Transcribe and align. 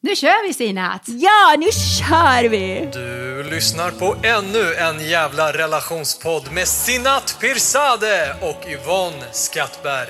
Nu 0.00 0.16
kör 0.16 0.46
vi 0.48 0.54
Sinat! 0.54 1.02
Ja, 1.06 1.54
nu 1.58 1.66
kör 1.72 2.48
vi! 2.48 2.88
Du 2.92 3.42
lyssnar 3.50 3.90
på 3.90 4.16
ännu 4.22 4.74
en 4.74 5.08
jävla 5.10 5.52
relationspodd 5.52 6.52
med 6.52 6.68
Sinat 6.68 7.36
Pirzadeh 7.40 8.30
och 8.44 8.64
Yvonne 8.70 9.24
Skattberg. 9.32 10.08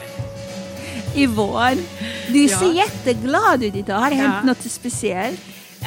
Yvonne, 1.16 1.76
du 2.28 2.44
Ja. 2.46 2.58
ser 2.58 2.72
jätteglad 2.72 3.62
ut 3.64 3.74
idag. 3.74 3.94
Har 3.98 4.10
det 4.10 4.16
hänt 4.16 4.34
Ja. 4.42 4.46
något 4.46 4.70
speciellt? 4.72 5.40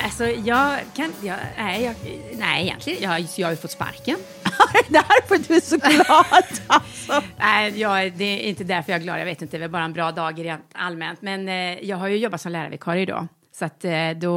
Alltså 0.04 0.26
jag 0.26 0.80
kan, 0.96 1.14
jag, 1.24 1.38
nej, 1.58 1.84
jag, 1.84 1.96
nej 2.38 2.64
egentligen, 2.64 3.04
jag, 3.04 3.26
jag 3.36 3.48
har 3.48 3.52
ju 3.52 3.58
fått 3.58 3.72
sparken. 3.72 4.18
Därför 4.88 5.38
du 5.48 5.56
är 5.56 5.62
så 5.62 5.78
glad 5.78 6.26
alltså. 6.68 7.28
Nej, 7.40 7.80
jag, 7.80 8.12
det 8.14 8.24
är 8.26 8.38
inte 8.50 8.64
därför 8.64 8.92
jag 8.92 9.00
är 9.00 9.04
glad, 9.04 9.20
jag 9.20 9.26
vet 9.26 9.42
inte, 9.42 9.58
det 9.58 9.64
är 9.64 9.70
bara 9.70 9.84
en 9.84 9.94
bra 9.94 10.12
dag 10.12 10.46
rent 10.46 10.66
allmänt. 10.74 11.22
Men 11.22 11.50
eh, 11.50 11.80
jag 11.90 11.98
har 11.98 12.08
ju 12.08 12.18
jobbat 12.18 12.42
som 12.42 12.52
lärarvikarie 12.52 13.02
idag. 13.02 13.28
Så 13.62 13.66
att 13.66 13.86
eh, 13.86 14.10
då, 14.16 14.34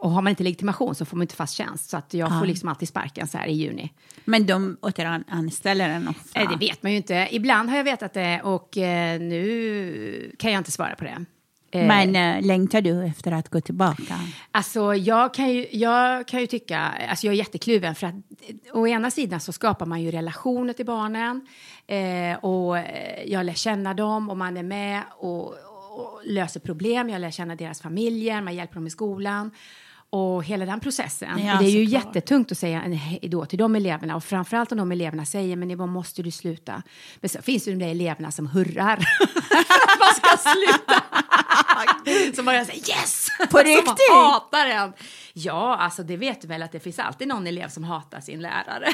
och 0.00 0.10
har 0.10 0.22
man 0.22 0.30
inte 0.30 0.42
legitimation 0.42 0.94
så 0.94 1.04
får 1.04 1.16
man 1.16 1.22
inte 1.22 1.34
fast 1.34 1.54
tjänst. 1.54 1.90
Så 1.90 1.96
att 1.96 2.14
jag 2.14 2.38
får 2.38 2.46
liksom 2.46 2.68
alltid 2.68 2.88
sparken 2.88 3.28
så 3.28 3.38
här 3.38 3.46
i 3.46 3.52
juni. 3.52 3.92
Men 4.24 4.46
de 4.46 4.76
återanställer 4.80 5.88
en 5.88 6.08
ofta. 6.08 6.40
Eh, 6.40 6.50
det 6.50 6.56
vet 6.56 6.82
man 6.82 6.92
ju 6.92 6.96
inte. 6.96 7.28
Ibland 7.30 7.70
har 7.70 7.76
jag 7.76 7.84
vetat 7.84 8.12
det 8.12 8.40
och 8.44 8.78
eh, 8.78 9.20
nu 9.20 10.32
kan 10.38 10.52
jag 10.52 10.60
inte 10.60 10.70
svara 10.70 10.94
på 10.94 11.04
det. 11.04 11.24
Eh, 11.70 11.86
Men 11.86 12.16
äh, 12.16 12.46
längtar 12.46 12.80
du 12.80 13.04
efter 13.04 13.32
att 13.32 13.48
gå 13.48 13.60
tillbaka? 13.60 14.14
Alltså 14.50 14.94
jag 14.94 15.34
kan 15.34 15.50
ju, 15.50 15.66
jag 15.70 16.28
kan 16.28 16.40
ju 16.40 16.46
tycka, 16.46 16.78
alltså 17.08 17.26
jag 17.26 17.32
är 17.34 17.38
jättekluven 17.38 17.94
för 17.94 18.06
att 18.06 18.14
eh, 18.14 18.76
å 18.80 18.86
ena 18.86 19.10
sidan 19.10 19.40
så 19.40 19.52
skapar 19.52 19.86
man 19.86 20.02
ju 20.02 20.10
relationer 20.10 20.72
till 20.72 20.86
barnen 20.86 21.46
eh, 21.86 22.44
och 22.44 22.78
eh, 22.78 23.24
jag 23.26 23.46
lär 23.46 23.54
känna 23.54 23.94
dem 23.94 24.30
och 24.30 24.36
man 24.36 24.56
är 24.56 24.62
med 24.62 25.02
och, 25.18 25.54
och 25.92 26.20
löser 26.24 26.60
problem, 26.60 27.08
jag 27.08 27.20
lär 27.20 27.30
känna 27.30 27.56
deras 27.56 27.80
familjer, 27.80 28.42
man 28.42 28.54
hjälper 28.54 28.74
dem 28.74 28.86
i 28.86 28.90
skolan 28.90 29.50
och 30.10 30.44
hela 30.44 30.66
den 30.66 30.80
processen. 30.80 31.38
Ja, 31.38 31.58
det 31.58 31.64
är 31.64 31.70
ju 31.70 31.86
såklart. 31.86 32.04
jättetungt 32.04 32.52
att 32.52 32.58
säga 32.58 32.78
hej 32.80 33.18
då 33.22 33.44
till 33.46 33.58
de 33.58 33.76
eleverna 33.76 34.16
och 34.16 34.24
framförallt 34.24 34.72
om 34.72 34.78
de 34.78 34.92
eleverna 34.92 35.24
säger 35.24 35.56
men 35.56 35.78
vad 35.78 35.88
måste 35.88 36.22
du 36.22 36.30
sluta? 36.30 36.82
Men 37.20 37.28
så 37.28 37.42
finns 37.42 37.64
det 37.64 37.70
ju 37.70 37.76
de 37.76 37.84
där 37.84 37.90
eleverna 37.90 38.32
som 38.32 38.46
hurrar. 38.46 38.96
Man 39.98 40.14
ska 40.16 40.50
sluta. 40.50 41.02
som 42.36 42.44
bara 42.44 42.64
säger 42.64 42.90
yes! 42.90 43.28
På 43.38 43.58
Som 43.58 43.66
riktigt? 43.66 44.12
hatar 44.12 44.66
en. 44.66 44.92
Ja, 45.32 45.76
alltså 45.76 46.02
det 46.02 46.16
vet 46.16 46.40
du 46.40 46.48
väl 46.48 46.62
att 46.62 46.72
det 46.72 46.80
finns 46.80 46.98
alltid 46.98 47.28
någon 47.28 47.46
elev 47.46 47.68
som 47.68 47.84
hatar 47.84 48.20
sin 48.20 48.40
lärare. 48.40 48.88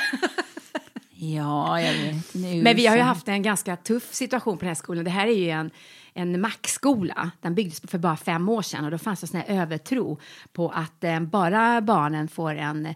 Ja, 1.20 1.80
jag 1.80 1.92
vet. 1.92 2.34
Nu 2.34 2.62
Men 2.62 2.76
vi 2.76 2.86
har 2.86 2.96
ju 2.96 3.02
haft 3.02 3.28
en 3.28 3.42
ganska 3.42 3.76
tuff 3.76 4.14
situation 4.14 4.56
på 4.56 4.60
den 4.60 4.68
här 4.68 4.74
skolan. 4.74 5.04
Det 5.04 5.10
här 5.10 5.26
är 5.26 5.32
ju 5.36 5.50
en, 5.50 5.70
en 6.18 6.40
Mac-skola. 6.40 7.30
Den 7.40 7.54
byggdes 7.54 7.80
för 7.80 7.98
bara 7.98 8.16
fem 8.16 8.48
år 8.48 8.62
sedan 8.62 8.84
och 8.84 8.90
då 8.90 8.98
fanns 8.98 9.20
det 9.20 9.26
sån 9.26 9.40
här 9.40 9.60
övertro 9.62 10.20
på 10.52 10.70
att 10.70 11.04
eh, 11.04 11.20
bara 11.20 11.80
barnen 11.80 12.28
får 12.28 12.54
en, 12.54 12.94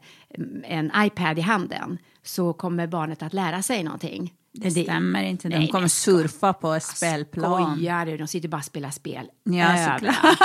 en 0.64 0.92
iPad 0.96 1.38
i 1.38 1.42
handen 1.42 1.98
så 2.22 2.52
kommer 2.52 2.86
barnet 2.86 3.22
att 3.22 3.32
lära 3.32 3.62
sig 3.62 3.82
någonting. 3.82 4.32
Det 4.54 4.70
stämmer 4.70 5.22
inte. 5.22 5.48
De 5.48 5.58
Nej, 5.58 5.68
kommer 5.68 5.80
men 5.80 5.88
surfa 5.88 6.52
på 6.52 6.80
spelplan. 6.80 7.76
Skojar 7.76 8.06
du? 8.06 8.16
De 8.16 8.26
sitter 8.26 8.48
bara 8.48 8.56
och 8.56 8.64
spelar 8.64 8.90
spel. 8.90 9.26
Ja, 9.44 9.88
såklart. 9.92 10.36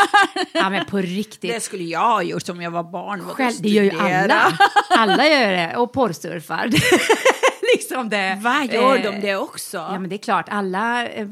Ja, 0.54 0.70
men 0.70 0.86
på 0.86 0.98
riktigt. 0.98 1.52
Det 1.54 1.60
skulle 1.64 1.84
jag 1.84 2.00
ha 2.00 2.24
gjort 2.24 2.50
om 2.50 2.62
jag 2.62 2.72
var 2.72 2.84
barn. 2.84 3.22
Själv, 3.22 3.56
det 3.60 3.70
gör 3.70 3.84
ju 3.84 4.00
alla. 4.00 4.58
Alla 4.90 5.28
gör 5.28 5.52
det. 5.52 5.76
Och 5.78 5.94
porrsurfar. 5.94 6.70
liksom 7.78 8.10
det. 8.10 8.40
Vad 8.42 8.74
gör 8.74 8.96
Eh, 8.96 9.04
de 9.04 9.20
det 9.20 9.36
också? 9.36 9.78
Ja, 9.78 10.00
men 10.00 10.10
det 10.10 10.16
är 10.16 10.18
klart. 10.18 10.46
Alla... 10.50 11.08
Eh, 11.08 11.28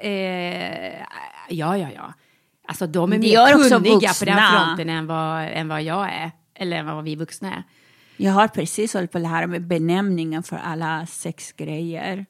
eh, 0.00 0.94
ja, 1.48 1.76
ja, 1.76 1.88
ja. 1.94 2.12
Alltså, 2.68 2.86
de 2.86 3.12
är 3.12 3.18
mer 3.18 3.68
kunniga 3.68 4.12
på 4.18 4.24
den 4.24 4.38
fronten 4.52 4.88
än 4.88 5.06
vad, 5.06 5.44
än 5.44 5.68
vad 5.68 5.82
jag 5.82 6.12
är. 6.12 6.30
Eller 6.54 6.76
än 6.76 6.86
vad 6.86 7.04
vi 7.04 7.16
vuxna 7.16 7.54
är. 7.54 7.62
Jag 8.16 8.32
har 8.32 8.48
precis 8.48 8.94
hållit 8.94 9.12
på 9.12 9.18
att 9.18 9.22
lära 9.22 9.46
mig 9.46 9.60
benämningen 9.60 10.42
för 10.42 10.56
alla 10.56 11.06
sexgrejer. 11.06 12.26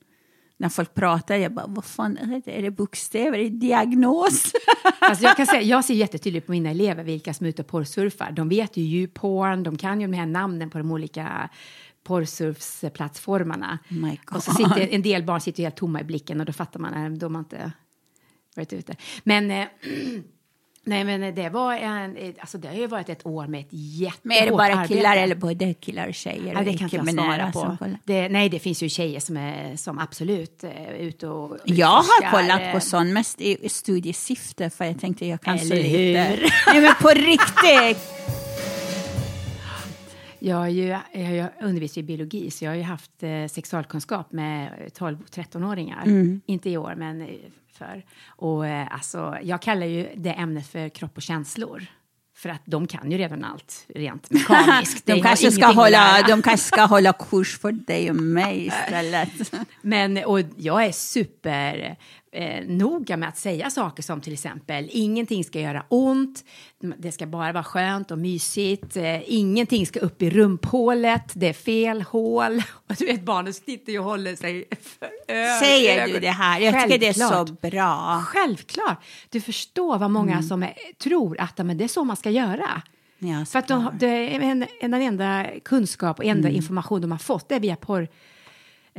När 0.56 0.68
folk 0.68 0.94
pratar, 0.94 1.36
jag 1.36 1.52
bara, 1.52 1.66
vad 1.68 1.84
fan 1.84 2.18
är 2.18 2.42
det? 2.44 2.58
Är 2.58 2.62
det 2.62 2.70
bokstäver? 2.70 3.38
Är 3.38 3.42
det 3.42 3.48
diagnos? 3.48 4.52
Alltså 5.00 5.24
jag, 5.24 5.36
kan 5.36 5.46
säga, 5.46 5.62
jag 5.62 5.84
ser 5.84 5.94
jättetydligt 5.94 6.46
på 6.46 6.52
mina 6.52 6.70
elever 6.70 7.04
vilka 7.04 7.34
som 7.34 7.46
är 7.46 7.50
ute 7.50 7.62
och 7.62 7.68
porrsurfar. 7.68 8.30
De 8.30 8.48
vet 8.48 8.76
ju 8.76 8.82
djurporn, 8.82 9.62
de 9.62 9.78
kan 9.78 10.00
ju 10.00 10.06
de 10.06 10.16
här 10.16 10.26
namnen 10.26 10.70
på 10.70 10.78
de 10.78 10.90
olika 10.92 11.48
porrsurfsplattformarna. 12.08 13.78
Oh 13.90 14.36
och 14.36 14.42
så 14.42 14.50
sitter, 14.52 14.88
en 14.94 15.02
del 15.02 15.22
barn 15.22 15.40
sitter 15.40 15.62
helt 15.62 15.76
tomma 15.76 16.00
i 16.00 16.04
blicken 16.04 16.40
och 16.40 16.46
då 16.46 16.52
fattar 16.52 16.80
man 16.80 17.18
de 17.18 17.34
har 17.34 17.40
inte 17.40 17.72
varit 18.56 18.72
ute. 18.72 18.96
Men, 19.24 19.50
eh, 19.50 19.66
nej, 20.84 21.04
men 21.04 21.34
det 21.34 21.48
var 21.48 21.74
en, 21.74 22.16
eh, 22.16 22.34
alltså 22.38 22.58
det 22.58 22.68
har 22.68 22.74
ju 22.74 22.86
varit 22.86 23.08
ett 23.08 23.26
år 23.26 23.46
med 23.46 23.60
ett 23.60 23.68
jättehårt 23.70 24.24
Men 24.24 24.36
är 24.36 24.46
det 24.46 24.50
bara 24.50 24.74
arbete. 24.74 24.94
killar 24.94 25.16
eller 25.16 25.34
både 25.34 25.74
killar 25.74 26.08
och 26.08 26.14
tjejer? 26.14 26.54
Ja, 26.54 26.62
det 26.62 26.78
kan 26.78 26.84
inte 26.84 26.96
jag 26.96 27.10
svara 27.10 27.52
på. 27.52 27.76
Det, 28.04 28.28
nej, 28.28 28.48
det 28.48 28.58
finns 28.58 28.82
ju 28.82 28.88
tjejer 28.88 29.20
som, 29.20 29.36
är, 29.36 29.76
som 29.76 29.98
absolut 29.98 30.64
är 30.64 30.92
ute 30.92 31.28
och 31.28 31.56
Jag 31.64 31.86
har 31.86 32.00
utforskar, 32.00 32.30
kollat 32.30 32.60
eh, 32.60 32.72
på 32.72 32.80
sånt 32.80 33.12
mest 33.12 33.40
i 33.40 33.68
studiesyfte 33.68 34.70
för 34.70 34.84
jag 34.84 35.00
tänkte 35.00 35.26
jag 35.26 35.40
kan 35.40 35.58
så 35.58 35.74
lite. 35.74 36.38
Nej 36.66 36.80
men 36.80 36.94
på 37.00 37.08
riktigt! 37.08 38.37
Jag 40.38 40.70
ju 40.70 40.96
jag 41.12 41.48
undervisat 41.60 41.98
i 41.98 42.02
biologi, 42.02 42.50
så 42.50 42.64
jag 42.64 42.70
har 42.70 42.76
ju 42.76 42.82
haft 42.82 43.22
eh, 43.22 43.46
sexualkunskap 43.46 44.32
med 44.32 44.72
12-13-åringar. 44.98 46.02
Mm. 46.02 46.40
Inte 46.46 46.70
i 46.70 46.76
år, 46.76 46.94
men 46.96 47.28
för. 47.72 48.04
Och 48.26 48.66
eh, 48.66 48.94
alltså, 48.94 49.38
jag 49.42 49.62
kallar 49.62 49.86
ju 49.86 50.08
det 50.14 50.32
ämnet 50.32 50.66
för 50.66 50.88
kropp 50.88 51.16
och 51.16 51.22
känslor. 51.22 51.86
För 52.36 52.48
att 52.48 52.62
de 52.64 52.86
kan 52.86 53.12
ju 53.12 53.18
redan 53.18 53.44
allt 53.44 53.86
rent 53.94 54.30
mekaniskt. 54.30 55.06
De 55.06 55.22
kanske, 55.22 55.50
ska 55.50 55.66
hålla, 55.66 56.22
de 56.28 56.42
kanske 56.42 56.66
ska 56.66 56.82
hålla 56.82 57.12
kurs 57.12 57.58
för 57.58 57.72
dig 57.72 58.10
och 58.10 58.16
mig 58.16 58.66
istället. 58.66 59.52
Men 59.82 60.24
och 60.24 60.40
jag 60.56 60.84
är 60.84 60.92
super 60.92 61.96
eh, 62.32 62.64
noga 62.66 63.16
med 63.16 63.28
att 63.28 63.38
säga 63.38 63.70
saker 63.70 64.02
som 64.02 64.20
till 64.20 64.32
exempel 64.32 64.88
ingenting 64.92 65.44
ska 65.44 65.60
göra 65.60 65.84
ont, 65.88 66.44
det 66.98 67.12
ska 67.12 67.26
bara 67.26 67.52
vara 67.52 67.64
skönt 67.64 68.10
och 68.10 68.18
mysigt, 68.18 68.96
eh, 68.96 69.32
ingenting 69.32 69.86
ska 69.86 70.00
upp 70.00 70.22
i 70.22 70.30
rumphålet, 70.30 71.32
det 71.34 71.48
är 71.48 71.52
fel 71.52 72.02
hål. 72.02 72.62
Och 72.88 72.94
du 72.98 73.06
vet 73.06 73.22
barnen 73.22 73.54
sitter 73.54 73.92
ju 73.92 73.98
och 73.98 74.04
håller 74.04 74.36
sig 74.36 74.64
för 74.80 75.08
ö- 75.34 75.58
Säger 75.60 75.94
du 75.96 76.00
ögonen. 76.02 76.22
det 76.22 76.28
här? 76.30 76.60
Jag 76.60 76.82
tycker 76.84 76.98
det 76.98 77.06
är 77.08 77.12
så 77.12 77.20
Självklart. 77.28 77.60
bra. 77.72 78.22
Självklart. 78.26 79.04
Du 79.28 79.40
förstår 79.40 79.98
vad 79.98 80.10
många 80.10 80.42
som 80.42 80.62
är, 80.62 80.74
tror 81.02 81.40
att 81.40 81.58
men 81.58 81.78
det 81.78 81.84
är 81.84 81.88
så 81.88 82.04
man 82.04 82.16
ska 82.16 82.30
göra. 82.30 82.82
Ja, 83.18 83.44
För 83.44 83.58
att 83.58 83.68
de, 83.68 83.90
det 83.98 84.06
är 84.06 84.40
en, 84.40 84.64
en, 84.80 84.90
den 84.90 85.02
enda 85.02 85.46
kunskap 85.64 86.18
och 86.18 86.24
enda 86.24 86.48
information 86.48 87.00
de 87.00 87.10
har 87.10 87.18
fått 87.18 87.48
det 87.48 87.54
är 87.54 87.60
via 87.60 87.76
porr, 87.76 88.08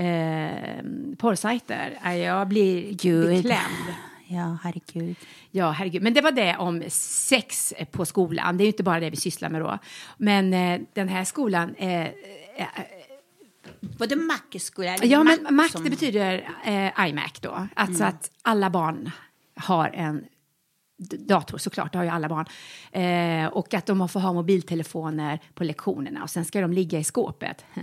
eh, 0.06 0.84
porrsajter. 1.18 2.00
Äh, 2.06 2.16
Jag 2.18 2.48
blir 2.48 2.94
Gud. 2.94 3.30
beklämd. 3.30 3.94
Ja, 4.32 4.58
herregud. 4.64 5.16
Ja, 5.52 5.72
herregud. 5.72 6.02
Men 6.02 6.14
det 6.14 6.22
var 6.22 6.32
det 6.32 6.56
om 6.58 6.84
sex 6.90 7.74
på 7.92 8.06
skolan. 8.06 8.58
Det 8.58 8.62
är 8.64 8.66
ju 8.66 8.72
inte 8.72 8.84
bara 8.84 9.00
det 9.00 9.10
vi 9.10 9.16
sysslar 9.18 9.50
med 9.50 9.62
då. 9.62 9.78
Men 10.18 10.54
eh, 10.54 10.82
den 10.94 11.08
här 11.10 11.24
skolan... 11.24 11.76
Eh, 11.76 12.02
eh, 12.06 12.12
Både 13.98 14.16
Mackeskola 14.16 14.94
eller 14.94 15.06
ja, 15.08 15.24
men 15.24 15.56
Mac, 15.56 15.70
som- 15.70 15.84
det 15.84 15.90
betyder 15.90 16.50
eh, 16.66 17.08
iMac 17.10 17.40
då. 17.42 17.68
Alltså 17.76 18.04
att 18.04 18.32
alla 18.42 18.70
barn 18.70 19.12
har 19.56 19.90
en 19.90 20.24
dator, 21.00 21.58
såklart, 21.58 21.92
det 21.92 21.98
har 21.98 22.06
ju 22.06 22.12
alla 22.12 22.30
barn. 22.30 22.46
Eh, 22.92 23.48
och 23.54 23.74
att 23.74 23.86
de 23.86 24.10
får 24.10 24.20
ha 24.20 24.34
mobiltelefoner 24.34 25.40
på 25.54 25.64
lektionerna 25.64 26.24
och 26.24 26.30
sen 26.30 26.46
ska 26.46 26.62
de 26.62 26.74
ligga 26.74 27.00
i 27.00 27.04
skåpet. 27.04 27.66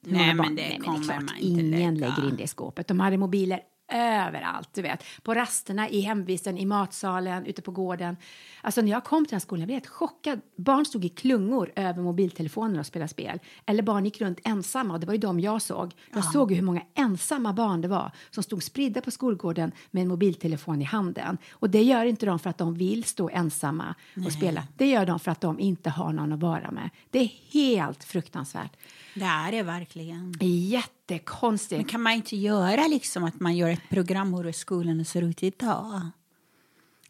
Nej, 0.00 0.34
men 0.34 0.54
det 0.56 0.62
Nej, 0.62 0.78
men 0.80 0.84
kommer 0.84 0.98
det 0.98 1.04
klart, 1.04 1.22
man 1.22 1.36
inte 1.38 1.46
ingen 1.46 1.94
lägga. 1.94 2.08
lägger 2.16 2.28
in 2.28 2.36
det 2.36 2.42
i 2.42 2.46
skåpet. 2.46 2.88
De 2.88 3.00
hade 3.00 3.16
mobiler 3.16 3.60
överallt, 3.88 4.68
du 4.74 4.82
vet. 4.82 5.04
På 5.22 5.34
rasterna, 5.34 5.88
i 5.88 6.00
hemvisten, 6.00 6.58
i 6.58 6.66
matsalen, 6.66 7.46
ute 7.46 7.62
på 7.62 7.70
gården. 7.70 8.16
Alltså 8.62 8.80
när 8.80 8.90
jag 8.90 9.04
kom 9.04 9.24
till 9.24 9.30
den 9.30 9.40
skolan 9.40 9.60
jag 9.60 9.66
blev 9.66 9.76
helt 9.76 9.86
chockad. 9.86 10.40
Barn 10.56 10.84
stod 10.84 11.04
i 11.04 11.08
klungor 11.08 11.72
över 11.76 12.02
mobiltelefoner 12.02 12.80
och 12.80 12.86
spelade 12.86 13.08
spel. 13.08 13.40
Eller 13.66 13.82
barn 13.82 14.04
gick 14.04 14.20
runt 14.20 14.38
ensamma 14.44 14.94
och 14.94 15.00
det 15.00 15.06
var 15.06 15.14
ju 15.14 15.20
de 15.20 15.40
jag 15.40 15.62
såg. 15.62 15.94
Jag 16.12 16.24
såg 16.24 16.50
ju 16.50 16.56
hur 16.56 16.64
många 16.64 16.82
ensamma 16.94 17.52
barn 17.52 17.80
det 17.80 17.88
var 17.88 18.10
som 18.30 18.42
stod 18.42 18.62
spridda 18.62 19.00
på 19.00 19.10
skolgården 19.10 19.72
med 19.90 20.02
en 20.02 20.08
mobiltelefon 20.08 20.82
i 20.82 20.84
handen. 20.84 21.38
Och 21.50 21.70
det 21.70 21.82
gör 21.82 22.04
inte 22.04 22.26
de 22.26 22.38
för 22.38 22.50
att 22.50 22.58
de 22.58 22.74
vill 22.74 23.04
stå 23.04 23.30
ensamma 23.30 23.94
och 24.26 24.32
spela. 24.32 24.62
Det 24.76 24.86
gör 24.86 25.06
de 25.06 25.20
för 25.20 25.30
att 25.30 25.40
de 25.40 25.60
inte 25.60 25.90
har 25.90 26.12
någon 26.12 26.32
att 26.32 26.40
vara 26.40 26.70
med. 26.70 26.90
Det 27.10 27.18
är 27.18 27.30
helt 27.52 28.04
fruktansvärt. 28.04 28.76
Det 29.16 29.24
är 29.24 29.52
det 29.52 29.62
verkligen. 29.62 30.34
Jättekonstigt. 30.40 31.78
Men 31.78 31.84
kan 31.84 32.02
man 32.02 32.12
inte 32.12 32.36
göra 32.36 32.86
liksom 32.86 33.24
att 33.24 33.40
man 33.40 33.56
gör 33.56 33.70
ett 33.70 33.88
program 33.90 34.34
hur 34.34 34.52
skolan 34.52 35.04
ser 35.04 35.22
ut 35.22 35.42
idag? 35.42 36.00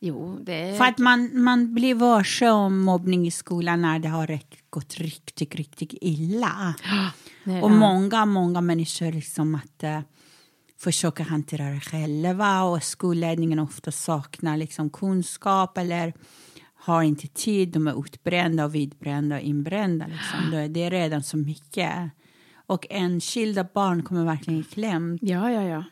Jo, 0.00 0.38
det... 0.42 0.78
För 0.78 0.84
att 0.84 0.98
man, 0.98 1.42
man 1.42 1.74
blir 1.74 1.94
varse 1.94 2.50
om 2.50 2.80
mobbning 2.80 3.26
i 3.26 3.30
skolan 3.30 3.82
när 3.82 3.98
det 3.98 4.08
har 4.08 4.40
gått 4.70 4.94
riktigt, 4.94 5.54
riktigt 5.54 5.94
illa. 6.00 6.74
Nej, 7.44 7.62
Och 7.62 7.70
ja. 7.70 7.74
många, 7.74 8.26
många 8.26 8.60
människor 8.60 9.12
liksom 9.12 9.54
att 9.54 9.84
uh, 9.84 10.00
försöka 10.78 11.22
hantera 11.22 11.64
det 11.64 11.80
själva 11.80 12.62
och 12.62 12.82
skolledningen 12.82 13.58
ofta 13.58 13.92
saknar 13.92 14.56
liksom 14.56 14.90
kunskap 14.90 15.78
eller 15.78 16.12
har 16.86 17.02
inte 17.02 17.26
tid, 17.26 17.68
de 17.68 17.86
är 17.86 18.00
utbrända 18.04 18.64
och 18.64 18.74
vidbrända 18.74 19.36
och 19.36 19.42
inbrända. 19.42 20.06
Liksom. 20.06 20.50
Det, 20.50 20.68
det 20.68 20.82
är 20.82 20.90
redan 20.90 21.22
så 21.22 21.36
mycket. 21.36 22.10
Och 22.66 22.86
enskilda 22.90 23.66
barn 23.74 24.02
kommer 24.02 24.24
verkligen 24.24 24.60
i 24.60 24.64
kläm. 24.64 25.18
Ja, 25.22 25.50
ja, 25.50 25.62
ja. 25.62 25.84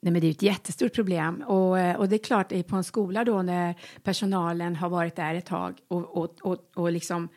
Nej, 0.00 0.12
men 0.12 0.20
det 0.20 0.26
är 0.26 0.30
ett 0.30 0.42
jättestort 0.42 0.94
problem. 0.94 1.42
Och, 1.46 1.78
eh, 1.78 1.96
och 1.96 2.08
det 2.08 2.16
är 2.16 2.24
klart, 2.24 2.66
på 2.66 2.76
en 2.76 2.84
skola 2.84 3.24
då 3.24 3.42
när 3.42 3.74
personalen 4.02 4.76
har 4.76 4.88
varit 4.88 5.16
där 5.16 5.34
ett 5.34 5.46
tag 5.46 5.78
och, 5.88 6.16
och, 6.16 6.36
och, 6.42 6.70
och 6.74 6.92
liksom 6.92 7.28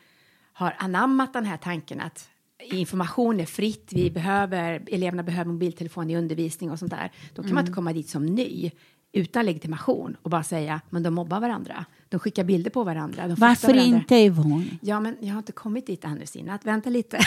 har 0.52 0.76
anammat 0.78 1.32
den 1.32 1.44
här 1.44 1.56
tanken 1.56 2.00
att 2.00 2.28
information 2.62 3.40
är 3.40 3.46
fritt, 3.46 3.92
vi 3.92 4.10
behöver, 4.10 4.82
eleverna 4.86 5.22
behöver 5.22 5.50
mobiltelefon 5.50 6.10
i 6.10 6.16
undervisning 6.16 6.70
och 6.70 6.78
sånt 6.78 6.90
där. 6.90 7.12
Då 7.34 7.42
kan 7.42 7.54
man 7.54 7.62
inte 7.62 7.72
komma 7.72 7.92
dit 7.92 8.08
som 8.08 8.26
ny 8.26 8.70
utan 9.12 9.46
legitimation 9.46 10.16
och 10.22 10.30
bara 10.30 10.42
säga, 10.42 10.80
men 10.90 11.02
de 11.02 11.14
mobbar 11.14 11.40
varandra. 11.40 11.84
De 12.12 12.18
skickar 12.18 12.44
bilder 12.44 12.70
på 12.70 12.84
varandra. 12.84 13.28
Varför 13.38 13.68
varandra. 13.68 13.84
inte 13.84 14.14
Yvonne? 14.14 14.64
Ja, 14.80 15.00
men 15.00 15.16
jag 15.20 15.34
har 15.34 15.38
inte 15.38 15.52
kommit 15.52 15.86
dit 15.86 16.04
ännu, 16.04 16.26
Sinat. 16.26 16.64
Vänta 16.64 16.90
lite. 16.90 17.18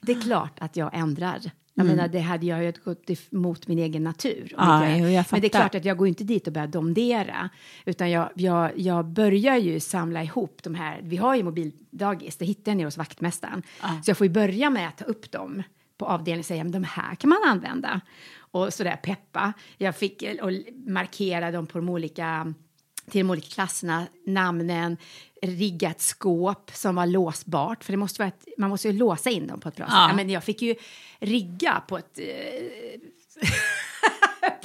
det 0.00 0.12
är 0.12 0.20
klart 0.20 0.58
att 0.60 0.76
jag 0.76 0.90
ändrar. 0.94 1.40
Jag 1.74 1.86
menar, 1.86 2.08
det 2.08 2.20
hade 2.20 2.46
jag 2.46 2.64
ju 2.64 2.72
gått 2.84 3.10
emot 3.32 3.68
min 3.68 3.78
egen 3.78 4.04
natur. 4.04 4.54
om 4.56 4.68
Ja, 4.68 4.88
inte 4.88 4.98
jo, 4.98 5.08
jag 5.08 5.24
Men 5.30 5.40
det 5.40 5.46
är 5.46 5.48
klart 5.48 5.74
att 5.74 5.84
jag 5.84 5.96
går 5.96 6.08
inte 6.08 6.24
dit 6.24 6.46
och 6.46 6.52
börjar 6.52 6.68
domdera. 6.68 7.50
Utan 7.84 8.10
jag, 8.10 8.30
jag, 8.34 8.70
jag 8.76 9.06
börjar 9.06 9.56
ju 9.56 9.80
samla 9.80 10.22
ihop 10.22 10.60
de 10.62 10.74
här. 10.74 11.00
Vi 11.02 11.16
har 11.16 11.34
ju 11.34 11.42
mobildagis, 11.42 12.36
det 12.36 12.44
jag 12.64 12.76
nere 12.76 12.86
hos 12.86 12.96
vaktmästaren. 12.96 13.62
Så 13.80 14.10
jag 14.10 14.18
får 14.18 14.26
ju 14.26 14.32
börja 14.32 14.70
med 14.70 14.88
att 14.88 14.98
ta 14.98 15.04
upp 15.04 15.30
dem 15.30 15.62
på 15.98 16.06
avdelningen 16.06 16.44
säga, 16.44 16.64
men 16.64 16.72
de 16.72 16.84
här 16.84 17.14
kan 17.14 17.30
man 17.30 17.38
använda. 17.46 18.00
Och 18.36 18.74
sådär 18.74 18.96
peppa. 18.96 19.52
Jag 19.76 19.96
fick 19.96 20.22
eh, 20.22 20.44
och 20.44 20.50
markera 20.86 21.50
dem 21.50 21.66
på 21.66 21.78
de 21.78 21.88
olika 21.88 22.54
till 23.10 23.20
de 23.20 23.30
olika 23.30 23.48
klasserna, 23.48 24.06
namnen, 24.26 24.96
rigga 25.42 25.90
ett 25.90 26.00
skåp 26.00 26.70
som 26.74 26.94
var 26.94 27.06
låsbart, 27.06 27.84
för 27.84 27.92
det 27.92 27.96
måste 27.96 28.22
vara 28.22 28.28
ett, 28.28 28.48
man 28.58 28.70
måste 28.70 28.88
ju 28.88 28.94
låsa 28.94 29.30
in 29.30 29.46
dem 29.46 29.60
på 29.60 29.68
ett 29.68 29.76
bra 29.76 29.86
sätt. 29.86 29.94
Ja. 29.94 30.08
Ja, 30.08 30.16
men 30.16 30.30
jag 30.30 30.44
fick 30.44 30.62
ju 30.62 30.74
rigga 31.18 31.82
på 31.88 31.98
ett 31.98 32.18
eh, 32.18 33.48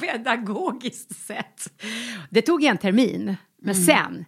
pedagogiskt 0.00 1.16
sätt. 1.26 1.82
Det 2.30 2.42
tog 2.42 2.64
en 2.64 2.78
termin, 2.78 3.36
men 3.56 3.74
sen 3.74 4.24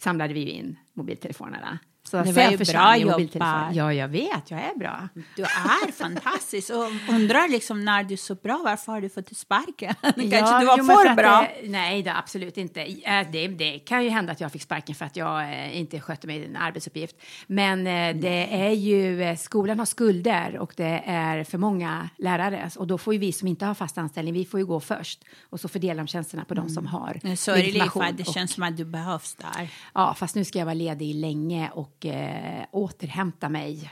samlade 0.00 0.34
vi 0.34 0.50
in 0.50 0.78
mobiltelefonerna. 0.92 1.78
Så 2.10 2.16
Mm. 2.16 2.34
Det 2.34 2.42
var 2.42 2.50
ju 2.50 2.56
bra 2.56 2.96
jobbat. 2.96 3.74
Ja, 3.74 3.92
jag 3.92 4.08
vet, 4.08 4.50
jag 4.50 4.60
är 4.60 4.78
bra. 4.78 5.08
Du 5.36 5.42
är 5.42 5.92
fantastisk 5.92 6.70
och 6.70 7.14
undrar 7.14 7.48
liksom 7.48 7.84
när 7.84 8.04
du 8.04 8.12
är 8.14 8.16
så 8.16 8.34
bra, 8.34 8.60
varför 8.64 8.92
har 8.92 9.00
du 9.00 9.08
fått 9.08 9.36
sparken? 9.36 9.94
Kanske 10.02 10.26
Ja, 10.36 10.60
du 10.60 10.66
var 10.66 10.78
jo, 10.78 10.84
för 10.84 11.14
bra? 11.14 11.46
Det, 11.62 11.68
nej, 11.68 12.02
det, 12.02 12.12
absolut 12.16 12.56
inte. 12.56 12.80
Eh, 12.82 13.26
Det, 13.32 13.48
det 13.48 13.78
kan 13.78 14.04
ju 14.04 14.10
hända 14.10 14.32
att 14.32 14.40
jag 14.40 14.52
fick 14.52 14.62
sparken 14.62 14.94
för 14.94 15.04
att 15.04 15.16
jag 15.16 15.42
eh, 15.42 15.78
inte 15.78 16.00
skötte 16.00 16.26
min 16.26 16.56
arbetsuppgift. 16.56 17.16
Men 17.46 17.86
eh, 17.86 18.16
det 18.16 18.54
är 18.66 18.70
ju, 18.70 19.36
skolan 19.36 19.78
har 19.78 19.86
skulder 19.86 20.58
och 20.58 20.72
det 20.76 21.02
är 21.06 21.44
för 21.44 21.58
många 21.58 22.08
lärare. 22.18 22.70
Och 22.76 22.86
då 22.86 22.98
får 22.98 23.14
ju 23.14 23.20
vi 23.20 23.32
som 23.32 23.48
inte 23.48 23.66
har 23.66 23.74
fast 23.74 23.98
anställning, 23.98 24.34
vi 24.34 24.44
får 24.44 24.60
ju 24.60 24.66
gå 24.66 24.80
först. 24.80 25.24
Och 25.50 25.60
så 25.60 25.68
fördelar 25.68 25.94
de 26.04 26.06
tjänsterna 26.06 26.44
på 26.44 26.54
de 26.54 26.68
som 26.68 26.86
har 26.86 27.20
Mm. 27.22 27.36
Så 27.36 27.50
är 27.50 27.56
det 27.56 27.72
det 28.12 28.22
och- 28.28 28.34
känns 28.34 28.52
som 28.52 28.62
att 28.62 28.76
du 28.76 28.84
behövs 28.84 29.34
där. 29.34 29.68
Ja, 29.94 30.14
fast 30.14 30.34
nu 30.34 30.44
ska 30.44 30.58
jag 30.58 30.66
vara 30.66 30.74
ledig 30.74 31.14
länge 31.14 31.70
och 31.74 31.99
eh, 32.06 32.64
återhämta 32.72 33.48
mig. 33.48 33.90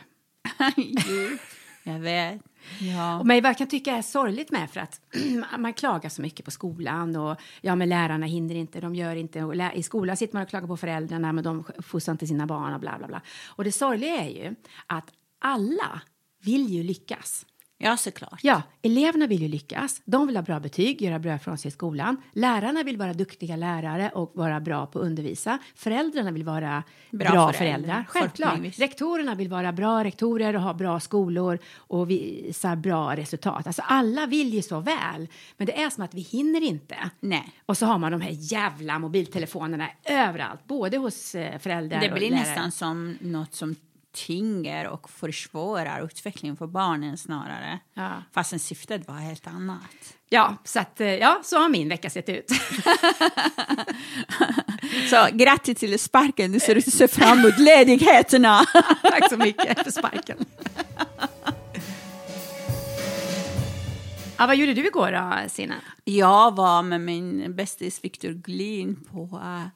Jag 1.83 1.99
vet. 1.99 2.41
Ja. 2.81 3.19
Och 3.19 3.27
Men 3.27 3.43
vad 3.43 3.51
jag 3.51 3.59
kan 3.59 3.67
tycka 3.67 3.97
är 3.97 4.03
sorgligt 4.03 4.51
med 4.51 4.71
för 4.71 4.81
att 4.81 5.01
man 5.59 5.73
klagar 5.73 6.09
så 6.09 6.23
mycket 6.23 6.45
på 6.45 6.51
skolan 6.51 7.17
och 7.17 7.41
ja 7.61 7.75
men 7.75 7.89
lärarna 7.89 8.27
hinner 8.27 8.55
inte, 8.55 8.81
de 8.81 8.95
gör 8.95 9.17
inte 9.17 9.43
och 9.43 9.55
i 9.75 9.83
skolan 9.83 10.17
sitter 10.17 10.35
man 10.35 10.43
och 10.43 10.49
klagar 10.49 10.67
på 10.67 10.77
föräldrarna 10.77 11.33
men 11.33 11.45
de 11.45 11.65
fostrar 11.79 12.13
inte 12.13 12.27
sina 12.27 12.47
barn 12.47 12.75
och 12.75 12.81
bla 12.81 12.99
bla 12.99 13.07
bla. 13.07 13.23
Och 13.47 13.65
det 13.65 13.73
sorgliga 13.73 14.17
är 14.17 14.29
ju 14.29 14.55
att 14.87 15.13
alla 15.39 16.01
vill 16.45 16.69
ju 16.69 16.83
lyckas. 16.83 17.47
Ja, 17.79 17.97
såklart. 17.97 18.41
Ja, 18.43 18.63
eleverna 18.83 19.27
vill 19.27 19.43
ju 19.43 19.49
lyckas. 19.49 20.01
De 20.05 20.27
vill 20.27 20.37
ha 20.37 20.43
bra 20.43 20.61
betyg, 20.61 21.03
göra 21.03 21.19
bra 21.19 21.39
från 21.39 21.59
sig 21.59 21.69
i 21.69 21.73
skolan. 21.73 22.17
Lärarna 22.33 22.83
vill 22.83 22.97
vara 22.97 23.13
duktiga 23.13 23.57
lärare 23.57 24.11
och 24.15 24.31
vara 24.35 24.61
bra 24.61 24.87
på 24.87 24.99
att 24.99 25.05
undervisa. 25.05 25.59
Föräldrarna 25.75 26.31
vill 26.31 26.45
vara 26.45 26.83
bra, 27.11 27.31
Bra 27.31 27.53
föräldrar. 27.53 27.53
föräldrar. 27.53 28.05
Självklart. 28.09 28.79
Rektorerna 28.79 29.35
vill 29.35 29.49
vara 29.49 29.73
bra 29.73 30.05
rektorer 30.05 30.57
och 30.57 30.63
ha 30.63 30.75
bra 30.75 31.01
skolor 31.01 31.59
och 31.77 32.11
visa 32.11 32.77
bra 32.77 33.17
resultat. 33.17 33.67
Alltså 33.67 33.83
alla 33.85 34.27
vill 34.27 34.55
ju 34.55 34.63
så 34.63 34.81
väl, 34.81 35.29
men 35.57 35.67
det 35.67 35.83
är 35.83 35.91
som 35.91 36.05
att 36.05 36.15
vi 36.15 36.21
hinner 36.21 36.61
inte. 36.63 36.97
Nej. 37.21 37.53
Och 37.67 37.77
så 37.79 37.87
har 37.87 37.99
man 37.99 38.13
de 38.13 38.21
här 38.21 38.37
jävla 38.53 38.99
mobiltelefonerna 38.99 39.89
överallt, 40.05 40.67
både 40.67 40.97
hos 40.97 41.35
eh, 41.35 41.59
föräldrar 41.59 42.01
Det 42.01 42.09
och 42.11 42.19
blir 42.19 42.31
lärare. 42.31 42.45
nästan 42.45 42.73
som 42.73 43.19
något 43.21 43.55
som 43.55 43.75
tynger 44.15 44.89
och 44.89 45.11
försvårar 45.11 46.05
utvecklingen 46.05 46.57
för 46.57 46.67
barnen 46.67 47.19
snarare. 47.19 47.79
Ja. 47.95 48.23
Fastän 48.33 48.59
syftet 48.59 49.09
var 49.09 49.15
helt 49.15 49.47
annat. 49.47 50.17
Ja, 50.29 50.57
så 50.65 50.81
att, 50.81 51.01
eh, 51.01 51.15
ja, 51.15 51.41
så 51.45 51.59
har 51.59 51.69
min 51.69 51.89
vecka 51.89 52.11
sett 52.11 52.29
ut. 52.29 52.51
Så 55.11 55.29
grattis 55.33 55.79
till 55.79 55.99
sparken, 55.99 56.53
du 56.53 56.61
ser 56.61 56.75
ut 56.75 56.89
att 56.89 56.95
se 56.95 57.09
fram 57.09 57.39
emot 57.39 57.59
ledigheterna. 57.59 58.65
Tack 59.03 59.29
så 59.31 59.37
mycket 59.37 59.85
för 59.85 59.91
sparken. 59.91 60.37
Ja, 64.39 64.47
vad 64.47 64.57
gjorde 64.57 64.75
du 64.75 64.87
igår 64.87 65.13
då, 65.13 65.49
Sina? 65.49 65.75
Jag 66.05 66.57
var 66.57 66.83
med 66.83 67.01
min 67.01 67.57
bästis 67.57 68.05
Victor 68.05 68.31
Glin 68.33 69.05
på 69.13 69.23
uh, 69.23 69.67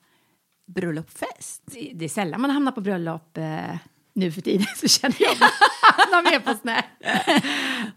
bröllopsfest. 0.66 1.62
Det 1.64 1.92
det 1.94 2.04
är 2.04 2.08
sällan 2.08 2.40
man 2.40 2.50
hamnar 2.50 2.72
på 2.72 2.80
bröllop 2.80 3.38
eh, 3.38 3.76
nu 4.14 4.32
för 4.32 4.40
tiden, 4.40 4.66
så 4.76 4.88
känner 4.88 5.16
jag. 5.22 5.34
Hamnar 5.82 6.30
med 6.30 6.44
på 6.44 6.54
här. 6.68 6.84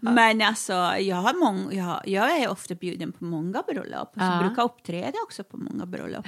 Men 0.00 0.42
alltså, 0.42 0.72
jag, 0.98 1.16
har 1.16 1.34
mång, 1.34 1.72
jag, 1.76 2.00
jag 2.04 2.36
är 2.38 2.48
ofta 2.50 2.74
bjuden 2.74 3.12
på 3.12 3.24
många 3.24 3.62
bröllop. 3.62 4.08
Och 4.16 4.20
så 4.22 4.26
Ja. 4.26 4.42
brukar 4.46 4.62
uppträda 4.62 5.18
också 5.24 5.44
på 5.44 5.56
många 5.56 5.86
bröllop. 5.86 6.26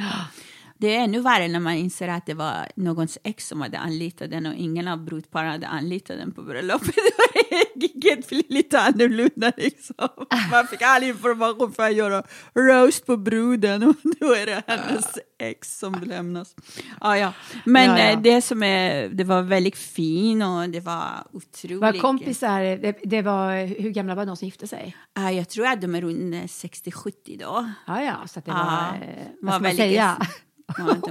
Det 0.81 0.97
är 0.97 1.01
ännu 1.05 1.21
värre 1.21 1.49
när 1.49 1.61
man 1.61 1.73
inser 1.75 2.09
att 2.09 2.27
det 2.27 2.35
var 2.35 2.69
någons 2.77 3.19
ex 3.25 3.49
som 3.49 3.61
hade 3.61 3.79
anlitat 3.79 4.31
den 4.31 4.47
och 4.47 4.55
ingen 4.55 4.89
av 4.89 5.05
brudparen 5.05 5.51
hade 5.51 5.67
anlitat 5.69 6.17
den 6.19 6.33
på 6.33 6.43
bröllopet. 6.43 6.95
Giget 7.75 8.29
blir 8.29 8.43
lite 8.49 8.81
annorlunda 8.81 9.53
liksom. 9.57 10.09
Man 10.51 10.67
fick 10.67 10.83
all 10.83 11.03
information 11.03 11.73
för 11.73 11.83
att 11.83 11.95
göra 11.95 12.23
roast 12.55 13.07
på 13.07 13.17
bruden 13.17 13.83
och 13.83 13.97
då 14.21 14.35
är 14.35 14.47
det 14.47 14.63
hennes 14.67 15.19
ex 15.39 15.79
som 15.79 15.95
lämnas. 15.95 16.55
Ja, 17.01 17.19
ja. 17.19 17.33
Men 17.65 17.85
Ja, 17.91 17.99
ja. 17.99 18.11
eh, 18.11 18.21
det 18.21 18.43
som 18.43 18.63
är, 18.63 19.09
det 19.09 19.25
var 19.25 19.43
väldigt 19.43 19.77
fin 19.77 20.43
och 20.43 20.69
det 20.69 20.81
var 20.81 21.09
otroligt. 21.33 21.81
Var 21.81 21.93
kompisar, 21.93 22.61
det, 22.61 22.99
det 23.05 23.23
var, 23.23 23.67
hur 23.83 23.91
gamla 23.91 24.15
var 24.15 24.27
de 24.27 24.37
som 24.37 24.47
gifte 24.47 24.67
sig? 24.67 24.97
Ja, 25.15 25.31
jag 25.33 25.49
tror 25.49 25.67
att 25.67 25.81
de 25.81 25.95
är 25.95 26.01
runt 26.01 26.35
60-70 26.35 27.13
då. 27.39 27.71
Ja, 27.87 28.03
ja, 28.03 28.15
så 28.27 28.41
det 28.45 28.51
var, 28.51 28.57
var 28.65 28.99
vad 29.41 29.55
ska 29.55 29.61
man 29.61 29.63
väldigt- 29.63 29.77
säga? 29.79 30.17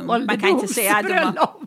Man 0.06 0.40
kan 0.40 0.50
inte 0.50 0.68
säga 0.68 0.96
att 0.98 1.08
de 1.08 1.14
var... 1.14 1.52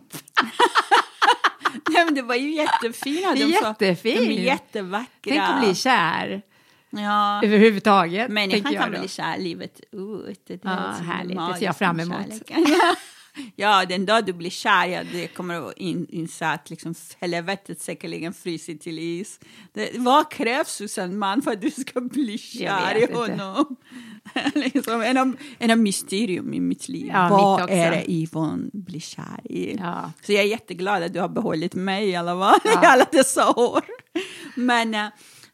Nej, 1.89 2.05
men 2.05 2.15
det 2.15 2.21
var 2.21 2.35
ju 2.35 2.51
jättefina. 2.55 3.33
De, 3.33 3.39
så- 3.39 3.47
Jättefint. 3.49 4.19
de 4.19 4.25
är 4.37 4.43
jättevackra. 4.43 5.07
Tänk 5.23 5.41
att 5.41 5.59
bli 5.59 5.75
kär 5.75 6.41
Ja, 6.89 7.43
överhuvudtaget. 7.43 8.29
människan 8.31 8.73
jag 8.73 8.81
kan 8.83 8.91
då. 8.91 8.99
bli 8.99 9.07
kär 9.07 9.37
livet 9.37 9.79
ut. 9.91 10.43
Det 10.47 10.53
är 10.53 10.59
Ja, 10.63 10.93
så 10.97 11.03
härligt. 11.03 11.37
Det 11.37 11.55
ser 11.57 11.65
jag 11.65 11.77
fram 11.77 11.99
emot. 11.99 12.17
Ja. 13.55 13.85
Den 13.85 14.05
dag 14.05 14.25
du 14.25 14.33
blir 14.33 14.49
kär, 14.49 14.85
ja, 14.87 15.03
det 15.11 15.27
kommer 15.27 15.69
att 15.69 15.77
in, 15.77 16.07
inse 16.09 16.47
att 16.47 16.69
liksom 16.69 16.95
helvetet 17.19 17.81
säkerligen 17.81 18.33
fryser 18.33 18.75
till 18.75 18.99
is. 18.99 19.39
Det, 19.73 19.89
vad 19.97 20.31
krävs 20.31 20.79
hos 20.79 20.97
en 20.97 21.17
man 21.19 21.41
för 21.41 21.51
att 21.51 21.61
du 21.61 21.71
ska 21.71 22.01
bli 22.01 22.37
kär 22.37 23.09
i 23.09 23.13
honom? 23.13 23.75
liksom, 24.55 25.01
en, 25.01 25.17
av, 25.17 25.35
en 25.59 25.71
av 25.71 25.77
mysterium 25.77 26.53
i 26.53 26.59
mitt 26.59 26.89
liv. 26.89 27.07
Ja, 27.13 27.27
vad 27.31 27.61
mitt 27.61 27.69
är 27.69 27.91
det 27.91 28.11
Yvonne 28.11 28.69
blir 28.73 28.99
kär 28.99 29.39
i? 29.51 29.75
Ja. 29.79 30.11
Så 30.21 30.33
jag 30.33 30.43
är 30.43 30.47
jätteglad 30.47 31.03
att 31.03 31.13
du 31.13 31.19
har 31.19 31.29
behållit 31.29 31.73
mig 31.73 32.09
i 32.09 32.15
alla, 32.15 32.39
fall, 32.39 32.59
i 32.65 32.67
Ja. 32.73 32.79
alla 32.91 33.05
dessa 33.11 33.49
år. 33.49 33.81
Men 34.55 34.95
eh, 34.95 35.07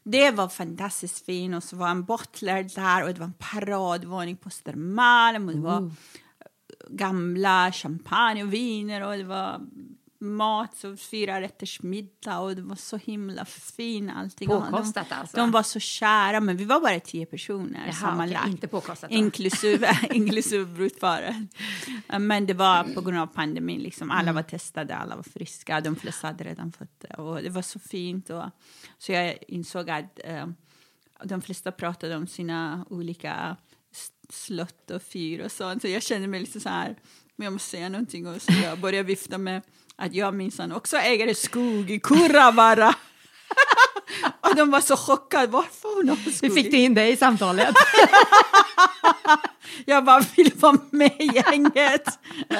det 0.04 0.30
var 0.30 0.48
fantastiskt 0.48 1.24
fint 1.26 1.54
och 1.56 1.62
så 1.62 1.76
var 1.76 1.88
en 1.88 2.04
butler 2.04 2.62
där 2.74 3.02
och 3.02 3.08
det 3.14 3.20
var 3.20 3.26
en 3.26 3.32
paradvåning 3.38 4.36
på 4.36 4.48
Östermalm 4.48 5.48
och 5.48 5.54
det 5.54 5.60
var 5.60 5.90
gamla 6.88 7.72
champagne 7.72 8.42
och 8.42 8.52
viner 8.52 9.00
och 9.00 9.16
det 9.16 9.24
var 9.24 9.60
mat, 10.20 10.76
så 10.76 10.96
fyra 10.96 11.40
rätters 11.40 11.82
middag 11.82 12.38
och 12.38 12.56
det 12.56 12.62
var 12.62 12.76
så 12.76 12.96
himla 12.96 13.44
fint 13.44 14.12
allting. 14.14 14.48
Påkostat 14.48 15.08
de, 15.08 15.14
alltså? 15.14 15.36
De 15.36 15.50
var 15.50 15.62
så 15.62 15.80
kära, 15.80 16.40
men 16.40 16.56
vi 16.56 16.64
var 16.64 16.80
bara 16.80 17.00
tio 17.00 17.26
personer 17.26 17.80
Jaha, 17.86 17.92
sammanlagt. 17.92 18.40
okej, 18.40 18.52
inte 18.52 18.68
påkostat. 18.68 19.10
Inklusive, 19.10 19.98
inklusive 20.10 20.64
brudparet. 20.64 21.36
Men 22.18 22.46
det 22.46 22.54
var 22.54 22.84
på 22.94 23.00
grund 23.00 23.18
av 23.18 23.26
pandemin, 23.26 23.80
liksom. 23.80 24.10
alla 24.10 24.32
var 24.32 24.42
testade, 24.42 24.96
alla 24.96 25.16
var 25.16 25.22
friska, 25.22 25.80
de 25.80 25.96
flesta 25.96 26.26
hade 26.26 26.44
redan 26.44 26.72
fått 26.72 27.00
det. 27.00 27.14
Och 27.14 27.42
det 27.42 27.50
var 27.50 27.62
så 27.62 27.78
fint. 27.78 28.30
Och, 28.30 28.44
så 28.98 29.12
jag 29.12 29.38
insåg 29.48 29.90
att 29.90 30.20
eh, 30.24 30.46
de 31.24 31.42
flesta 31.42 31.72
pratade 31.72 32.16
om 32.16 32.26
sina 32.26 32.86
olika 32.90 33.56
s- 34.30 34.44
slott 34.44 34.90
och 34.90 35.02
fyr 35.02 35.44
och 35.44 35.52
sånt. 35.52 35.82
Så 35.82 35.88
jag 35.88 36.02
kände 36.02 36.28
mig 36.28 36.40
lite 36.40 36.60
så 36.60 36.68
här, 36.68 36.96
men 37.36 37.44
jag 37.44 37.52
måste 37.52 37.68
säga 37.70 37.88
någonting. 37.88 38.26
Och 38.26 38.42
så 38.42 38.52
jag 38.62 38.78
började 38.80 39.06
vifta 39.06 39.38
med 39.38 39.62
att 39.96 40.14
jag 40.14 40.34
minsann 40.34 40.72
också 40.72 40.96
äger 40.96 41.34
skog 41.34 41.90
i 41.90 42.00
Kurravara. 42.00 42.94
och 44.40 44.56
de 44.56 44.70
var 44.70 44.80
så 44.80 44.96
chockade, 44.96 45.46
varför 45.46 45.96
hon 45.96 46.08
har 46.08 46.16
skog 46.16 46.50
Hur 46.50 46.56
fick 46.56 46.70
du 46.70 46.76
in 46.76 46.94
det 46.94 47.08
i 47.08 47.16
samtalet? 47.16 47.74
Jag 49.86 50.04
bara 50.04 50.20
vill 50.36 50.52
vara 50.56 50.78
med 50.90 51.12
i 51.18 51.24
gänget. 51.34 52.18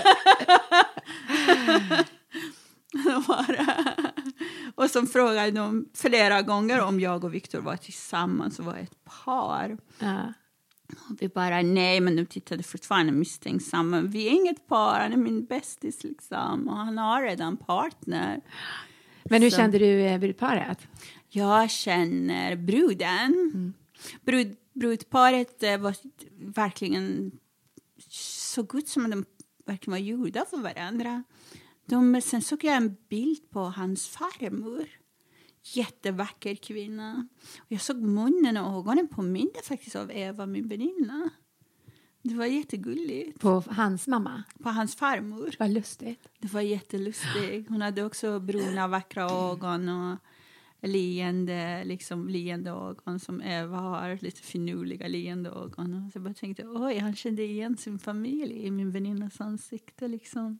Och 4.74 4.90
så 4.90 5.06
frågade 5.06 5.50
de 5.50 5.88
flera 5.94 6.42
gånger 6.42 6.80
om 6.80 7.00
jag 7.00 7.24
och 7.24 7.34
Viktor 7.34 7.60
var 7.60 7.76
tillsammans 7.76 8.58
och 8.58 8.64
var 8.64 8.76
ett 8.76 9.04
par. 9.24 9.78
ja. 9.98 10.32
Vi 11.20 11.28
bara 11.28 11.62
nej, 11.62 12.00
men 12.00 12.16
de 12.16 12.26
tittade 12.26 12.62
fortfarande 12.62 13.12
misstänksamma. 13.12 14.00
Vi 14.00 14.26
är 14.26 14.30
inget 14.30 14.66
par, 14.66 15.00
han 15.00 15.12
är 15.12 15.16
min 15.16 15.44
bästis 15.44 16.04
liksom. 16.04 16.68
Och 16.68 16.76
han 16.76 16.98
har 16.98 17.22
redan 17.22 17.56
partner. 17.56 18.40
Men 19.24 19.42
hur 19.42 19.50
Så- 19.50 19.56
kände 19.56 19.78
du 19.78 20.00
eh, 20.00 20.18
brudparet? 20.18 20.78
Jag 21.28 21.70
känner 21.70 22.56
bruden. 22.56 23.74
Brud, 24.20 24.56
brudparet 24.72 25.62
eh, 25.62 25.78
var 25.78 25.94
verkligen 26.36 27.30
så 28.08 28.62
gott 28.62 28.88
som 28.88 29.10
de 29.10 29.24
verkligen 29.66 29.90
var 29.92 29.98
gjorda 29.98 30.44
för 30.50 30.56
varandra. 30.56 31.22
De, 31.86 32.20
sen 32.20 32.42
såg 32.42 32.64
jag 32.64 32.76
en 32.76 32.96
bild 33.08 33.50
på 33.50 33.60
hans 33.60 34.08
farmor. 34.08 34.86
Jättevacker 35.74 36.54
kvinna. 36.54 37.28
Och 37.58 37.72
jag 37.72 37.80
såg 37.80 37.96
munnen 37.96 38.56
och 38.56 38.78
ögonen 38.78 39.08
påminde 39.08 39.62
faktiskt 39.64 39.96
av 39.96 40.10
Eva, 40.12 40.46
min 40.46 40.68
väninna. 40.68 41.30
Det 42.22 42.34
var 42.34 42.46
jättegulligt. 42.46 43.40
På 43.40 43.64
hans 43.70 44.06
mamma? 44.06 44.42
På 44.62 44.68
hans 44.68 44.96
farmor. 44.96 45.54
Vad 45.58 45.70
lustigt. 45.70 46.28
Det 46.38 46.52
var 46.52 46.60
jättelustigt. 46.60 47.68
Hon 47.68 47.82
hade 47.82 48.04
också 48.04 48.40
bruna, 48.40 48.88
vackra 48.88 49.22
ögon 49.22 49.88
och 49.88 50.18
leende, 50.82 51.84
liksom 51.84 52.28
leende 52.28 52.70
ögon 52.70 53.20
som 53.20 53.42
Eva 53.42 53.76
har. 53.76 54.18
Lite 54.20 54.42
finurliga 54.42 55.08
leende 55.08 55.50
ögon. 55.50 56.10
Så 56.12 56.16
jag 56.16 56.22
bara 56.22 56.34
tänkte, 56.34 56.66
oj, 56.66 56.98
han 56.98 57.14
kände 57.14 57.42
igen 57.42 57.76
sin 57.76 57.98
familj 57.98 58.66
i 58.66 58.70
min 58.70 58.90
väninnas 58.90 59.40
ansikte. 59.40 60.08
Liksom. 60.08 60.58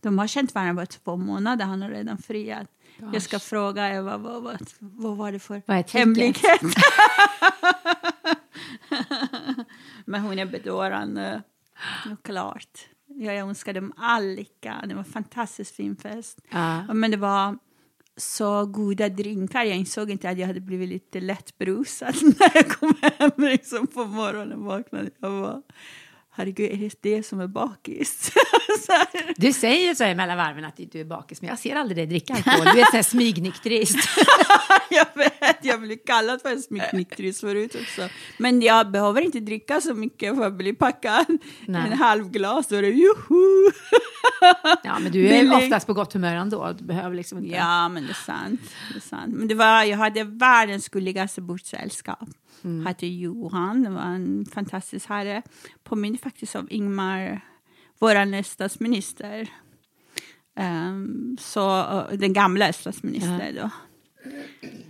De 0.00 0.18
har 0.18 0.26
känt 0.26 0.54
varandra 0.54 0.74
bara 0.74 0.86
två 0.86 1.16
månader, 1.16 1.64
han 1.64 1.82
har 1.82 1.90
redan 1.90 2.18
friat. 2.18 2.70
Jag 3.12 3.22
ska 3.22 3.38
fråga 3.38 3.94
Eva, 3.94 4.18
vad, 4.18 4.42
vad, 4.42 4.58
vad 4.78 5.16
var 5.16 5.32
det 5.32 5.38
för 5.38 5.62
Vad 5.66 5.90
hemlighet? 5.90 6.60
Men 10.04 10.20
hon 10.20 10.38
är 10.38 10.46
bedårande. 10.46 11.42
Klart. 12.22 12.78
Jag 13.06 13.36
önskar 13.36 13.72
dem 13.72 13.92
all 13.96 14.26
lycka. 14.26 14.84
Det 14.88 14.94
var 14.94 14.98
en 14.98 15.04
fantastiskt 15.12 15.76
fin 15.76 15.96
fest. 15.96 16.38
Ja. 16.50 16.94
Men 16.94 17.10
det 17.10 17.16
var 17.16 17.58
så 18.16 18.66
goda 18.66 19.08
drinkar. 19.08 19.64
Jag 19.64 19.76
insåg 19.76 20.10
inte 20.10 20.30
att 20.30 20.38
jag 20.38 20.46
hade 20.46 20.60
blivit 20.60 20.88
lite 20.88 21.20
lätt 21.20 21.58
brusad 21.58 22.14
när 22.22 22.50
jag 22.54 22.68
kom 22.68 22.94
hem 23.02 23.30
liksom 23.36 23.86
på 23.86 24.04
morgonen 24.04 24.64
vaknade. 24.64 25.10
Jag 25.18 25.30
var, 25.30 25.62
herregud, 26.36 26.72
är 26.72 26.76
det 26.76 26.96
det 27.00 27.22
som 27.22 27.40
är 27.40 27.46
bakis? 27.46 28.32
Du 29.36 29.52
säger 29.52 29.94
så 29.94 30.04
här 30.04 30.14
mellan 30.14 30.36
varven 30.36 30.64
att 30.64 30.80
du 30.92 31.00
är 31.00 31.04
bakis, 31.04 31.40
men 31.40 31.50
jag 31.50 31.58
ser 31.58 31.76
aldrig 31.76 31.96
dig 31.96 32.06
dricka 32.06 32.34
alkohol. 32.34 32.64
Du 32.74 32.80
är 32.80 32.90
så 32.90 32.96
här 32.96 33.02
smygnykterist. 33.02 33.96
jag 34.90 35.06
vet, 35.14 35.58
jag 35.62 35.80
blev 35.80 35.96
kallad 36.06 36.42
för 36.42 36.48
en 36.48 36.62
smycknykterist 36.62 37.40
förut 37.40 37.74
också. 37.74 38.08
Men 38.38 38.62
jag 38.62 38.90
behöver 38.90 39.20
inte 39.20 39.40
dricka 39.40 39.80
så 39.80 39.94
mycket 39.94 40.36
för 40.36 40.46
att 40.46 40.52
bli 40.52 40.72
packad. 40.72 41.26
Nej. 41.66 41.82
En 41.86 41.98
halv 41.98 42.30
glas 42.30 42.72
och 42.72 42.82
det 42.82 42.88
juhu! 42.88 43.70
Ja, 44.82 44.98
men 44.98 45.12
du 45.12 45.26
är 45.26 45.42
Billig. 45.42 45.52
oftast 45.52 45.86
på 45.86 45.94
gott 45.94 46.12
humör 46.12 46.36
ändå. 46.36 46.72
Du 46.78 46.84
behöver 46.84 47.16
liksom 47.16 47.38
inte... 47.38 47.56
Ja, 47.56 47.88
men 47.88 48.02
det 48.02 48.10
är 48.10 48.14
sant. 48.14 48.60
Det 48.92 48.98
är 48.98 49.00
sant. 49.00 49.34
Men 49.34 49.48
det 49.48 49.54
var, 49.54 49.82
jag 49.82 49.98
hade 49.98 50.24
världens 50.24 50.88
gulligaste 50.88 51.40
bordssällskap. 51.40 52.28
Mm. 52.64 52.86
Hade 52.86 53.06
Johan, 53.06 53.82
det 53.82 53.90
var 53.90 54.02
en 54.02 54.46
fantastisk 54.46 55.08
herre. 55.08 55.42
Påminner 55.82 56.18
faktiskt 56.18 56.54
om 56.56 56.66
Ingmar, 56.70 57.40
vår 57.98 58.42
statsminister. 58.42 59.48
Ehm, 60.56 61.36
så, 61.40 61.78
eh, 61.78 62.18
den 62.18 62.32
gamla 62.32 62.72
statsministern 62.72 63.54
då. 63.54 63.70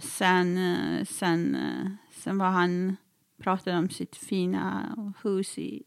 Sen, 0.01 0.59
eh, 0.59 1.05
sen, 1.05 1.55
eh, 1.55 1.91
sen 2.13 2.39
var 2.39 2.51
han, 2.51 2.97
pratade 3.43 3.79
om 3.79 3.91
sitt 3.91 4.17
fina 4.17 4.97
hus 5.23 5.59
i, 5.59 5.83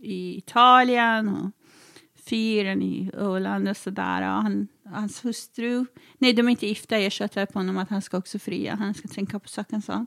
i 0.00 0.36
Italien. 0.36 1.28
Och, 1.28 1.50
fyren 2.28 2.82
i 2.82 3.10
Åland 3.18 3.68
och 3.68 3.76
sådär. 3.76 4.22
Och 4.22 4.42
han, 4.42 4.68
hans 4.84 5.24
hustru, 5.24 5.86
nej 6.18 6.32
de 6.32 6.46
är 6.46 6.50
inte 6.50 6.66
gifta, 6.66 6.98
jag 6.98 7.12
tjatade 7.12 7.46
på 7.46 7.58
honom 7.58 7.78
att 7.78 7.90
han 7.90 8.02
ska 8.02 8.18
också 8.18 8.38
fria, 8.38 8.74
han 8.74 8.94
ska 8.94 9.08
tänka 9.08 9.38
på 9.38 9.48
saken 9.48 9.82
sa 9.82 10.06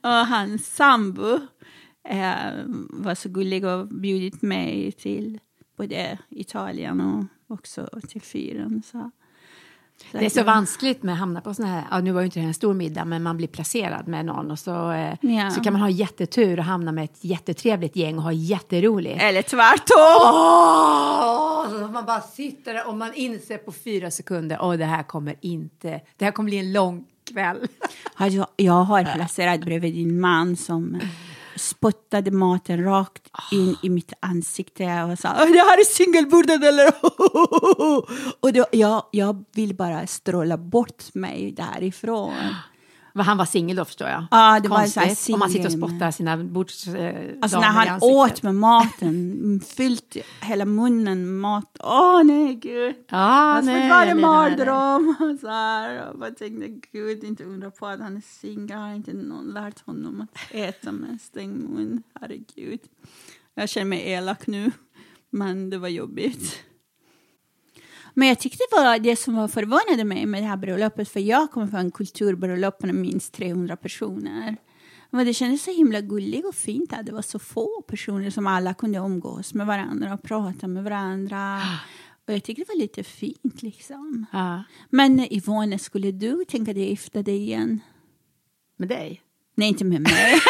och 0.00 0.26
hans 0.26 0.74
sambo 0.74 1.38
eh, 2.08 2.64
var 2.90 3.14
så 3.14 3.28
gullig 3.28 3.64
och 3.66 3.88
bjudit 3.88 4.42
mig 4.42 4.92
till 4.92 5.40
både 5.76 6.18
Italien 6.30 7.00
och 7.00 7.24
också 7.54 7.88
till 8.08 8.22
fyren. 8.22 8.82
Så. 8.82 9.10
Det 10.12 10.26
är 10.26 10.30
så 10.30 10.42
vanskligt 10.42 11.02
med 11.02 11.12
att 11.12 11.18
hamna 11.18 11.40
på 11.40 11.54
såna 11.54 11.68
här, 11.68 11.84
ja, 11.90 12.00
nu 12.00 12.12
var 12.12 12.20
ju 12.20 12.24
inte 12.24 12.40
det 12.40 12.46
en 12.46 12.54
stor 12.54 12.74
middag, 12.74 13.04
men 13.04 13.22
man 13.22 13.36
blir 13.36 13.48
placerad 13.48 14.08
med 14.08 14.26
någon 14.26 14.50
och 14.50 14.58
så, 14.58 14.70
Ja. 15.20 15.50
så 15.50 15.60
kan 15.60 15.72
man 15.72 15.82
ha 15.82 15.88
jättetur 15.90 16.58
och 16.58 16.64
hamna 16.64 16.92
med 16.92 17.04
ett 17.04 17.24
jättetrevligt 17.24 17.96
gäng 17.96 18.16
och 18.16 18.22
ha 18.22 18.32
jätteroligt. 18.32 19.22
Eller 19.22 19.42
tvärtom! 19.42 20.32
Så 21.80 21.88
man 21.92 22.04
bara 22.04 22.20
sitter 22.20 22.74
där 22.74 22.88
och 22.88 22.96
man 22.96 23.14
inser 23.14 23.58
på 23.58 23.72
fyra 23.72 24.10
sekunder, 24.10 24.58
åh 24.60 24.74
det 24.74 24.84
här 24.84 25.02
kommer 25.02 25.34
inte, 25.40 26.00
det 26.16 26.24
här 26.24 26.32
kommer 26.32 26.50
bli 26.50 26.58
en 26.58 26.72
lång 26.72 27.04
kväll. 27.32 27.66
Jag 28.56 28.72
har 28.84 29.14
placerat 29.14 29.60
bredvid 29.60 29.94
din 29.94 30.20
man 30.20 30.56
som 30.56 31.00
spottade 31.56 32.30
maten 32.30 32.84
rakt 32.84 33.22
in 33.52 33.76
i 33.82 33.88
mitt 33.88 34.12
ansikte 34.20 35.02
och 35.12 35.18
sa 35.18 35.28
"Åh, 35.28 35.46
det 35.52 35.58
här 35.58 35.78
är 35.80 35.84
singelbordet 35.84 36.64
eller? 36.64 36.92
och 38.40 38.52
då, 38.52 38.66
jag, 38.72 39.02
jag 39.12 39.44
vill 39.54 39.74
bara 39.74 40.06
stråla 40.06 40.56
bort 40.56 41.14
mig 41.14 41.52
därifrån. 41.52 42.34
Han 43.24 43.36
var 43.38 43.44
singel 43.44 43.76
då 43.76 43.84
förstår 43.84 44.08
jag. 44.08 44.26
Ja, 44.30 44.60
det 44.60 44.68
var 44.68 44.80
en 44.80 44.88
sån 44.88 45.00
här 45.02 45.08
Konstigt, 45.08 45.34
om 45.34 45.38
man 45.38 45.50
sitter 45.50 45.66
och 45.66 45.72
spottar 45.72 46.10
sina 46.10 46.36
bords... 46.36 46.86
Eh, 46.88 47.34
Alltså 47.42 47.60
när 47.60 47.66
han 47.66 47.98
åt 48.02 48.42
med 48.42 48.54
maten, 48.54 49.60
fyllt 49.76 50.16
hela 50.40 50.64
munnen 50.64 51.24
med 51.24 51.40
mat. 51.40 51.76
Åh 51.80 52.24
nej 52.24 52.54
gud. 52.54 52.94
Ja, 53.08 53.16
Alltså, 53.16 53.72
nej, 53.72 53.82
det 53.82 53.94
var 53.94 54.06
en 54.06 54.20
mardröm. 54.20 55.38
Så 55.40 55.48
här, 55.48 55.90
jag 56.20 56.36
tänkte, 56.36 56.68
gud, 56.92 57.24
inte 57.24 57.44
undra 57.44 57.70
på 57.70 57.86
att 57.86 58.00
han 58.00 58.16
är 58.16 58.22
singel. 58.40 58.76
Har 58.78 58.94
inte 58.94 59.12
någon 59.12 59.46
lärt 59.50 59.86
honom 59.86 60.20
att 60.20 60.38
äta 60.54 60.92
med 60.92 61.18
stängd 61.20 61.68
mun? 61.70 62.02
Herregud. 62.20 62.80
Jag 63.54 63.68
känner 63.68 63.86
mig 63.86 64.10
elak 64.10 64.46
nu, 64.46 64.70
men 65.30 65.70
det 65.70 65.78
var 65.78 65.88
jobbigt. 65.88 66.56
Men 68.18 68.28
jag 68.28 68.38
tyckte 68.38 68.64
det 68.70 68.76
var 68.76 68.98
det 68.98 69.16
som 69.16 69.36
var 69.36 69.48
förvånade 69.48 70.04
mig 70.04 70.26
med 70.26 70.42
det 70.42 70.46
här 70.46 70.56
bröllopet, 70.56 71.08
för 71.08 71.20
jag 71.20 71.50
kommer 71.50 71.66
från 71.66 71.80
en 71.80 71.90
kulturbröllop 71.90 72.82
med 72.82 72.94
minst 72.94 73.34
300 73.34 73.76
personer. 73.76 74.56
Men 75.10 75.26
det 75.26 75.34
kändes 75.34 75.62
så 75.62 75.70
himla 75.70 76.00
gulligt 76.00 76.46
och 76.46 76.54
fint 76.54 76.92
att 76.92 77.06
det 77.06 77.12
var 77.12 77.22
så 77.22 77.38
få 77.38 77.82
personer 77.88 78.30
som 78.30 78.46
alla 78.46 78.74
kunde 78.74 78.98
umgås 78.98 79.54
med 79.54 79.66
varandra 79.66 80.14
och 80.14 80.22
prata 80.22 80.68
med 80.68 80.84
varandra. 80.84 81.62
Och 82.26 82.32
jag 82.32 82.44
tycker 82.44 82.64
det 82.64 82.72
var 82.72 82.80
lite 82.80 83.02
fint 83.02 83.62
liksom. 83.62 84.26
Ja. 84.32 84.62
Men 84.90 85.32
Yvonne, 85.32 85.78
skulle 85.78 86.12
du 86.12 86.44
tänka 86.48 86.72
dig 86.72 86.88
gifta 86.88 87.22
dig 87.22 87.36
igen? 87.36 87.80
Med 88.76 88.88
dig? 88.88 89.22
Nej, 89.58 89.68
inte 89.68 89.84
med 89.84 90.00
mig. 90.00 90.40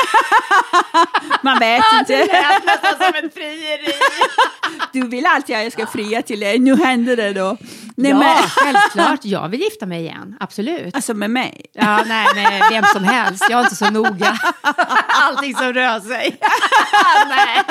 Man 1.43 1.59
vet 1.59 1.85
inte. 1.99 2.19
lät 2.19 2.65
nästan 2.65 2.93
som 2.99 3.25
ett 3.25 3.35
frieri. 3.35 3.93
Du 4.93 5.09
vill 5.09 5.27
alltid 5.27 5.57
att 5.57 5.63
jag 5.63 5.73
ska 5.73 5.87
fria 5.87 6.23
till 6.23 6.41
dig. 6.41 6.59
Nu 6.59 6.77
händer 6.77 7.17
det 7.17 7.33
då. 7.33 7.57
Nej, 7.97 8.11
ja, 8.11 8.19
men, 8.19 8.37
självklart. 8.37 9.25
Jag 9.25 9.49
vill 9.49 9.61
gifta 9.61 9.87
mig 9.87 10.01
igen. 10.01 10.37
Absolut. 10.41 10.95
alltså 10.95 11.15
med 11.15 11.31
mig. 11.31 11.67
Ja, 11.73 12.05
nej, 12.07 12.27
med 12.35 12.63
vem 12.71 12.85
som 12.85 13.05
helst. 13.05 13.45
Jag 13.51 13.59
är 13.61 13.65
inte 13.65 13.77
så 13.77 13.91
noga. 13.91 14.39
Allting 15.23 15.55
som 15.55 15.73
rör 15.73 16.01
sig. 16.01 16.39
nej. 17.29 17.63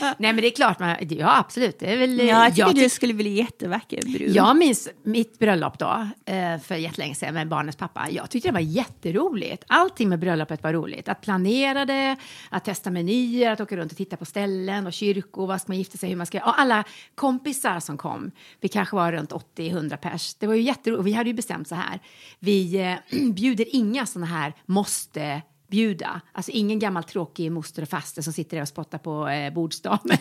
Nej, 0.00 0.14
men 0.18 0.36
det 0.36 0.46
är 0.46 0.50
klart. 0.50 0.78
Man, 0.78 0.96
ja, 1.00 1.38
absolut. 1.38 1.78
Det 1.78 1.92
är 1.92 1.98
väl, 1.98 2.18
Ja, 2.18 2.24
jag 2.24 2.54
tycker 2.54 2.62
jag, 2.62 2.74
du 2.74 2.88
skulle 2.88 3.14
bli 3.14 3.30
jättevacker 3.30 4.18
brud. 4.18 4.36
jag 4.36 4.56
minns 4.56 4.88
mitt 5.02 5.38
bröllop 5.38 5.78
då, 5.78 6.08
eh, 6.26 6.58
för 6.60 6.74
jättelänge 6.74 7.14
sedan 7.14 7.34
med 7.34 7.48
barnens 7.48 7.76
pappa. 7.76 8.06
Jag 8.10 8.30
tyckte 8.30 8.48
det 8.48 8.52
var 8.52 8.60
jätteroligt. 8.60 9.64
Allting 9.66 10.08
med 10.08 10.18
bröllopet 10.18 10.62
var 10.62 10.72
roligt. 10.72 11.08
Att 11.08 11.20
planera 11.20 11.84
det, 11.84 12.16
att 12.50 12.64
testa 12.64 12.90
menyer, 12.90 13.50
att 13.52 13.60
åka 13.60 13.76
runt 13.76 13.92
och 13.92 13.98
titta 13.98 14.16
på 14.16 14.24
ställen 14.24 14.86
och 14.86 14.92
kyrkor, 14.92 15.46
vad 15.46 15.60
ska 15.60 15.70
man 15.72 15.78
gifta 15.78 15.98
sig, 15.98 16.08
hur 16.08 16.16
man 16.16 16.26
ska... 16.26 16.38
Och 16.44 16.60
alla 16.60 16.84
kompisar 17.14 17.80
som 17.80 17.98
kom, 17.98 18.30
vi 18.60 18.68
kanske 18.68 18.96
var 18.96 19.12
runt 19.12 19.32
80-100 19.32 19.96
pers. 19.96 20.34
Det 20.34 20.46
var 20.46 20.54
ju 20.54 20.62
jätteroligt. 20.62 21.06
Vi 21.06 21.12
hade 21.12 21.30
ju 21.30 21.34
bestämt 21.34 21.68
så 21.68 21.74
här, 21.74 22.00
vi 22.38 22.80
eh, 23.10 23.18
bjuder 23.32 23.66
inga 23.72 24.06
såna 24.06 24.26
här 24.26 24.52
måste 24.66 25.42
bjuda. 25.66 26.20
Alltså 26.32 26.50
ingen 26.50 26.78
gammal 26.78 27.04
tråkig 27.04 27.52
moster 27.52 27.82
och 27.82 27.88
faster 27.88 28.22
som 28.22 28.32
sitter 28.32 28.56
där 28.56 28.62
och 28.62 28.68
spottar 28.68 28.98
på 28.98 29.28
eh, 29.28 29.52
bordsdamen 29.52 29.98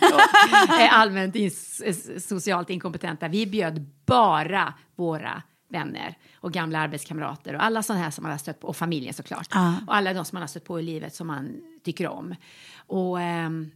och 0.69 0.79
är 0.79 0.89
allmänt 0.89 1.35
ins- 1.35 1.83
eh, 1.83 2.19
socialt 2.19 2.69
inkompetenta. 2.69 3.27
Vi 3.27 3.45
bjöd 3.47 3.85
bara 4.05 4.73
våra 4.95 5.43
vänner 5.69 6.17
och 6.35 6.51
gamla 6.51 6.79
arbetskamrater 6.79 7.55
och 7.55 7.63
alla 7.63 7.83
sådana 7.83 8.03
här 8.03 8.11
som 8.11 8.23
man 8.23 8.31
har 8.31 8.39
stött 8.39 8.59
på, 8.59 8.67
och 8.67 8.77
familjen 8.77 9.13
såklart. 9.13 9.47
Ja. 9.51 9.75
Och 9.87 9.95
alla 9.95 10.13
de 10.13 10.25
som 10.25 10.35
man 10.35 10.41
har 10.41 10.47
stött 10.47 10.65
på 10.65 10.79
i 10.79 10.83
livet 10.83 11.15
som 11.15 11.27
man 11.27 11.61
tycker 11.83 12.07
om. 12.07 12.35
Och 12.75 13.21
ehm, 13.21 13.71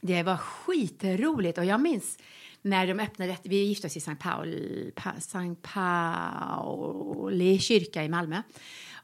det 0.00 0.22
var 0.22 0.36
skitroligt 0.36 1.58
och 1.58 1.64
jag 1.64 1.80
minns 1.80 2.18
när 2.62 2.86
de 2.86 3.00
öppnade, 3.00 3.36
vi 3.42 3.56
gifte 3.64 3.86
oss 3.86 3.96
i 3.96 4.00
Sankt 4.00 4.22
Paul, 4.22 4.56
pa, 4.94 5.12
Sankt 5.20 5.62
Pauli 5.62 7.58
kyrka 7.58 8.04
i 8.04 8.08
Malmö. 8.08 8.42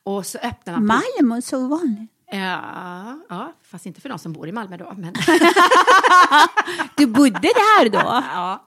Och 0.07 0.27
så 0.27 0.39
öppnade 0.39 0.81
man... 0.81 1.03
Malmö, 1.21 1.43
så 1.43 1.67
vanligt. 1.69 2.11
Ja, 2.31 3.19
ja, 3.29 3.53
fast 3.63 3.87
inte 3.87 4.01
för 4.01 4.09
de 4.09 4.19
som 4.19 4.33
bor 4.33 4.49
i 4.49 4.53
Malmö 4.53 4.77
då. 4.77 4.95
Men, 4.97 5.15
Du 6.97 7.07
bodde 7.07 7.41
där 7.41 7.89
då? 7.89 7.99
ja. 8.33 8.65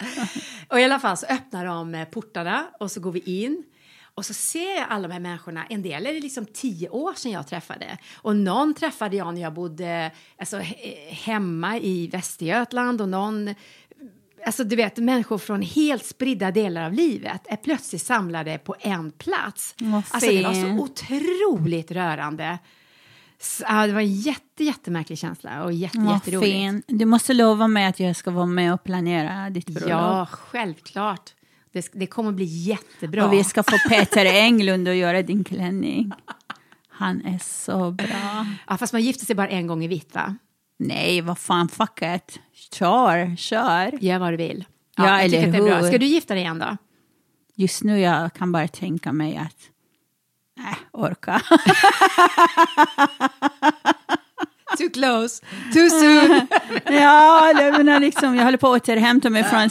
Och 0.69 0.79
i 0.79 0.83
alla 0.83 0.99
fall 0.99 1.17
så 1.17 1.25
öppnar 1.25 1.65
de 1.65 1.95
eh, 1.95 2.05
portarna 2.07 2.65
och 2.79 2.91
så 2.91 2.99
går 2.99 3.11
vi 3.11 3.19
in. 3.19 3.63
Och 4.15 4.25
så 4.25 4.33
ser 4.33 4.75
jag 4.75 4.85
alla 4.89 5.07
de 5.07 5.13
här 5.13 5.19
människorna. 5.19 5.65
En 5.69 5.81
del 5.81 6.05
är 6.05 6.13
det 6.13 6.19
liksom 6.19 6.45
tio 6.45 6.89
år 6.89 7.13
sedan 7.13 7.31
jag 7.31 7.47
träffade. 7.47 7.97
Och 8.21 8.35
någon 8.35 8.73
träffade 8.73 9.15
jag 9.17 9.33
när 9.33 9.41
jag 9.41 9.53
bodde 9.53 10.11
alltså, 10.39 10.57
he- 10.57 11.09
hemma 11.09 11.77
i 11.77 12.07
Västergötland 12.07 13.01
och 13.01 13.09
någon 13.09 13.55
Alltså 14.45 14.63
du 14.63 14.75
vet, 14.75 14.97
människor 14.97 15.37
från 15.37 15.61
helt 15.61 16.05
spridda 16.05 16.51
delar 16.51 16.85
av 16.85 16.93
livet 16.93 17.41
är 17.45 17.55
plötsligt 17.55 18.01
samlade 18.01 18.57
på 18.57 18.75
en 18.79 19.11
plats. 19.11 19.75
Alltså 20.11 20.29
det 20.29 20.43
var 20.43 20.53
så 20.53 20.83
otroligt 20.83 21.91
rörande. 21.91 22.59
Så, 23.41 23.63
ja, 23.67 23.87
det 23.87 23.93
var 23.93 24.01
en 24.01 24.15
jätte, 24.15 24.63
jättemärklig 24.63 25.17
känsla 25.17 25.63
och 25.63 25.73
jätte, 25.73 25.99
Vad 25.99 26.13
jätteroligt. 26.13 26.51
fin. 26.53 26.83
Du 26.87 27.05
måste 27.05 27.33
lova 27.33 27.67
mig 27.67 27.85
att 27.85 27.99
jag 27.99 28.15
ska 28.15 28.31
vara 28.31 28.45
med 28.45 28.73
och 28.73 28.83
planera 28.83 29.49
ditt 29.49 29.69
bröllop. 29.69 29.89
Ja, 29.89 30.27
självklart. 30.31 31.33
Det, 31.71 31.89
det 31.93 32.07
kommer 32.07 32.31
bli 32.31 32.45
jättebra. 32.45 33.25
Och 33.25 33.33
vi 33.33 33.43
ska 33.43 33.63
få 33.63 33.77
Peter 33.89 34.25
Englund 34.25 34.87
att 34.87 34.95
göra 34.95 35.21
din 35.21 35.43
klänning. 35.43 36.11
Han 36.89 37.21
är 37.25 37.39
så 37.43 37.91
bra. 37.91 38.45
ja, 38.67 38.77
fast 38.77 38.93
man 38.93 39.01
gifter 39.01 39.25
sig 39.25 39.35
bara 39.35 39.47
en 39.47 39.67
gång 39.67 39.83
i 39.83 39.87
vitt, 39.87 40.15
va? 40.15 40.35
Nej, 40.79 41.21
vad 41.21 41.37
fan, 41.37 41.69
fuck 41.69 42.01
it. 42.01 42.39
Kör, 42.73 43.35
kör. 43.35 44.03
Gör 44.03 44.19
vad 44.19 44.33
du 44.33 44.37
vill. 44.37 44.65
Ja, 44.97 45.21
jag 45.21 45.31
tycker 45.31 45.37
eller 45.37 45.47
att 45.47 45.53
det 45.53 45.59
är 45.59 45.63
bra. 45.63 45.77
hur? 45.77 45.87
Ska 45.87 45.97
du 45.97 46.05
gifta 46.05 46.33
dig 46.33 46.43
igen 46.43 46.59
då? 46.59 46.77
Just 47.55 47.83
nu 47.83 47.99
jag 47.99 48.33
kan 48.33 48.51
bara 48.51 48.67
tänka 48.67 49.11
mig 49.11 49.37
att... 49.37 49.57
Nej, 50.57 50.75
orka. 50.91 51.41
Too 54.77 54.89
close, 54.89 55.45
too 55.73 55.89
soon. 55.89 56.47
ja, 56.85 57.51
jag 57.61 57.77
menar 57.77 57.99
liksom, 57.99 58.35
jag 58.35 58.43
håller 58.43 58.57
på 58.57 58.73
att 58.73 58.81
återhämta 58.81 59.29
mig 59.29 59.43
från 59.43 59.69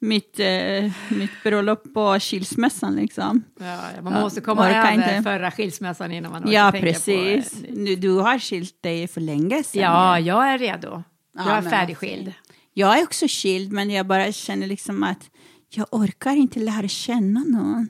mitt, 0.00 0.40
eh, 0.40 0.92
mitt 1.08 1.42
bröllop 1.42 1.94
på 1.94 2.18
skilsmässan 2.20 2.96
liksom. 2.96 3.44
ja, 3.60 3.80
man 4.02 4.12
måste 4.12 4.40
komma 4.40 4.70
över 4.70 4.92
inte. 4.92 5.20
förra 5.22 5.50
skilsmässan 5.50 6.12
innan 6.12 6.32
man 6.32 6.52
Ja, 6.52 6.72
precis. 6.80 7.50
på... 7.60 7.66
eh, 7.66 7.98
Du, 7.98 8.10
har 8.10 8.38
skilt 8.38 8.82
dig 8.82 9.08
för 9.08 9.20
länge 9.20 9.62
sedan. 9.62 9.82
Ja, 9.82 10.18
jag 10.18 10.48
är 10.48 10.58
redo. 10.58 11.02
Jag 11.34 11.46
Ja, 11.46 11.50
är 11.56 11.62
färdigskild. 11.62 12.32
Jag 12.74 12.98
är 12.98 13.02
också 13.02 13.26
skild, 13.28 13.72
men 13.72 13.90
jag 13.90 14.06
bara 14.06 14.32
känner 14.32 14.66
liksom 14.66 15.02
att 15.02 15.30
jag 15.74 15.86
orkar 15.90 16.32
inte 16.36 16.58
lära 16.60 16.88
känna 16.88 17.40
någon. 17.46 17.88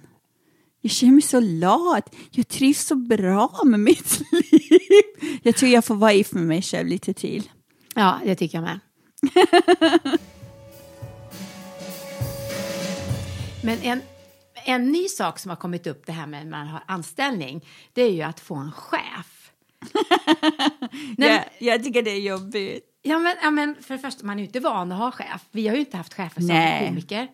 Jag 0.81 0.91
känner 0.93 1.13
mig 1.13 1.23
så 1.23 1.41
lat. 1.41 2.15
Jag 2.31 2.49
trivs 2.49 2.87
så 2.87 2.95
bra 2.95 3.61
med 3.65 3.81
mitt 3.81 4.21
liv. 4.33 4.81
Jag 5.43 5.57
tror 5.57 5.71
jag 5.71 5.85
får 5.85 5.95
vara 5.95 6.13
gift 6.13 6.33
med 6.33 6.43
mig 6.45 6.63
själv 6.63 6.89
lite 6.89 7.15
till. 7.15 7.51
Ja, 7.95 8.21
det 8.25 8.35
tycker 8.35 8.59
jag 8.59 8.63
med. 8.65 8.81
Men 13.63 13.79
en, 13.83 14.03
en 14.65 14.93
ny 14.93 15.09
sak 15.09 15.39
som 15.39 15.49
har 15.49 15.57
kommit 15.57 15.87
upp, 15.87 16.07
det 16.07 16.13
här 16.13 16.27
med 16.27 16.47
man 16.47 16.67
har 16.67 16.83
anställning, 16.87 17.65
det 17.93 18.03
är 18.03 18.11
ju 18.11 18.23
att 18.23 18.41
få 18.41 18.55
en 18.55 18.73
chef. 18.73 19.53
Nej, 21.19 21.49
jag, 21.59 21.75
jag 21.75 21.85
tycker 21.85 22.03
det 22.03 22.11
är 22.11 22.21
jobbigt. 22.21 22.85
Ja 23.03 23.19
men, 23.19 23.37
ja, 23.43 23.51
men 23.51 23.77
för 23.83 23.95
det 23.95 24.01
första, 24.01 24.27
man 24.27 24.39
är 24.39 24.43
ju 24.43 24.47
inte 24.47 24.61
van 24.61 24.93
att 24.93 24.99
ha 24.99 25.11
chef. 25.11 25.45
Vi 25.51 25.69
har 25.69 25.75
ju 25.75 25.81
inte 25.81 25.97
haft 25.97 26.15
chefer 26.15 26.41
som 26.41 26.49
Nej. 26.49 26.89
komiker. 26.89 27.29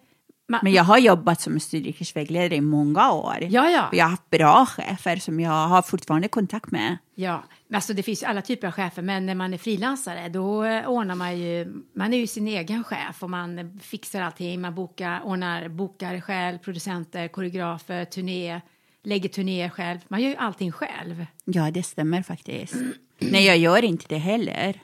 Man, 0.49 0.61
Men 0.63 0.73
jag 0.73 0.85
har 0.85 0.99
jobbat 0.99 1.41
som 1.41 1.61
studiekursvägledare 1.61 2.57
i 2.57 2.61
många 2.61 3.13
år. 3.13 3.37
Ja, 3.41 3.71
ja. 3.71 3.89
Och 3.89 3.95
jag 3.95 4.05
har 4.05 4.11
haft 4.11 4.31
bra 4.31 4.67
chefer 4.67 5.17
som 5.17 5.41
jag 5.41 5.69
har 5.69 5.83
fortfarande 5.83 6.29
kontakt 6.29 6.71
med. 6.71 6.99
Ja, 7.15 7.45
alltså 7.73 7.93
det 7.95 8.03
finns 8.03 8.23
ju 8.23 8.27
alla 8.27 8.43
typer 8.43 8.67
av 8.67 8.73
chefer, 8.73 9.03
men 9.03 9.27
när 9.27 9.35
man 9.35 9.55
är 9.55 9.59
frilansare 9.59 10.29
då 10.29 10.65
eh, 10.65 10.89
ordnar 10.89 11.15
man 11.15 11.39
ju, 11.39 11.83
man 11.95 12.15
är 12.15 12.19
ju 12.19 12.27
sin 12.27 12.49
egen 12.49 12.85
chef 12.85 13.23
och 13.23 13.31
man 13.31 13.81
fixar 13.83 14.21
allting, 14.23 14.61
man 14.61 14.75
bokar, 14.75 15.21
ordnar 15.25 15.69
bokar 15.69 16.21
själv, 16.21 16.59
producenter, 16.59 17.29
koreografer, 17.29 18.05
turné, 18.05 18.61
lägger 19.03 19.29
turnéer 19.29 19.69
själv, 19.69 19.99
man 20.09 20.23
gör 20.23 20.29
ju 20.31 20.37
allting 20.37 20.73
själv. 20.73 21.27
Ja, 21.45 21.71
det 21.71 21.83
stämmer 21.83 22.23
faktiskt. 22.23 22.75
Nej, 23.19 23.45
jag 23.47 23.59
gör 23.59 23.85
inte 23.85 24.05
det 24.09 24.19
heller. 24.19 24.81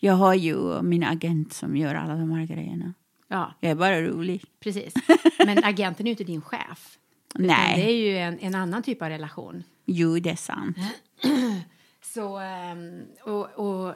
Jag 0.00 0.14
har 0.14 0.34
ju 0.34 0.82
min 0.82 1.04
agent 1.04 1.52
som 1.52 1.76
gör 1.76 1.94
alla 1.94 2.14
de 2.14 2.30
här 2.30 2.46
grejerna. 2.46 2.94
Ja, 3.28 3.54
Jag 3.60 3.70
är 3.70 3.74
bara 3.74 4.02
rolig. 4.02 4.44
precis. 4.60 4.94
Men 5.46 5.64
agenten 5.64 6.06
är 6.06 6.08
ju 6.08 6.12
inte 6.12 6.24
din 6.24 6.40
chef. 6.40 6.98
Nej, 7.34 7.76
Det 7.82 7.90
är 7.90 7.94
ju 7.96 8.18
en, 8.18 8.38
en 8.38 8.54
annan 8.54 8.82
typ 8.82 9.02
av 9.02 9.08
relation. 9.08 9.62
jo, 9.86 10.18
det 10.18 10.30
är 10.30 10.36
sant. 10.36 10.76
Så, 12.14 12.38
ehm, 12.38 13.06
och, 13.24 13.50
och 13.50 13.94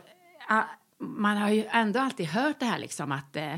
man 0.98 1.36
har 1.36 1.50
ju 1.50 1.64
ändå 1.70 2.00
alltid 2.00 2.26
hört 2.26 2.60
det 2.60 2.66
här 2.66 2.78
liksom 2.78 3.12
att 3.12 3.36
eh, 3.36 3.54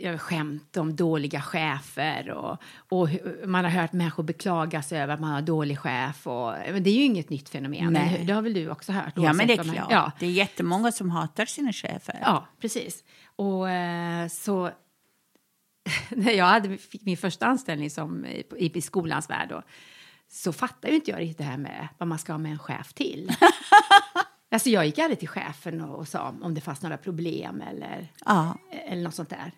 jag 0.00 0.20
skämt 0.20 0.76
om 0.76 0.96
dåliga 0.96 1.40
chefer 1.40 2.30
och, 2.30 2.58
och 2.74 3.08
man 3.44 3.64
har 3.64 3.70
hört 3.70 3.92
människor 3.92 4.22
beklaga 4.22 4.82
sig 4.82 5.00
över 5.00 5.14
att 5.14 5.20
man 5.20 5.30
har 5.30 5.42
dålig 5.42 5.78
chef. 5.78 6.26
Och, 6.26 6.54
men 6.72 6.82
det 6.82 6.90
är 6.90 6.94
ju 6.94 7.04
inget 7.04 7.30
nytt 7.30 7.48
fenomen. 7.48 7.92
Nej. 7.92 8.24
Det 8.26 8.32
har 8.32 8.42
väl 8.42 8.54
du 8.54 8.70
också 8.70 8.92
hört? 8.92 9.12
Ja, 9.16 9.32
men 9.32 9.46
det 9.46 9.52
är 9.52 9.62
klart. 9.62 9.86
Ja, 9.90 10.12
Det 10.18 10.26
är 10.26 10.30
jättemånga 10.30 10.92
som 10.92 11.10
hatar 11.10 11.44
sina 11.44 11.72
chefer. 11.72 12.18
ja, 12.22 12.46
precis. 12.60 13.04
Och 13.36 13.70
eh, 13.70 14.28
så 14.28 14.70
när 16.10 16.32
jag 16.32 16.44
hade, 16.44 16.78
fick 16.78 17.02
min 17.04 17.16
första 17.16 17.46
anställning 17.46 17.90
som, 17.90 18.24
i, 18.26 18.44
i, 18.56 18.78
i 18.78 18.80
skolans 18.80 19.30
värld 19.30 19.48
då, 19.48 19.62
så 20.30 20.52
fattade 20.52 20.88
ju 20.88 20.94
inte 20.94 21.10
jag 21.10 21.20
riktigt 21.20 21.38
det 21.38 21.44
här 21.44 21.56
med 21.58 21.88
vad 21.98 22.08
man 22.08 22.18
ska 22.18 22.32
ha 22.32 22.38
med 22.38 22.52
en 22.52 22.58
chef 22.58 22.92
till. 22.92 23.32
alltså 24.50 24.68
jag 24.70 24.86
gick 24.86 24.98
aldrig 24.98 25.18
till 25.18 25.28
chefen 25.28 25.80
och, 25.80 25.98
och 25.98 26.08
sa 26.08 26.34
om 26.42 26.54
det 26.54 26.60
fanns 26.60 26.82
några 26.82 26.96
problem 26.96 27.60
eller, 27.60 28.12
Ja. 28.24 28.58
eller 28.70 29.02
något 29.02 29.14
sånt 29.14 29.30
där. 29.30 29.52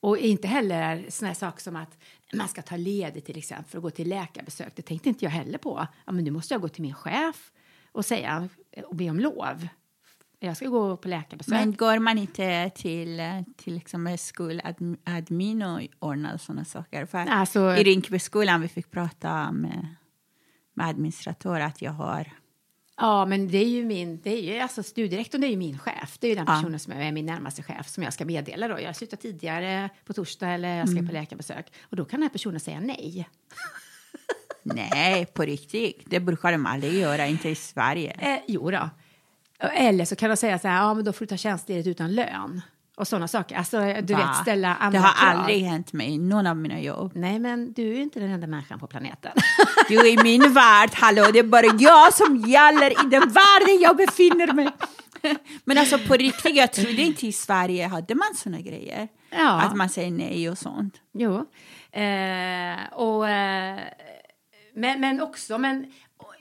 Och 0.00 0.18
inte 0.18 0.48
heller 0.48 1.04
såna 1.08 1.28
här 1.28 1.34
saker 1.34 1.62
som 1.62 1.76
att 1.76 1.98
man 2.34 2.48
ska 2.48 2.62
ta 2.62 2.76
ledigt 2.76 3.26
till 3.26 3.38
exempel 3.38 3.70
för 3.70 3.78
att 3.78 3.82
gå 3.82 3.90
till 3.90 4.08
läkarbesök. 4.08 4.76
Det 4.76 4.82
tänkte 4.82 5.08
inte 5.08 5.24
jag 5.24 5.30
heller 5.32 5.58
på. 5.58 5.86
Ja, 6.04 6.12
men 6.12 6.24
nu 6.24 6.30
måste 6.30 6.54
jag 6.54 6.60
gå 6.60 6.68
till 6.68 6.82
min 6.82 6.94
chef 6.94 7.52
och 7.92 8.04
säga 8.04 8.48
och 8.86 8.96
be 8.96 9.10
om 9.10 9.20
lov. 9.20 9.68
Jag 10.44 10.56
ska 10.56 10.68
gå 10.68 10.96
på 10.96 11.08
läkarbesök. 11.08 11.52
Men 11.52 11.74
går 11.74 11.98
man 11.98 12.18
inte 12.18 12.70
till 12.74 13.22
till 13.56 13.76
exempel 13.76 14.18
skoladmin 14.18 15.62
och 15.62 15.80
ordnar 15.98 16.36
sådana 16.36 16.64
saker? 16.64 17.06
För 17.06 17.18
Alltså- 17.18 17.76
I 17.76 17.82
Rinkebyskolan 17.82 18.60
vi 18.60 18.68
fick 18.68 18.90
prata 18.90 19.52
med, 19.52 19.94
med 20.74 20.86
administratör 20.88 21.60
att 21.60 21.82
jag 21.82 21.92
har 21.92 22.30
Ja, 22.96 23.26
men 23.26 23.48
det 23.48 23.58
är 23.58 23.68
ju 23.68 23.84
min, 23.84 24.20
det 24.20 24.30
är 24.30 24.42
ju, 24.42 24.58
alltså 24.60 24.82
studierektorn 24.82 25.40
det 25.40 25.46
är 25.46 25.50
ju 25.50 25.56
min 25.56 25.78
chef. 25.78 26.18
Det 26.20 26.26
är 26.26 26.28
ju 26.28 26.34
den 26.34 26.46
personen 26.46 26.78
som 26.78 26.92
är 26.92 27.12
min 27.12 27.26
närmaste 27.26 27.62
chef 27.62 27.88
som 27.88 28.02
jag 28.02 28.12
ska 28.12 28.24
meddela 28.24 28.68
då. 28.68 28.80
Jag 28.80 28.96
slutar 28.96 29.16
tidigare 29.16 29.88
på 30.04 30.12
torsdag 30.12 30.48
eller 30.48 30.76
jag 30.76 30.88
ska 30.88 31.06
på 31.06 31.12
läkarbesök. 31.12 31.72
Och 31.82 31.96
då 31.96 32.04
kan 32.04 32.20
den 32.20 32.22
här 32.22 32.32
personen 32.32 32.60
säga 32.60 32.80
nej. 32.80 33.28
Nej, 34.62 35.26
på 35.26 35.42
riktigt. 35.42 36.02
Det 36.06 36.20
brukar 36.20 36.52
de 36.52 36.66
aldrig 36.66 36.94
göra, 36.94 37.26
inte 37.26 37.48
i 37.48 37.54
Sverige. 37.54 38.10
Eh, 38.10 38.40
jo 38.48 38.70
då. 38.70 38.90
Eller 39.60 40.04
så 40.04 40.16
kan 40.16 40.30
de 40.30 40.36
säga 40.36 40.58
så 40.58 40.68
här, 40.68 40.76
ja 40.82 40.94
men 40.94 41.04
då 41.04 41.12
får 41.12 41.20
du 41.20 41.26
ta 41.26 41.36
tjänstledigt 41.36 41.86
utan 41.88 42.14
lön. 42.14 42.60
Och 42.96 43.08
sådana 43.08 43.28
saker. 43.28 43.56
Alltså 43.56 43.78
du 44.02 44.14
Va? 44.14 44.18
vet 44.20 44.36
ställa 44.42 44.74
andra 44.74 44.98
Det 45.00 45.06
har 45.06 45.12
krav. 45.14 45.40
aldrig 45.40 45.62
hänt 45.64 45.92
mig 45.92 46.10
i 46.10 46.18
någon 46.18 46.46
av 46.46 46.56
mina 46.56 46.80
jobb. 46.80 47.12
Nej 47.14 47.38
men 47.38 47.72
du 47.72 47.82
är 47.90 47.94
ju 47.96 48.02
inte 48.02 48.20
den 48.20 48.30
enda 48.30 48.46
människan 48.46 48.78
på 48.78 48.86
planeten. 48.86 49.32
Du, 49.88 50.08
i 50.08 50.22
min 50.22 50.52
värld, 50.52 50.90
hallå, 50.92 51.24
det 51.32 51.38
är 51.38 51.42
bara 51.42 51.66
jag 51.78 52.14
som 52.14 52.36
gäller 52.36 52.90
i 52.90 53.08
den 53.10 53.20
världen 53.20 53.80
jag 53.82 53.96
befinner 53.96 54.52
mig. 54.52 54.68
Men 55.64 55.78
alltså 55.78 55.98
på 55.98 56.14
riktigt, 56.14 56.56
jag 56.56 56.72
trodde 56.72 57.02
inte 57.02 57.26
i 57.26 57.32
Sverige 57.32 57.86
hade 57.86 58.14
man 58.14 58.34
såna 58.34 58.60
grejer. 58.60 59.08
Ja. 59.30 59.60
Att 59.60 59.76
man 59.76 59.88
säger 59.88 60.10
nej 60.10 60.50
och 60.50 60.58
sånt. 60.58 60.94
Jo. 61.12 61.34
Eh, 61.92 62.92
och, 62.92 63.28
eh, 63.28 63.80
men, 64.74 65.00
men 65.00 65.20
också, 65.20 65.58
men, 65.58 65.92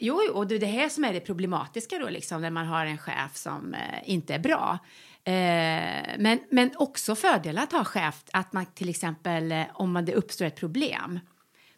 jo, 0.06 0.22
och 0.34 0.48
det 0.48 0.56
är 0.56 0.60
det 0.60 0.66
här 0.66 0.89
som 0.89 1.04
är 1.06 1.13
det 1.13 1.20
problematiska 1.20 2.00
då, 2.00 2.10
liksom, 2.10 2.42
när 2.42 2.50
man 2.50 2.66
har 2.66 2.86
en 2.86 2.98
chef 2.98 3.36
som 3.36 3.74
eh, 3.74 4.10
inte 4.10 4.34
är 4.34 4.39
bra. 4.39 4.80
Eh, 5.24 6.18
men, 6.20 6.39
men 6.52 6.72
också 6.76 7.16
fördelar 7.16 7.63
att 7.63 7.72
ha 7.72 7.84
chef, 7.84 8.24
att 8.34 8.54
man 8.54 8.66
till 8.66 8.89
exempel, 8.89 9.52
eh, 9.52 9.63
om 9.74 9.92
man, 9.92 10.06
det 10.06 10.13
uppstår 10.13 10.46
ett 10.46 10.56
problem, 10.56 11.20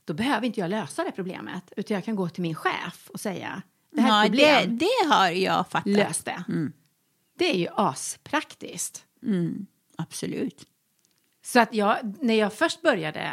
då 0.05 0.13
behöver 0.13 0.47
inte 0.47 0.59
jag 0.59 0.69
lösa 0.69 1.03
det 1.03 1.11
problemet, 1.11 1.73
utan 1.77 1.95
jag 1.95 2.05
kan 2.05 2.15
gå 2.15 2.29
till 2.29 2.41
min 2.41 2.55
chef 2.55 3.09
och 3.13 3.19
säga, 3.19 3.61
det 3.91 4.01
här 4.01 4.09
är 4.09 4.13
Ja, 4.17 4.25
ett 4.25 4.31
det, 4.31 4.37
problem, 4.61 4.77
det 4.77 5.13
har 5.15 5.29
jag 5.29 5.67
fattat. 5.69 5.85
lös 5.87 6.23
det. 6.23 6.43
Det 7.37 7.49
är 7.51 7.57
ju 7.57 7.67
aspraktiskt. 7.75 9.05
Mm, 9.23 9.65
absolut. 9.97 10.67
Så 11.45 11.59
att 11.59 11.73
jag, 11.73 11.97
när 12.21 12.33
jag 12.33 12.53
först 12.53 12.81
började 12.81 13.31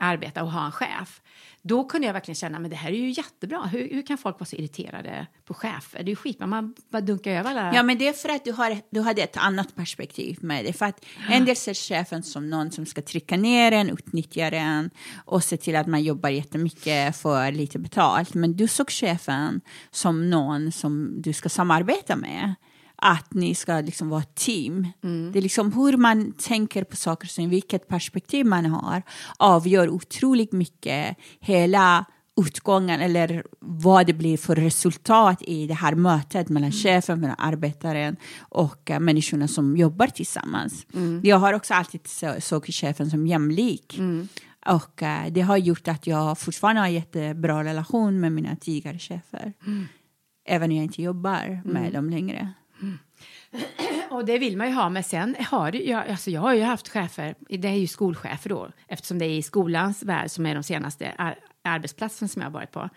arbeta 0.00 0.42
och 0.42 0.52
ha 0.52 0.66
en 0.66 0.72
chef, 0.72 1.20
då 1.62 1.84
kunde 1.84 2.06
jag 2.06 2.14
verkligen 2.14 2.34
känna, 2.34 2.58
men 2.58 2.70
det 2.70 2.76
här 2.76 2.90
är 2.90 2.96
ju 2.96 3.10
jättebra. 3.10 3.62
Hur, 3.62 3.88
hur 3.90 4.06
kan 4.06 4.18
folk 4.18 4.40
vara 4.40 4.46
så 4.46 4.56
irriterade 4.56 5.26
på 5.44 5.54
chefer? 5.54 5.98
Det 5.98 6.04
är 6.04 6.10
ju 6.10 6.16
skit, 6.16 6.38
man 6.40 6.74
bara 6.90 7.00
dunkar 7.00 7.30
över 7.30 7.50
alla... 7.50 7.74
Ja, 7.74 7.82
men 7.82 7.98
det 7.98 8.08
är 8.08 8.12
för 8.12 8.28
att 8.28 8.44
du, 8.44 8.52
har, 8.52 8.78
du 8.90 9.00
hade 9.00 9.22
ett 9.22 9.36
annat 9.36 9.74
perspektiv 9.74 10.38
med 10.40 10.64
det. 10.64 10.72
För 10.72 10.86
att 10.86 11.04
en 11.28 11.44
del 11.44 11.56
ser 11.56 11.74
chefen 11.74 12.22
som 12.22 12.50
någon 12.50 12.70
som 12.70 12.86
ska 12.86 13.02
trycka 13.02 13.36
ner 13.36 13.72
en, 13.72 13.90
utnyttja 13.90 14.46
en 14.46 14.90
och 15.24 15.44
se 15.44 15.56
till 15.56 15.76
att 15.76 15.86
man 15.86 16.02
jobbar 16.02 16.28
jättemycket 16.28 17.16
för 17.16 17.52
lite 17.52 17.78
betalt. 17.78 18.34
Men 18.34 18.56
du 18.56 18.68
såg 18.68 18.90
chefen 18.90 19.60
som 19.90 20.30
någon 20.30 20.72
som 20.72 21.22
du 21.22 21.32
ska 21.32 21.48
samarbeta 21.48 22.16
med. 22.16 22.54
Att 23.02 23.34
ni 23.34 23.54
ska 23.54 23.80
liksom 23.80 24.08
vara 24.08 24.22
ett 24.22 24.34
team. 24.34 24.86
Det 25.32 25.38
är 25.38 25.42
liksom 25.42 25.72
hur 25.72 25.96
man 25.96 26.32
tänker 26.32 26.84
på 26.84 26.96
saker 26.96 27.44
och 27.44 27.52
vilket 27.52 27.88
perspektiv 27.88 28.46
man 28.46 28.66
har 28.66 29.02
avgör 29.36 29.88
otroligt 29.88 30.52
mycket 30.52 31.16
hela 31.40 32.04
utgången 32.46 33.00
eller 33.00 33.44
vad 33.60 34.06
det 34.06 34.12
blir 34.12 34.36
för 34.36 34.54
resultat 34.56 35.42
i 35.42 35.66
det 35.66 35.74
här 35.74 35.94
mötet 35.94 36.48
mellan 36.48 36.72
chefen, 36.72 37.20
mellan 37.20 37.36
arbetaren 37.38 38.16
och 38.38 38.90
uh, 38.90 39.00
människorna 39.00 39.48
som 39.48 39.76
jobbar 39.76 40.06
tillsammans. 40.06 40.86
Jag 41.22 41.36
har 41.36 41.52
också 41.52 41.74
alltid 41.74 42.00
såg 42.38 42.66
chefen 42.66 43.10
som 43.10 43.26
jämlik. 43.26 44.00
Och 44.66 45.02
uh, 45.02 45.32
det 45.32 45.40
har 45.40 45.56
gjort 45.56 45.88
att 45.88 46.06
jag 46.06 46.38
fortfarande 46.38 46.80
har 46.80 46.88
jättebra 46.88 47.64
relation 47.64 48.20
med 48.20 48.32
mina 48.32 48.56
tidigare 48.56 48.98
chefer. 48.98 49.52
Även 50.48 50.68
när 50.68 50.76
jag 50.76 50.84
inte 50.84 51.02
jobbar 51.02 51.60
med 51.64 51.92
dem 51.92 52.10
längre. 52.10 52.52
Och 54.10 54.24
det 54.24 54.38
vill 54.38 54.56
man 54.56 54.66
ju 54.66 54.72
ha, 54.72 54.88
men 54.88 55.04
sen 55.04 55.36
har 55.38 55.72
det, 55.72 55.78
jag, 55.78 56.08
alltså 56.08 56.30
jag 56.30 56.40
har 56.40 56.54
ju 56.54 56.62
haft 56.62 56.88
chefer, 56.88 57.34
det 57.48 57.68
är 57.68 57.74
ju 57.74 57.86
skolchefer 57.86 58.50
då, 58.50 58.70
eftersom 58.88 59.18
det 59.18 59.24
är 59.24 59.30
i 59.30 59.42
skolans 59.42 60.02
värld 60.02 60.30
som 60.30 60.46
är 60.46 60.54
de 60.54 60.62
senaste 60.62 61.14
ar 61.18 61.38
arbetsplatserna 61.62 62.28
som 62.28 62.42
jag 62.42 62.46
har 62.46 62.52
varit 62.52 62.72
på, 62.72 62.88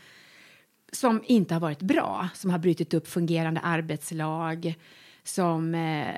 som 0.91 1.23
inte 1.25 1.53
har 1.53 1.61
varit 1.61 1.81
bra, 1.81 2.29
som 2.33 2.51
har 2.51 2.59
brutit 2.59 2.93
upp 2.93 3.07
fungerande 3.07 3.59
arbetslag, 3.59 4.75
som, 5.23 5.75
eh, 5.75 6.15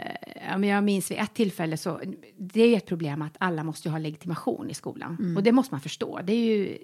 ja, 0.49 0.57
men 0.57 0.69
jag 0.69 0.83
minns 0.83 1.11
vid 1.11 1.17
ett 1.17 1.33
tillfälle 1.33 1.77
så, 1.77 2.01
det 2.37 2.61
är 2.61 2.77
ett 2.77 2.85
problem 2.85 3.21
att 3.21 3.35
alla 3.37 3.63
måste 3.63 3.87
ju 3.87 3.91
ha 3.91 3.99
legitimation 3.99 4.69
i 4.69 4.73
skolan, 4.73 5.35
och 5.37 5.43
det 5.43 5.51
måste 5.51 5.73
man 5.73 5.81
förstå, 5.81 6.19
det 6.23 6.33
är 6.33 6.57
ju 6.57 6.77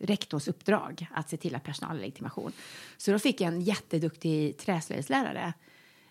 rektors 0.00 0.48
uppdrag 0.48 1.06
att 1.14 1.30
se 1.30 1.36
till 1.36 1.54
att 1.54 1.64
personal 1.64 1.96
har 1.96 2.00
legitimation. 2.00 2.52
Så 2.96 3.12
då 3.12 3.18
fick 3.18 3.40
en 3.40 3.60
jätteduktig 3.60 4.58
träslöjdslärare 4.58 5.52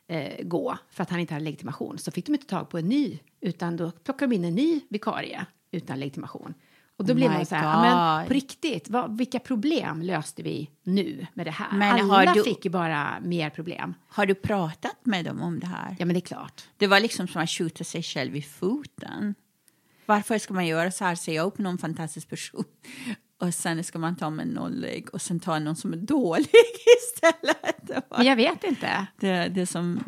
eh, 0.10 0.44
gå 0.44 0.78
för 0.90 1.04
att 1.04 1.10
han 1.10 1.20
inte 1.20 1.34
hade 1.34 1.44
legitimation. 1.46 1.98
Så 1.98 2.12
fick 2.12 2.26
de 2.26 2.32
inte 2.34 2.48
tag 2.48 2.70
på 2.70 2.78
en 2.78 2.90
ny, 2.90 3.20
utan 3.42 3.78
då 3.78 3.92
plockade 3.92 4.32
de 4.32 4.36
in 4.36 4.46
en 4.46 4.56
ny 4.56 4.82
vikarie 4.90 5.46
utan 5.72 6.00
legitimation. 6.00 6.54
Och 6.98 7.06
då 7.06 7.14
Oh 7.14 7.18
my 7.20 7.28
man 7.28 7.46
så 7.46 7.56
här, 7.56 7.64
"Ja, 7.64 7.82
men 8.18 8.28
på 8.28 8.34
riktigt, 8.34 8.90
vad, 8.90 9.18
vilka 9.18 9.40
problem 9.40 10.02
löste 10.02 10.44
vi 10.44 10.70
nu 10.84 11.28
med 11.34 11.46
det 11.46 11.52
här? 11.52 11.78
Men 11.78 12.12
Alla 12.12 12.34
du- 12.34 12.44
fick 12.44 12.66
ju 12.66 12.72
bara 12.72 13.20
mer 13.20 13.50
problem. 13.50 13.94
Har 14.08 14.26
du 14.26 14.36
pratat 14.36 14.98
med 15.06 15.26
dem 15.26 15.42
om 15.42 15.60
det 15.60 15.68
här? 15.68 15.96
Ja, 16.00 16.06
men 16.06 16.14
det 16.14 16.18
är 16.20 16.22
klart. 16.28 16.68
Det 16.78 16.88
var 16.88 17.00
liksom 17.00 17.28
som 17.28 17.42
att 17.42 17.50
skjuta 17.50 17.84
sig 17.84 18.04
själv 18.04 18.36
i 18.36 18.42
foten. 18.42 19.36
Varför 20.06 20.38
ska 20.38 20.54
man 20.54 20.68
göra 20.68 20.92
så 20.92 21.06
här, 21.06 21.16
säga 21.16 21.42
upp 21.44 21.58
någon 21.58 21.78
fantastisk 21.78 22.30
person 22.30 22.64
och 23.40 23.54
sen 23.54 23.84
ska 23.84 24.00
man 24.00 24.16
ta 24.16 24.30
med 24.30 24.48
nollig 24.48 25.08
och 25.14 25.22
sen 25.22 25.40
ta 25.40 25.60
någon 25.60 25.76
som 25.76 25.94
är 25.94 25.98
dålig 25.98 26.48
istället? 27.04 28.06
Men 28.18 28.26
jag 28.26 28.36
vet 28.36 28.64
inte. 28.64 29.08
det, 29.20 29.48
det 29.56 29.66
som... 29.66 30.04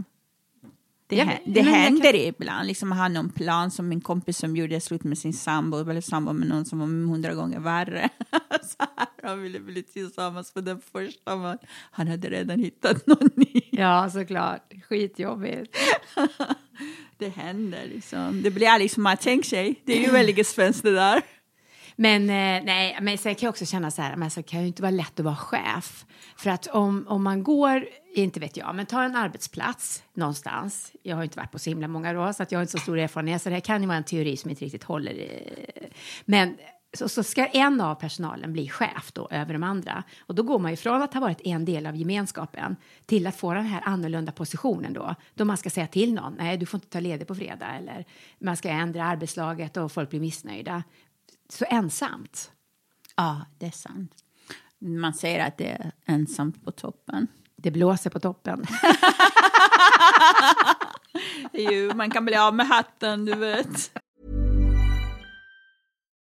Det, 1.08 1.16
Jag 1.18 1.26
hä- 1.26 1.40
vet- 1.46 1.54
det 1.56 1.62
händer 1.62 2.16
ibland. 2.16 2.68
Liksom, 2.68 2.92
ha 2.92 3.08
någon 3.08 3.30
plan 3.30 3.72
som 3.72 3.88
min 3.90 4.02
kompis 4.02 4.38
som 4.38 4.56
gjorde 4.56 4.82
slut 4.82 5.04
med 5.04 5.18
sin 5.18 5.34
sambo, 5.34 5.90
eller 5.90 6.02
sambo 6.02 6.34
med 6.34 6.48
någon 6.48 6.66
som 6.66 6.80
var 6.80 6.86
hundra 6.88 7.34
gånger 7.34 7.60
värre. 7.60 8.10
så 8.62 8.76
här, 8.98 9.08
han 9.24 9.42
ville 9.42 9.60
bli 9.60 9.84
tillsammans 9.84 10.56
med 10.56 10.64
den 10.64 10.82
första, 10.92 11.36
men 11.36 11.58
han 11.92 12.08
hade 12.08 12.30
redan 12.30 12.60
hittat 12.60 13.08
någon 13.08 13.30
ny. 13.36 13.62
Ja, 13.72 14.10
såklart. 14.10 14.74
Skitjobbigt. 14.90 15.78
Det 17.18 17.30
händer 17.30 17.88
liksom. 17.94 18.42
Det 18.42 18.52
blir 18.52 18.68
aldrig 18.68 18.92
som 18.92 19.04
man 19.04 19.18
tänker 19.18 19.50
sig. 19.50 19.82
Det 19.86 19.98
är 19.98 20.06
ju 20.06 20.12
väldigt 20.12 20.48
svenskt 20.48 20.84
det 20.84 20.92
där. 20.92 21.22
Men, 21.96 22.22
eh, 22.22 22.66
nej, 22.66 22.98
men 23.02 23.18
sen 23.18 23.36
kan 23.36 23.48
jag 23.48 23.52
också 23.52 23.66
känna 23.66 23.92
så 23.92 24.02
här, 24.02 24.16
men 24.16 24.32
så 24.32 24.44
kan 24.44 24.58
det 24.60 24.62
ju 24.62 24.68
inte 24.68 24.82
vara 24.82 24.92
lätt 24.92 25.20
att 25.20 25.26
vara 25.26 25.36
chef. 25.36 26.06
För 26.38 26.50
att 26.50 26.68
om, 26.68 27.06
om 27.08 27.24
man 27.24 27.44
går, 27.44 27.86
inte 28.16 28.40
vet 28.40 28.58
jag, 28.58 28.76
men 28.76 28.86
tar 28.86 29.04
en 29.04 29.16
arbetsplats 29.16 30.04
någonstans. 30.14 30.92
Jag 31.04 31.16
har 31.16 31.24
ju 31.24 31.26
inte 31.26 31.38
varit 31.38 31.52
på 31.52 31.60
så 31.60 31.70
himla 31.70 31.88
många 31.88 32.14
då, 32.14 32.34
så 32.34 32.44
att 32.44 32.52
jag 32.52 32.60
har 32.60 32.62
inte 32.62 32.72
så 32.72 32.78
stor 32.78 33.00
erfarenhet, 33.00 33.42
så 33.42 33.50
det 33.50 33.56
här 33.56 33.62
kan 33.62 33.82
ju 33.82 33.88
vara 33.88 33.98
en 33.98 34.04
teori 34.04 34.38
som 34.38 34.50
inte 34.50 34.66
riktigt 34.66 34.84
håller. 34.84 35.12
eh. 35.12 35.88
Men 36.26 36.58
så, 36.94 37.10
så 37.10 37.24
ska 37.24 37.46
en 37.46 37.82
av 37.82 37.96
personalen 37.96 38.54
bli 38.54 38.70
chef 38.70 39.12
då 39.14 39.28
över 39.32 39.54
de 39.54 39.64
andra. 39.64 40.04
Och 40.20 40.36
då 40.36 40.44
går 40.44 40.60
man 40.60 40.72
ju 40.72 40.78
från 40.78 41.02
att 41.02 41.14
ha 41.14 41.22
varit 41.22 41.42
en 41.44 41.66
del 41.66 41.86
av 41.86 41.96
gemenskapen 41.96 42.76
till 43.06 43.28
att 43.28 43.36
få 43.36 43.54
den 43.54 43.66
här 43.66 43.82
annorlunda 43.86 44.32
positionen 44.32 44.94
då. 44.94 45.16
Då 45.34 45.46
man 45.46 45.58
ska 45.58 45.70
säga 45.70 45.88
till 45.88 46.14
någon, 46.14 46.36
nej 46.38 46.58
du 46.58 46.66
får 46.66 46.78
inte 46.78 46.90
ta 46.90 47.00
ledigt 47.00 47.28
på 47.28 47.36
fredag 47.36 47.68
eller 47.78 48.06
man 48.40 48.58
ska 48.58 48.70
ändra 48.70 49.06
arbetslaget 49.06 49.78
och 49.78 49.92
folk 49.92 50.10
blir 50.10 50.20
missnöjda. 50.20 50.84
Så 51.52 51.66
ensamt. 51.70 52.52
Ja, 53.16 53.46
det 53.58 53.66
är 53.66 53.72
sant. 53.72 54.12
Man 54.80 55.14
säger 55.14 55.48
att 55.48 55.58
det 55.58 55.68
är 55.68 55.92
ensamt 56.06 56.66
på 56.66 56.72
toppen. 56.72 57.28
Det 57.56 57.72
blåser 57.72 58.10
på 58.10 58.20
toppen. 58.20 58.66
Jo, 61.54 61.92
man 61.96 62.12
kan 62.12 62.26
bli 62.26 62.36
av 62.36 62.56
med 62.56 62.68
hatten, 62.68 63.26
du 63.26 63.36
vet. 63.36 63.92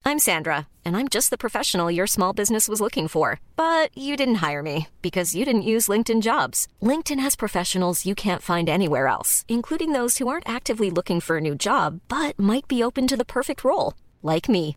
I'm 0.05 0.19
Sandra, 0.19 0.67
and 0.85 0.97
I'm 0.97 1.09
just 1.09 1.31
the 1.31 1.39
professional 1.39 1.91
your 1.95 2.07
small 2.07 2.35
business 2.35 2.69
was 2.69 2.81
looking 2.81 3.09
for. 3.09 3.41
But 3.57 3.97
you 3.97 4.17
didn't 4.17 4.51
hire 4.51 4.63
me 4.63 4.87
because 5.03 5.39
you 5.39 5.47
didn't 5.47 5.63
use 5.75 5.93
LinkedIn 5.93 6.23
jobs. 6.23 6.67
LinkedIn 6.83 7.21
has 7.21 7.37
professionals 7.37 8.05
you 8.05 8.15
can't 8.15 8.43
find 8.43 8.69
anywhere 8.69 9.07
else, 9.07 9.45
including 9.49 9.93
those 9.93 10.19
who 10.19 10.29
aren't 10.29 10.49
actively 10.49 10.91
looking 10.91 11.21
for 11.21 11.37
a 11.37 11.41
new 11.41 11.55
job 11.55 12.01
but 12.09 12.39
might 12.39 12.69
be 12.69 12.83
open 12.83 13.07
to 13.07 13.17
the 13.17 13.25
perfect 13.25 13.65
role, 13.65 13.95
like 14.23 14.49
me. 14.49 14.77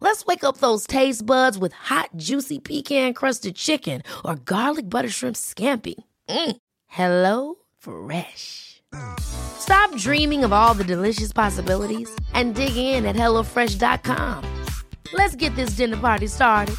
Let's 0.00 0.24
wake 0.26 0.44
up 0.44 0.58
those 0.58 0.86
taste 0.86 1.26
buds 1.26 1.58
with 1.58 1.72
hot, 1.72 2.10
juicy 2.16 2.58
pecan-crusted 2.58 3.56
chicken 3.56 4.02
or 4.24 4.36
garlic 4.36 4.88
butter 4.88 5.08
shrimp 5.08 5.36
scampi. 5.36 5.94
Mm. 6.28 6.56
Hello 6.86 7.56
Fresh. 7.78 8.82
Stop 9.18 9.94
dreaming 9.96 10.44
of 10.44 10.52
all 10.52 10.74
the 10.74 10.84
delicious 10.84 11.32
possibilities 11.32 12.08
and 12.34 12.54
dig 12.54 12.76
in 12.76 13.04
at 13.06 13.16
HelloFresh.com. 13.16 14.64
Let's 15.12 15.36
get 15.36 15.54
this 15.56 15.76
dinner 15.76 15.96
party 15.96 16.26
started. 16.26 16.76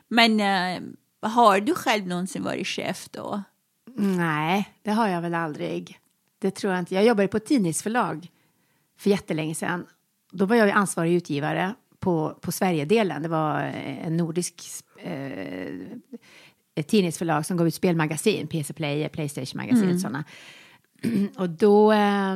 Men 0.09 0.39
eh, 0.39 0.81
har 1.29 1.59
du 1.59 1.75
själv 1.75 2.07
någonsin 2.07 2.43
varit 2.43 2.67
chef 2.67 3.09
då? 3.11 3.43
Nej, 3.97 4.69
det 4.81 4.91
har 4.91 5.07
jag 5.07 5.21
väl 5.21 5.35
aldrig. 5.35 5.99
Det 6.39 6.51
tror 6.51 6.73
jag 6.73 6.79
inte. 6.79 6.95
Jag 6.95 7.05
jobbade 7.05 7.27
på 7.27 7.37
ett 7.37 7.45
tidningsförlag 7.45 8.27
för 8.97 9.09
jättelänge 9.09 9.55
sedan. 9.55 9.85
Då 10.31 10.45
var 10.45 10.55
jag 10.55 10.69
ansvarig 10.69 11.13
utgivare 11.13 11.73
på, 11.99 12.37
på 12.41 12.51
Sverigedelen. 12.51 13.21
Det 13.21 13.29
var 13.29 13.59
en 14.03 14.17
nordisk 14.17 14.63
eh, 14.97 15.75
ett 16.75 16.87
tidningsförlag 16.87 17.45
som 17.45 17.57
gav 17.57 17.67
ut 17.67 17.75
spelmagasin, 17.75 18.47
PC 18.47 18.73
Player, 18.73 19.09
Playstation 19.09 19.57
Magasin, 19.57 19.83
mm. 19.83 19.99
sådana. 19.99 20.23
Och 21.37 21.49
då, 21.49 21.91
eh, 21.91 22.35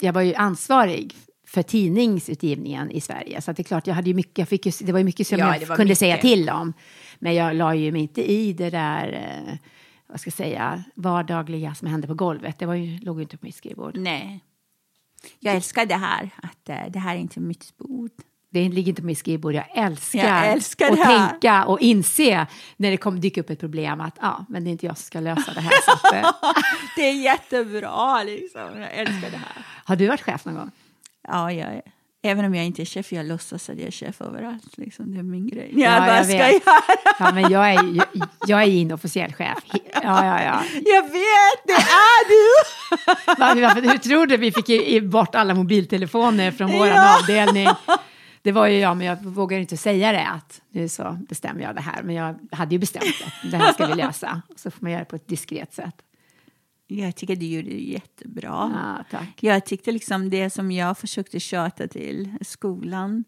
jag 0.00 0.12
var 0.12 0.20
ju 0.20 0.34
ansvarig 0.34 1.14
för 1.46 1.62
tidningsutgivningen 1.62 2.90
i 2.90 3.00
Sverige. 3.00 3.40
Så 3.40 3.52
det 3.52 3.62
är 3.62 3.64
klart, 3.64 3.86
jag 3.86 3.94
hade 3.94 4.10
ju 4.10 4.14
mycket, 4.14 4.38
jag 4.38 4.48
fick 4.48 4.66
ju, 4.66 4.72
det 4.80 4.92
var 4.92 4.98
ju 4.98 5.04
mycket 5.04 5.26
som 5.26 5.38
ja, 5.38 5.56
jag 5.56 5.66
kunde 5.66 5.84
mycket. 5.84 5.98
säga 5.98 6.16
till 6.16 6.50
om. 6.50 6.72
Men 7.18 7.34
jag 7.34 7.56
la 7.56 7.74
ju 7.74 7.92
mig 7.92 8.02
inte 8.02 8.30
i 8.30 8.52
det 8.52 8.70
där, 8.70 9.12
eh, 9.12 9.54
vad 10.10 10.20
ska 10.20 10.28
jag 10.28 10.34
säga, 10.34 10.84
vardagliga 10.94 11.74
som 11.74 11.88
hände 11.88 12.06
på 12.06 12.14
golvet. 12.14 12.58
Det 12.58 12.66
var 12.66 12.74
ju, 12.74 12.98
låg 12.98 13.16
ju 13.16 13.22
inte 13.22 13.36
på 13.36 13.46
mitt 13.46 13.54
skrivbord. 13.54 13.96
Nej. 13.96 14.44
Jag 15.38 15.54
älskar 15.54 15.86
det 15.86 15.96
här, 15.96 16.30
att 16.36 16.68
uh, 16.68 16.90
det 16.90 16.98
här 16.98 17.14
är 17.14 17.18
inte 17.18 17.40
mitt 17.40 17.76
bord. 17.76 18.10
Det 18.50 18.68
ligger 18.68 18.88
inte 18.88 19.02
på 19.02 19.06
mitt 19.06 19.18
skrivbord. 19.18 19.54
Jag 19.54 19.66
älskar, 19.74 20.18
jag 20.18 20.46
älskar 20.46 20.92
att 20.92 21.02
tänka 21.02 21.64
och 21.64 21.80
inse 21.80 22.46
när 22.76 22.90
det 22.90 22.96
kommer 22.96 23.18
dyka 23.18 23.40
upp 23.40 23.50
ett 23.50 23.60
problem 23.60 24.00
att 24.00 24.18
ja, 24.20 24.44
men 24.48 24.64
det 24.64 24.70
är 24.70 24.72
inte 24.72 24.86
jag 24.86 24.98
som 24.98 25.04
ska 25.04 25.20
lösa 25.20 25.54
det 25.54 25.60
här. 25.60 25.72
Så 25.84 25.92
att, 25.92 26.34
det 26.96 27.02
är 27.02 27.22
jättebra, 27.22 28.22
liksom. 28.22 28.80
Jag 28.80 28.94
älskar 28.94 29.30
det 29.30 29.36
här. 29.36 29.66
Har 29.84 29.96
du 29.96 30.06
varit 30.06 30.20
chef 30.20 30.44
någon 30.44 30.54
gång? 30.54 30.70
Ja, 31.28 31.52
jag. 31.52 31.82
Även 32.22 32.44
om 32.44 32.54
jag 32.54 32.66
inte 32.66 32.82
är 32.82 32.86
chef, 32.86 33.12
jag 33.12 33.26
låtsas 33.26 33.70
att 33.70 33.78
jag 33.78 33.86
är 33.86 33.90
chef 33.90 34.20
överallt. 34.20 34.78
Liksom. 34.78 35.12
Det 35.12 35.18
är 35.18 35.22
min 35.22 35.48
grej. 35.48 35.70
Jag 35.72 35.92
ja, 35.92 36.00
bara, 36.00 36.16
jag 36.16 36.26
ska 36.26 36.36
vet. 36.36 36.62
Ja, 37.18 37.32
men 37.34 37.50
jag 37.50 37.70
är, 37.70 37.96
jag, 37.96 38.28
jag 38.46 38.62
är 38.62 38.66
inofficiell 38.66 39.32
chef. 39.32 39.58
Ja, 39.72 39.80
ja, 40.02 40.42
ja. 40.42 40.62
Jag 40.84 41.02
vet, 41.02 41.66
det 41.66 41.72
är 41.72 42.28
du! 42.28 43.90
Hur 43.90 43.98
tror 43.98 44.26
du 44.26 44.36
vi 44.36 44.52
fick 44.52 45.02
bort 45.02 45.34
alla 45.34 45.54
mobiltelefoner 45.54 46.50
från 46.50 46.70
vår 46.70 46.86
ja. 46.86 47.18
avdelning? 47.18 47.68
Det 48.42 48.52
var 48.52 48.66
ju 48.66 48.78
jag, 48.78 48.96
men 48.96 49.06
jag 49.06 49.24
vågar 49.24 49.58
inte 49.58 49.76
säga 49.76 50.12
det 50.12 50.26
att 50.26 50.60
nu 50.70 50.88
så 50.88 51.18
bestämmer 51.28 51.62
jag 51.62 51.74
det 51.74 51.80
här. 51.80 52.02
Men 52.02 52.14
jag 52.14 52.38
hade 52.52 52.74
ju 52.74 52.78
bestämt 52.78 53.04
det. 53.42 53.48
Det 53.48 53.56
här 53.56 53.72
ska 53.72 53.86
vi 53.86 53.94
lösa. 53.94 54.42
Så 54.56 54.70
får 54.70 54.82
man 54.82 54.90
göra 54.90 55.00
det 55.00 55.10
på 55.10 55.16
ett 55.16 55.28
diskret 55.28 55.74
sätt. 55.74 55.94
Jag 56.90 57.16
tycker 57.16 57.36
du 57.36 57.46
gjorde 57.46 57.70
det 57.70 57.82
jättebra. 57.82 58.72
Ja, 58.74 59.04
tack. 59.10 59.42
Jag 59.42 59.66
tyckte 59.66 59.92
liksom 59.92 60.30
det 60.30 60.50
som 60.50 60.72
jag 60.72 60.98
försökte 60.98 61.40
tjata 61.40 61.88
till 61.88 62.36
skolan. 62.40 63.24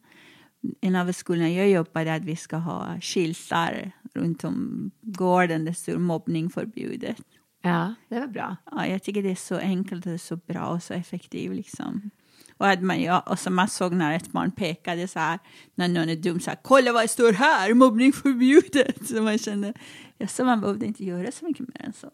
En 0.81 0.96
av 0.96 1.12
skolorna 1.12 1.51
jag 1.51 1.70
jobbade 1.70 2.14
att 2.14 2.25
vi 2.25 2.37
ska 2.37 2.57
ha 2.57 3.01
skyltar 3.01 3.92
runt 4.14 4.44
om 4.44 4.90
gården 5.01 5.64
det 5.64 5.75
står 5.75 5.98
mobbning 5.98 6.51
förbjudet. 6.51 7.22
Ja, 7.62 7.94
det 8.09 8.20
var 8.20 8.27
bra. 8.27 8.57
Ja, 8.70 8.87
jag 8.87 9.03
tycker 9.03 9.22
det 9.22 9.31
är 9.31 9.35
så 9.35 9.57
enkelt 9.57 10.07
och 10.07 10.20
så 10.20 10.37
bra 10.37 10.66
och 10.66 10.83
så 10.83 10.94
effektivt 10.94 11.57
liksom. 11.57 12.11
Och, 12.57 12.68
att 12.68 12.83
man, 12.83 13.03
ja, 13.03 13.20
och 13.20 13.38
så 13.38 13.51
man 13.51 13.68
såg 13.68 13.92
när 13.92 14.16
ett 14.16 14.33
barn 14.33 14.51
pekade 14.51 15.09
så 15.09 15.18
här, 15.18 15.38
när 15.75 15.88
någon 15.88 16.09
är 16.09 16.16
dum, 16.16 16.40
så 16.40 16.51
här, 16.51 16.59
kolla 16.62 16.92
vad 16.92 17.05
det 17.05 17.09
står 17.09 17.33
här, 17.33 17.75
mobbning 17.75 18.12
förbjudet. 18.12 19.07
Så 19.09 19.22
man 19.22 19.38
kände, 19.38 19.72
ja, 20.18 20.27
så 20.27 20.44
man 20.44 20.61
behövde 20.61 20.87
inte 20.87 21.05
göra 21.05 21.33
så 21.33 21.44
mycket 21.44 21.68
mer 21.68 21.87
än 21.87 21.92
så. 21.92 22.11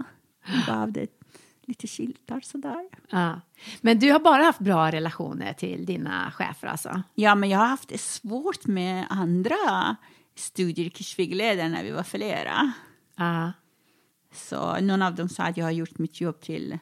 Man 0.49 0.63
behövde 0.67 1.07
lite 1.69 1.87
skyltar 1.87 2.41
sådär. 2.41 2.89
Ja. 3.11 3.41
Men 3.81 3.99
du 3.99 4.13
har 4.13 4.21
bara 4.21 4.43
haft 4.43 4.59
bra 4.59 4.93
relationer 4.93 5.53
till 5.53 5.87
dina 5.87 6.31
chefer 6.31 6.69
alltså? 6.69 7.03
Ja, 7.15 7.35
men 7.35 7.49
jag 7.51 7.59
har 7.59 7.67
haft 7.67 7.89
det 7.89 8.01
svårt 8.01 8.67
med 8.67 9.07
andra 9.11 9.97
studieyrkesvägledare 10.35 11.69
när 11.69 11.85
vi 11.85 11.91
var 11.91 12.03
flera. 12.03 12.73
Ja. 13.17 13.53
Så 14.33 14.81
någon 14.81 15.03
av 15.03 15.15
dem 15.15 15.29
sa 15.29 15.43
att 15.43 15.57
jag 15.57 15.65
har 15.65 15.71
gjort 15.71 15.99
mitt 15.99 16.21
jobb 16.21 16.41
till 16.41 16.79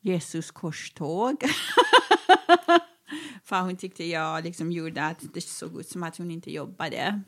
Jesus 0.00 0.50
korståg. 0.50 1.44
För 3.44 3.60
hon 3.60 3.76
tyckte 3.76 4.04
jag 4.04 4.44
liksom 4.44 4.72
gjorde 4.72 5.04
att 5.04 5.34
det 5.34 5.40
såg 5.40 5.80
ut 5.80 5.88
som 5.88 6.02
att 6.02 6.16
hon 6.16 6.30
inte 6.30 6.52
jobbade. 6.52 7.22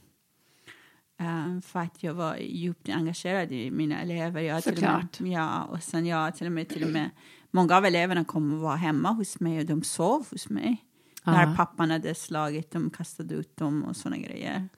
Um, 1.20 1.62
för 1.62 1.80
att 1.80 2.02
jag 2.02 2.14
var 2.14 2.36
djupt 2.36 2.88
engagerad 2.88 3.52
i 3.52 3.70
mina 3.70 4.02
elever. 4.02 4.40
Jag 4.40 4.62
Såklart. 4.62 5.20
Med, 5.20 5.32
ja, 5.32 5.64
och 5.64 5.82
sen 5.82 6.06
jag 6.06 6.36
till 6.36 6.46
och 6.46 6.52
med, 6.52 6.68
till 6.68 6.84
och 6.84 6.90
med 6.90 7.10
många 7.50 7.76
av 7.76 7.84
eleverna 7.86 8.24
kom 8.24 8.52
och 8.52 8.60
var 8.60 8.76
hemma 8.76 9.10
hos 9.10 9.40
mig 9.40 9.58
och 9.58 9.66
de 9.66 9.82
sov 9.82 10.26
hos 10.30 10.48
mig. 10.48 10.84
Uh 11.26 11.32
När 11.32 11.56
pappan 11.56 11.90
hade 11.90 12.14
slagit 12.14 12.70
dem, 12.70 12.90
kastat 12.90 13.32
ut 13.32 13.56
dem 13.56 13.84
och 13.84 13.96
såna 13.96 14.16
grejer. 14.16 14.68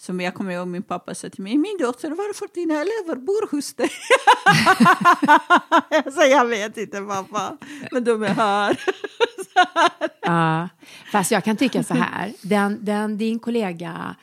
Som 0.00 0.20
jag 0.20 0.34
kommer 0.34 0.52
ihåg 0.52 0.68
min 0.68 0.82
pappa 0.82 1.14
sa 1.14 1.28
till 1.28 1.42
mig, 1.42 1.58
min 1.58 1.78
dotter, 1.80 2.10
varför 2.10 2.54
dina 2.54 2.74
elever 2.74 3.16
bor 3.16 3.50
hos 3.50 3.74
dig? 3.74 3.90
jag 6.04 6.12
sa, 6.12 6.24
jag 6.24 6.46
vet 6.46 6.76
inte 6.76 7.00
pappa, 7.00 7.56
men 7.92 8.04
de 8.04 8.22
är 8.22 8.28
här. 8.28 8.80
ja, 10.20 10.68
fast 11.12 11.30
jag 11.30 11.44
kan 11.44 11.56
tycka 11.56 11.82
så 11.82 11.94
här, 11.94 12.32
den, 12.42 12.84
den, 12.84 13.18
din 13.18 13.38
kollega, 13.38 14.16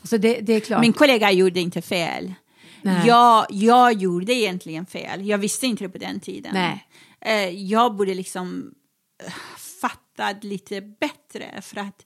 alltså 0.00 0.18
det, 0.18 0.40
det 0.40 0.52
är 0.52 0.60
klart. 0.60 0.80
Min 0.80 0.92
kollega 0.92 1.32
gjorde 1.32 1.60
inte 1.60 1.82
fel. 1.82 2.34
Jag, 2.82 3.46
jag 3.50 3.92
gjorde 3.92 4.32
egentligen 4.32 4.86
fel, 4.86 5.26
jag 5.26 5.38
visste 5.38 5.66
inte 5.66 5.84
det 5.84 5.88
på 5.88 5.98
den 5.98 6.20
tiden. 6.20 6.50
Nej. 6.54 6.88
Eh, 7.20 7.48
jag 7.48 7.96
borde 7.96 8.14
liksom 8.14 8.74
eh, 9.24 9.32
fattat 9.80 10.44
lite 10.44 10.80
bättre 10.80 11.62
för 11.62 11.80
att 11.80 12.04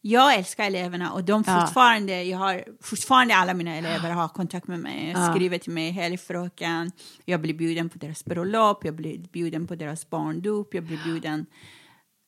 jag 0.00 0.34
älskar 0.34 0.64
eleverna 0.64 1.12
och 1.12 1.24
de 1.24 1.44
fortfarande, 1.44 2.12
ja. 2.12 2.22
jag 2.22 2.38
har 2.38 2.64
fortfarande 2.82 3.34
alla 3.36 3.54
mina 3.54 3.76
elever 3.76 4.10
har 4.10 4.28
kontakt 4.28 4.66
med 4.66 4.80
mig, 4.80 5.10
ja. 5.14 5.30
skriver 5.30 5.58
till 5.58 5.72
mig, 5.72 5.90
hej 5.90 6.18
fröken, 6.18 6.92
jag 7.24 7.40
blir 7.40 7.54
bjuden 7.54 7.88
på 7.88 7.98
deras 7.98 8.24
bröllop, 8.24 8.84
jag 8.84 8.94
blir 8.94 9.18
bjuden 9.18 9.66
på 9.66 9.74
deras 9.74 10.10
barndop, 10.10 10.74
jag 10.74 10.84
blir 10.84 11.00
bjuden, 11.04 11.46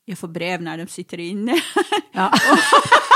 jag 0.05 0.18
får 0.18 0.29
brev 0.29 0.62
när 0.62 0.79
de 0.79 0.87
sitter 0.87 1.20
inne. 1.20 1.61
Ja. 2.12 2.33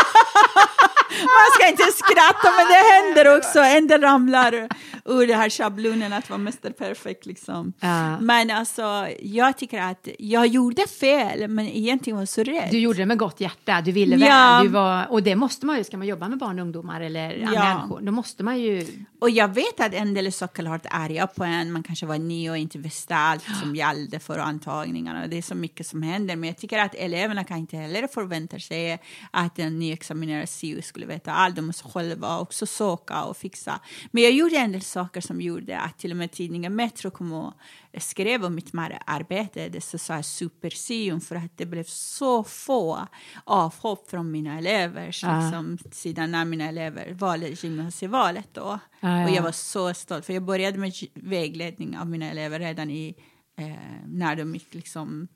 Man 1.20 1.48
ska 1.54 1.68
inte 1.68 1.92
skratta, 1.92 2.52
men 2.56 2.66
det 2.68 2.82
händer 2.94 3.36
också. 3.36 3.58
En 3.60 3.86
del 3.86 4.00
ramlar 4.00 4.68
ur 5.08 5.26
den 5.26 5.38
här 5.38 5.50
schablonen 5.50 6.12
att 6.12 6.30
vara 6.30 6.40
Mr 6.40 6.70
Perfect. 6.70 7.26
Liksom. 7.26 7.72
Ja. 7.80 8.20
Men 8.20 8.50
alltså, 8.50 9.08
jag 9.22 9.58
tycker 9.58 9.80
att 9.80 10.08
jag 10.18 10.46
gjorde 10.46 10.86
fel, 10.86 11.48
men 11.48 11.68
egentligen 11.68 12.16
var 12.16 12.22
jag 12.22 12.28
så 12.28 12.42
rädd. 12.42 12.68
Du 12.70 12.78
gjorde 12.78 12.98
det 12.98 13.06
med 13.06 13.18
gott 13.18 13.40
hjärta, 13.40 13.80
du 13.80 13.92
ville 13.92 14.16
väl. 14.16 14.64
Du 14.64 14.68
var, 14.68 15.06
och 15.10 15.22
det 15.22 15.36
måste 15.36 15.66
man 15.66 15.78
ju, 15.78 15.84
ska 15.84 15.96
man 15.96 16.06
jobba 16.06 16.28
med 16.28 16.38
barn 16.38 16.58
och 16.58 16.62
ungdomar 16.62 17.00
eller 17.00 17.30
ja. 17.54 17.74
människor, 17.74 18.00
då 18.00 18.12
måste 18.12 18.42
man 18.42 18.58
ju... 18.58 18.86
Och 19.20 19.30
jag 19.30 19.54
vet 19.54 19.80
att 19.80 19.94
en 19.94 20.14
del 20.14 20.26
är 20.26 20.30
såklart 20.30 20.86
arga 20.90 21.26
på 21.26 21.44
en, 21.44 21.72
man 21.72 21.82
kanske 21.82 22.06
var 22.06 22.18
ny 22.18 22.50
och 22.50 22.56
inte 22.56 22.78
visste 22.78 23.16
allt 23.16 23.44
som 23.62 23.76
gällde 23.76 24.18
för 24.18 24.38
antagningarna. 24.38 25.26
Det 25.26 25.38
är 25.38 25.42
så 25.42 25.54
mycket 25.54 25.86
som 25.86 26.02
händer, 26.02 26.36
men 26.36 26.48
jag 26.48 26.58
tycker 26.58 26.78
att 26.78 26.94
eleverna 26.94 27.44
kan 27.44 27.56
inte 27.58 27.76
heller 27.76 28.06
förvänta 28.06 28.58
sig 28.58 29.02
att 29.30 29.58
en 29.58 29.78
nyexaminerad 29.78 30.48
SIU 30.48 30.82
skulle 30.82 31.06
veta 31.06 31.32
allt. 31.32 31.56
De 31.56 31.62
måste 31.62 31.84
själva 31.88 32.38
också 32.38 32.66
söka 32.66 33.22
och 33.22 33.36
fixa. 33.36 33.80
Men 34.10 34.22
jag 34.22 34.32
gjorde 34.32 34.56
en 34.56 34.72
del 34.72 34.82
saker 34.96 35.20
som 35.20 35.40
gjorde 35.40 35.80
att 35.80 35.98
till 35.98 36.10
och 36.10 36.16
med 36.16 36.32
tidningen 36.32 36.76
Metro 36.76 37.10
kom 37.10 37.32
och 37.32 37.54
skrev 37.98 38.44
om 38.44 38.54
mitt 38.54 38.74
arbete. 39.06 39.68
Det 39.68 39.80
så 39.80 39.98
sa 39.98 40.22
supersium 40.22 41.20
för 41.20 41.36
att 41.36 41.56
det 41.56 41.66
blev 41.66 41.84
så 41.84 42.44
få 42.44 43.06
avhopp 43.44 44.10
från 44.10 44.30
mina 44.30 44.58
elever 44.58 45.16
ja. 45.22 45.40
liksom, 45.40 45.78
sedan 45.92 46.30
när 46.30 46.44
mina 46.44 46.68
elever 46.68 47.12
valde 47.14 47.48
gymnasievalet. 47.48 48.48
Då. 48.52 48.78
Ja, 49.00 49.20
ja. 49.20 49.24
Och 49.24 49.30
jag 49.30 49.42
var 49.42 49.52
så 49.52 49.94
stolt 49.94 50.26
för 50.26 50.32
jag 50.32 50.42
började 50.42 50.78
med 50.78 50.92
vägledning 51.14 51.98
av 51.98 52.06
mina 52.06 52.30
elever 52.30 52.58
redan 52.58 52.90
i, 52.90 53.14
eh, 53.56 53.74
när 54.06 54.36
de 54.36 54.54
gick 54.54 54.74
liksom, 54.74 55.28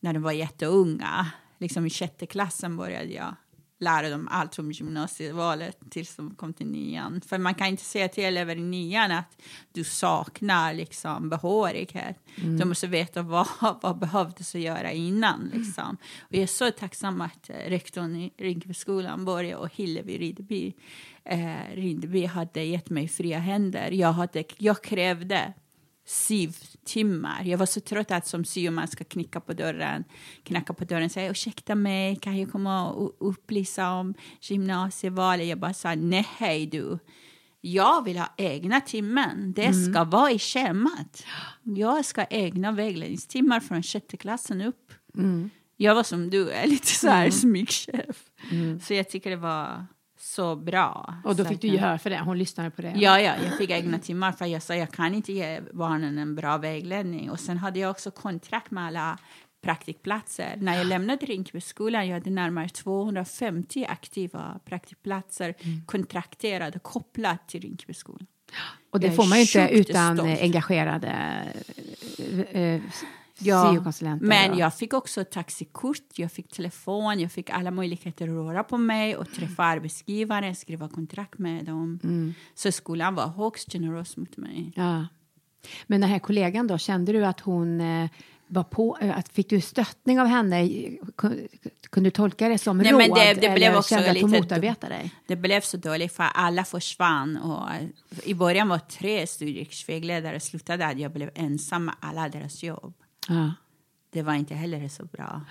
när 0.00 0.12
de 0.12 0.22
var 0.22 0.32
jätteunga. 0.32 1.26
Liksom 1.58 1.86
i 1.86 1.90
sjätte 1.90 2.26
klassen 2.26 2.76
började 2.76 3.12
jag 3.12 3.34
lära 3.78 4.08
dem 4.08 4.28
allt 4.30 4.58
om 4.58 4.72
gymnasievalet 4.72 5.78
tills 5.90 6.16
de 6.16 6.34
kom 6.34 6.52
till 6.52 6.66
nian. 6.66 7.20
För 7.20 7.38
man 7.38 7.54
kan 7.54 7.66
inte 7.66 7.84
säga 7.84 8.08
till 8.08 8.24
elever 8.24 8.56
i 8.56 8.62
nian 8.62 9.10
att 9.10 9.42
du 9.72 9.84
saknar 9.84 10.74
liksom, 10.74 11.28
behörighet. 11.28 12.18
Mm. 12.36 12.58
De 12.58 12.68
måste 12.68 12.86
veta 12.86 13.22
vad, 13.22 13.46
vad 13.82 13.98
behövdes 13.98 14.54
att 14.54 14.60
göra 14.60 14.92
innan. 14.92 15.50
Liksom. 15.54 15.96
Och 16.20 16.34
jag 16.34 16.42
är 16.42 16.46
så 16.46 16.70
tacksam 16.70 17.20
att 17.20 17.50
eh, 17.50 17.54
rektorn 17.54 18.16
i 18.16 18.32
Rinkebyskolan, 18.38 19.24
Börje 19.24 19.56
och 19.56 19.74
Hillevi 19.74 20.18
Rideby, 20.18 20.74
eh, 21.24 21.74
Rideby 21.74 22.26
hade 22.26 22.62
gett 22.62 22.90
mig 22.90 23.08
fria 23.08 23.38
händer. 23.38 23.90
Jag, 23.90 24.12
hade, 24.12 24.44
jag 24.58 24.82
krävde 24.82 25.52
syvtimmar. 26.06 27.44
Jag 27.44 27.58
var 27.58 27.66
så 27.66 27.80
trött 27.80 28.10
att 28.10 28.26
som 28.26 28.44
syo 28.44 28.70
man 28.70 28.88
ska 28.88 29.04
knicka 29.04 29.40
på 29.40 29.52
dörren, 29.52 30.04
knacka 30.42 30.72
på 30.72 30.84
dörren 30.84 31.04
och 31.04 31.10
säga 31.10 31.30
ursäkta 31.30 31.74
mig, 31.74 32.16
kan 32.16 32.38
jag 32.38 32.52
komma 32.52 32.90
och 32.90 33.16
upplysa 33.18 33.90
om 33.92 34.14
gymnasievalet? 34.40 35.46
Jag 35.46 35.58
bara 35.58 35.74
sa 35.74 35.94
nej 35.94 36.66
du. 36.66 36.98
Jag 37.60 38.04
vill 38.04 38.18
ha 38.18 38.34
egna 38.36 38.80
timmen. 38.80 39.52
Det 39.52 39.72
ska 39.74 40.04
vara 40.04 40.30
i 40.30 40.38
schemat. 40.38 41.24
Jag 41.62 42.04
ska 42.04 42.20
ha 42.20 42.28
egna 42.30 42.72
vägledningstimmar 42.72 43.60
från 43.60 43.82
sjätte 43.82 44.16
klassen 44.16 44.60
upp. 44.60 44.92
Jag 45.76 45.94
var 45.94 46.02
som 46.02 46.30
du 46.30 46.50
är, 46.50 46.66
lite 46.74 46.86
så 46.86 47.08
här 47.08 47.30
smygchef. 47.30 48.24
Så 48.82 48.94
jag 48.94 49.10
tycker 49.10 49.30
det 49.30 49.36
var 49.36 49.86
så 50.26 50.56
bra. 50.56 51.14
Och 51.24 51.36
då 51.36 51.44
fick 51.44 51.60
du 51.60 51.68
eh, 51.68 51.74
gehör 51.74 51.98
för 51.98 52.10
det. 52.10 52.20
Hon 52.20 52.38
lyssnade 52.38 52.70
på 52.70 52.82
det. 52.82 52.92
Ja, 52.96 53.20
ja, 53.20 53.34
jag 53.44 53.58
fick 53.58 53.70
egna 53.70 53.98
timmar 53.98 54.32
för 54.32 54.46
jag 54.46 54.62
sa 54.62 54.74
jag 54.74 54.90
kan 54.90 55.14
inte 55.14 55.32
ge 55.32 55.60
barnen 55.72 56.18
en 56.18 56.34
bra 56.34 56.56
vägledning. 56.56 57.30
Och 57.30 57.40
sen 57.40 57.56
hade 57.56 57.78
jag 57.78 57.90
också 57.90 58.10
kontrakt 58.10 58.70
med 58.70 58.86
alla 58.86 59.18
praktikplatser. 59.62 60.54
När 60.56 60.76
jag 60.76 60.86
lämnade 60.86 61.26
Rinkebyskolan 61.26 62.08
jag 62.08 62.14
hade 62.14 62.30
närmare 62.30 62.68
250 62.68 63.86
aktiva 63.88 64.60
praktikplatser 64.64 65.54
kontrakterade 65.86 66.78
kopplat 66.78 67.48
till 67.48 67.60
Rinkebyskolan. 67.60 68.26
och 68.90 69.00
det 69.00 69.06
jag 69.06 69.16
får 69.16 69.26
man 69.26 69.38
ju 69.38 69.42
inte 69.42 69.68
utan 69.74 70.16
stolt. 70.16 70.40
engagerade 70.40 71.42
eh, 72.52 72.62
eh, 72.62 72.82
Ja, 73.38 73.72
men 74.20 74.58
jag 74.58 74.74
fick 74.74 74.92
också 74.92 75.24
taxikort, 75.24 76.02
jag 76.14 76.32
fick 76.32 76.48
telefon, 76.52 77.20
jag 77.20 77.32
fick 77.32 77.50
alla 77.50 77.70
möjligheter 77.70 78.24
att 78.24 78.30
röra 78.34 78.64
på 78.64 78.78
mig 78.78 79.16
och 79.16 79.32
träffa 79.32 79.64
arbetsgivare, 79.64 80.54
skriva 80.54 80.88
kontrakt 80.88 81.38
med 81.38 81.64
dem. 81.64 81.98
Så 82.54 82.72
skolan 82.72 83.14
var 83.14 83.26
högst 83.28 83.72
generös 83.72 84.16
mot 84.16 84.36
mig. 84.36 84.72
Ja. 84.76 85.06
Men 85.86 86.00
den 86.00 86.10
här 86.10 86.18
kollegan 86.18 86.66
då, 86.66 86.78
kände 86.78 87.12
du 87.12 87.24
att 87.26 87.40
hon 87.40 87.80
eh, 87.80 88.08
var 88.46 88.64
på, 88.64 88.98
eh, 89.00 89.18
att 89.18 89.28
fick 89.28 89.50
du 89.50 89.60
stöttning 89.60 90.20
av 90.20 90.26
henne? 90.26 90.62
Kun- 91.16 91.48
Kunde 91.90 92.06
du 92.06 92.10
tolka 92.10 92.48
det 92.48 92.58
som 92.58 92.78
Nej, 92.78 92.92
råd? 92.92 92.98
men 92.98 93.10
det- 93.10 93.34
det 93.34 93.40
blev 93.40 93.52
eller 93.54 93.78
också 93.78 93.94
kände 93.94 94.10
att 94.10 94.20
hon 94.20 94.30
motarbetade 94.30 94.94
dig? 94.94 95.14
Det 95.26 95.36
blev 95.36 95.60
så 95.60 95.76
dåligt 95.76 96.12
för 96.12 96.22
alla 96.34 96.64
försvann. 96.64 97.36
Och 97.36 97.68
I 98.24 98.34
början 98.34 98.68
var 98.68 98.78
tre 98.78 99.26
studievägledare 99.26 100.40
slutade 100.40 100.86
att 100.86 100.98
jag 100.98 101.12
blev 101.12 101.30
ensam 101.34 101.84
med 101.84 101.94
alla 102.00 102.28
deras 102.28 102.62
jobb. 102.62 102.94
Ja. 103.28 103.54
Det 104.10 104.22
var 104.22 104.34
inte 104.34 104.54
heller 104.54 104.88
så 104.88 105.04
bra. 105.04 105.44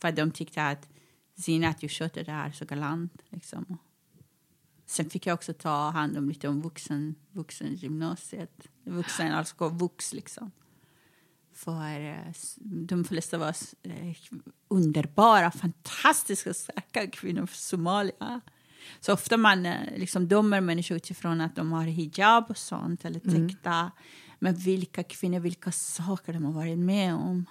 För 0.00 0.12
de 0.12 0.30
tyckte 0.30 0.66
att 0.66 0.88
Zina, 1.36 1.68
att 1.68 1.80
du 1.80 1.88
sköter 1.88 2.24
det 2.24 2.32
här 2.32 2.52
så 2.52 2.64
galant. 2.64 3.22
Liksom. 3.28 3.78
Sen 4.86 5.10
fick 5.10 5.26
jag 5.26 5.34
också 5.34 5.52
ta 5.52 5.90
hand 5.90 6.18
om 6.18 6.28
lite 6.28 6.48
om 6.48 6.62
vuxen, 6.62 7.14
vuxengymnasiet. 7.32 8.68
Vuxen, 8.84 9.32
alltså 9.32 9.68
vux 9.68 10.12
liksom. 10.12 10.50
För 11.52 12.00
eh, 12.00 12.32
de 12.60 13.04
flesta 13.04 13.38
var 13.38 13.56
eh, 13.82 14.16
underbara, 14.68 15.50
fantastiska, 15.50 16.54
starka 16.54 17.06
kvinnor 17.06 17.46
från 17.46 17.56
Somalia. 17.56 18.40
Så 19.00 19.12
ofta 19.12 19.36
man 19.36 19.66
eh, 19.66 19.98
liksom 19.98 20.28
dömer 20.28 20.60
människor 20.60 20.96
utifrån 20.96 21.40
att 21.40 21.56
de 21.56 21.72
har 21.72 21.84
hijab 21.84 22.44
och 22.48 22.58
sånt, 22.58 23.04
eller 23.04 23.20
täckta. 23.20 23.90
Men 24.44 24.54
vilka 24.54 25.02
kvinnor, 25.02 25.40
vilka 25.40 25.72
saker 25.72 26.32
de 26.32 26.44
har 26.44 26.52
varit 26.52 26.78
med 26.78 27.14
om. 27.14 27.46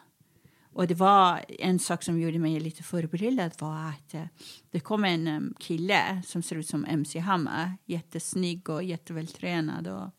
Och 0.74 0.88
det 0.88 0.94
var 0.94 1.46
en 1.60 1.80
sak 1.80 2.04
som 2.04 2.20
gjorde 2.20 2.40
mig 2.40 2.60
lite 2.60 2.84
förbryllad 2.84 3.52
var 3.60 3.90
att 3.90 4.14
eh, 4.14 4.26
det 4.72 4.80
kom 4.80 5.04
en 5.04 5.28
eh, 5.28 5.42
kille 5.60 6.22
som 6.26 6.44
ser 6.44 6.56
ut 6.56 6.68
som 6.68 6.86
MC 6.86 7.20
Hammer, 7.20 7.78
jättesnygg 7.86 8.70
och 8.70 8.84
jättevältränad 8.84 9.88
och 9.88 10.10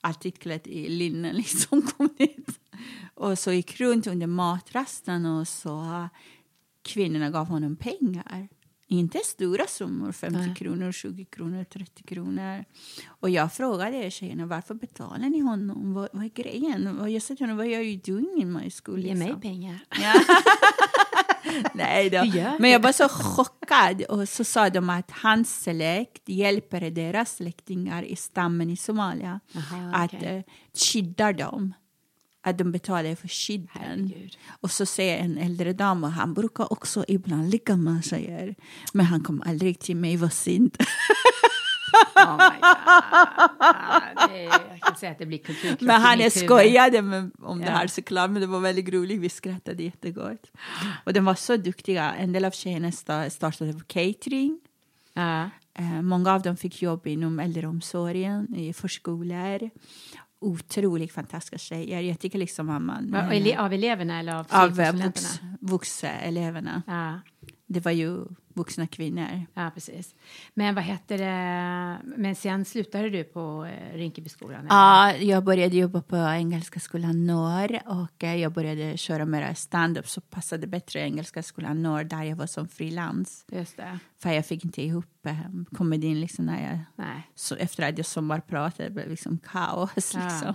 alltid 0.00 0.38
klädd 0.38 0.66
i 0.66 0.88
linne 0.88 1.32
liksom 1.42 1.82
kom 1.82 2.08
dit. 2.18 2.60
Och 3.14 3.38
så 3.38 3.52
gick 3.52 3.80
runt 3.80 4.06
under 4.06 4.26
matrasten 4.26 5.26
och 5.26 5.48
så 5.48 5.80
eh, 5.82 6.06
kvinnorna 6.82 7.30
gav 7.30 7.46
honom 7.46 7.76
pengar. 7.76 8.48
Inte 8.90 9.18
stora 9.18 9.66
summor, 9.66 10.12
50 10.12 10.54
kronor, 10.54 10.92
20 10.92 11.24
kronor, 11.24 11.64
30 11.64 12.02
kronor. 12.02 12.64
Och 13.06 13.30
jag 13.30 13.52
frågade 13.52 14.10
tjejerna 14.10 14.46
varför 14.46 14.74
betalar 14.74 15.28
ni 15.28 15.40
honom? 15.40 15.94
Vad, 15.94 16.08
vad 16.12 16.24
är 16.24 16.28
grejen? 16.28 16.98
Och 17.00 17.10
jag 17.10 17.22
sa 17.22 17.34
till 17.34 17.46
honom, 17.46 17.56
vad 17.56 17.66
are 17.66 17.82
you 17.82 18.00
doing 18.06 18.42
in 18.42 18.52
my 18.52 18.70
school? 18.70 19.00
Ge 19.00 19.14
liksom? 19.14 19.32
mig 19.32 19.40
pengar. 19.40 19.78
Nej 21.74 22.10
då. 22.10 22.16
Gör 22.16 22.58
Men 22.58 22.70
jag 22.70 22.80
var 22.80 22.92
så 22.92 23.08
chockad. 23.08 24.02
Och 24.02 24.28
så 24.28 24.44
sa 24.44 24.70
de 24.70 24.90
att 24.90 25.10
hans 25.10 25.62
släkt 25.62 26.28
hjälper 26.28 26.90
deras 26.90 27.36
släktingar 27.36 28.02
i 28.02 28.16
stammen 28.16 28.70
i 28.70 28.76
Somalia. 28.76 29.40
Aha, 29.56 29.96
att 29.96 30.14
okej. 30.14 30.36
eh, 30.36 30.42
skydda 30.74 31.32
dem. 31.32 31.74
Att 32.42 32.58
de 32.58 32.72
betalar 32.72 33.14
för 33.14 33.28
skydden. 33.28 33.68
Herregud. 33.72 34.36
Och 34.60 34.70
så 34.70 34.86
säger 34.86 35.18
en 35.18 35.38
äldre 35.38 35.72
dam, 35.72 36.04
och 36.04 36.10
han 36.12 36.34
brukar 36.34 36.72
också 36.72 37.04
ibland 37.08 37.50
ligga 37.50 37.76
med 37.76 38.04
tjejer. 38.04 38.54
Men 38.92 39.06
han 39.06 39.20
kom 39.20 39.42
aldrig 39.46 39.78
till 39.78 39.96
mig, 39.96 40.16
vad 40.16 40.32
synd. 40.32 40.76
Oh 42.16 42.36
my 42.36 42.58
God. 42.60 44.30
Det, 44.30 44.42
jag 44.42 44.80
kan 44.80 44.96
säga 44.96 45.12
att 45.12 45.18
det 45.18 45.26
blir 45.26 45.38
kulturkrock 45.38 45.80
Men 45.80 46.00
han 46.00 46.20
är 46.20 46.30
skojade 46.30 47.02
med, 47.02 47.30
om 47.42 47.58
det 47.60 47.66
Ja. 47.66 47.72
här 47.72 47.86
såklart, 47.86 48.30
men 48.30 48.40
det 48.40 48.46
var 48.46 48.60
väldigt 48.60 48.88
roligt. 48.88 49.20
Vi 49.20 49.28
skrattade 49.28 49.82
jättegott. 49.82 50.50
Och 51.04 51.12
de 51.12 51.24
var 51.24 51.34
så 51.34 51.56
duktiga. 51.56 52.14
En 52.14 52.32
del 52.32 52.44
av 52.44 52.50
tjejerna 52.50 52.90
sta- 52.90 53.28
startade 53.30 53.80
catering. 53.86 54.60
Eh, 55.74 56.02
många 56.02 56.32
av 56.34 56.42
dem 56.42 56.56
fick 56.56 56.82
jobb 56.82 57.06
inom 57.06 57.38
äldreomsorgen, 57.40 58.54
i 58.56 58.72
förskolor. 58.72 59.70
Otroligt 60.40 61.12
fantastiska 61.12 61.58
tjejer. 61.58 62.00
Jag 62.00 62.18
tycker 62.18 62.38
liksom 62.38 62.70
att 62.70 62.82
man... 62.82 63.14
Eh, 63.14 63.28
ele- 63.30 63.58
Av 63.58 63.72
eleverna 63.72 64.18
eller 64.18 64.34
av 64.34 64.46
av 64.50 64.70
vux, 64.76 65.40
vuxeleverna. 65.60 66.82
Ja. 66.86 67.20
Det 67.66 67.80
var 67.80 67.90
ju 67.92 68.24
vuxna 68.58 68.86
kvinnor. 68.86 69.46
Ja, 69.54 69.70
precis. 69.74 70.14
Men 70.54 70.74
vad 70.74 70.84
heter 70.84 71.18
det? 71.18 71.98
Men 72.16 72.34
sen 72.34 72.64
slutade 72.64 73.10
du 73.10 73.24
på 73.24 73.64
eh, 73.64 73.96
Rinkebyskolan? 73.96 74.60
eller? 74.60 74.68
Ja, 74.70 75.16
jag 75.16 75.44
började 75.44 75.76
jobba 75.76 76.02
på 76.02 76.16
Engelska 76.16 76.80
skolan 76.80 77.26
Norr 77.26 77.80
och 77.86 78.24
eh, 78.24 78.36
jag 78.36 78.52
började 78.52 78.96
köra 78.96 79.24
mera 79.24 79.54
stand-up 79.54 80.08
så 80.08 80.20
passade 80.20 80.66
bättre 80.66 81.00
Engelska 81.00 81.42
skolan 81.42 81.82
Norr 81.82 82.04
där 82.04 82.22
jag 82.22 82.36
var 82.36 82.46
som 82.46 82.68
frilans. 82.68 83.44
Just 83.52 83.76
det. 83.76 83.98
För 84.18 84.30
jag 84.30 84.46
fick 84.46 84.64
inte 84.64 84.82
ihop 84.82 85.26
eh, 85.26 85.36
komedin 85.72 86.20
liksom 86.20 86.46
när 86.46 86.70
jag, 86.70 86.78
Nej. 86.96 87.22
så 87.34 87.54
efter 87.56 87.88
att 87.88 87.98
jag 87.98 88.06
sommarpratade 88.06 88.90
blev 88.90 89.10
liksom 89.10 89.38
kaos. 89.38 90.14
Ja. 90.14 90.24
Liksom. 90.24 90.54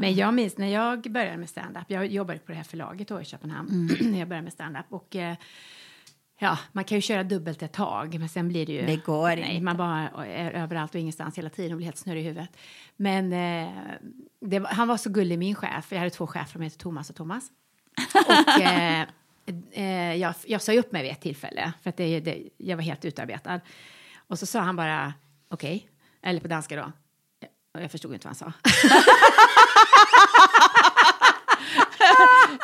Men 0.00 0.14
jag 0.14 0.34
minns 0.34 0.58
när 0.58 0.66
jag 0.66 1.12
började 1.12 1.36
med 1.36 1.48
stand-up. 1.48 1.84
Jag 1.88 2.06
jobbade 2.06 2.38
på 2.38 2.52
det 2.52 2.56
här 2.56 2.64
förlaget 2.64 3.08
då 3.08 3.20
i 3.20 3.24
Köpenhamn. 3.24 3.68
Mm. 3.68 4.12
när 4.12 4.18
jag 4.18 4.28
började 4.28 4.44
med 4.44 4.52
stand-up. 4.52 4.86
Och 4.88 5.16
eh, 5.16 5.36
ja, 6.38 6.58
man 6.72 6.84
kan 6.84 6.98
ju 6.98 7.02
köra 7.02 7.22
dubbelt 7.22 7.62
ett 7.62 7.72
tag. 7.72 8.18
Men 8.18 8.28
sen 8.28 8.48
blir 8.48 8.66
det 8.66 8.72
ju... 8.72 8.86
Det 8.86 8.96
går 8.96 9.28
nej, 9.28 9.50
inte. 9.50 9.64
Man 9.64 9.76
bara 9.76 10.26
är 10.26 10.50
överallt 10.50 10.94
och 10.94 11.00
ingenstans 11.00 11.38
hela 11.38 11.50
tiden 11.50 11.72
och 11.72 11.76
blir 11.76 11.84
helt 11.84 11.98
snurrig 11.98 12.22
i 12.22 12.24
huvudet. 12.24 12.56
Men 12.96 13.32
eh, 13.32 13.70
det 14.40 14.66
han 14.66 14.88
var 14.88 14.96
så 14.96 15.10
gullig, 15.10 15.38
min 15.38 15.54
chef. 15.54 15.92
Jag 15.92 15.98
hade 15.98 16.10
två 16.10 16.26
chefer, 16.26 16.58
de 16.58 16.64
heter 16.64 16.78
Thomas 16.78 17.10
och 17.10 17.16
Thomas. 17.16 17.50
Och 18.26 18.62
eh, 18.62 19.06
eh, 19.72 20.14
jag, 20.14 20.34
jag 20.46 20.62
sa 20.62 20.72
upp 20.72 20.92
mig 20.92 21.02
vid 21.02 21.12
ett 21.12 21.20
tillfälle 21.20 21.72
för 21.82 21.90
att 21.90 21.96
det, 21.96 22.20
det, 22.20 22.42
jag 22.56 22.76
var 22.76 22.82
helt 22.82 23.04
utarbetad. 23.04 23.60
Och 24.16 24.38
så 24.38 24.46
sa 24.46 24.60
han 24.60 24.76
bara 24.76 25.14
okej, 25.48 25.88
eller 26.22 26.40
på 26.40 26.48
danska 26.48 26.76
då. 26.76 26.92
Och 27.74 27.82
jag 27.82 27.90
förstod 27.90 28.14
inte 28.14 28.28
vad 28.28 28.36
han 28.36 28.52
sa. 28.52 28.52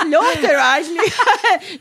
Låter 0.05 0.49
du 0.49 0.61
Ashley? 0.61 1.11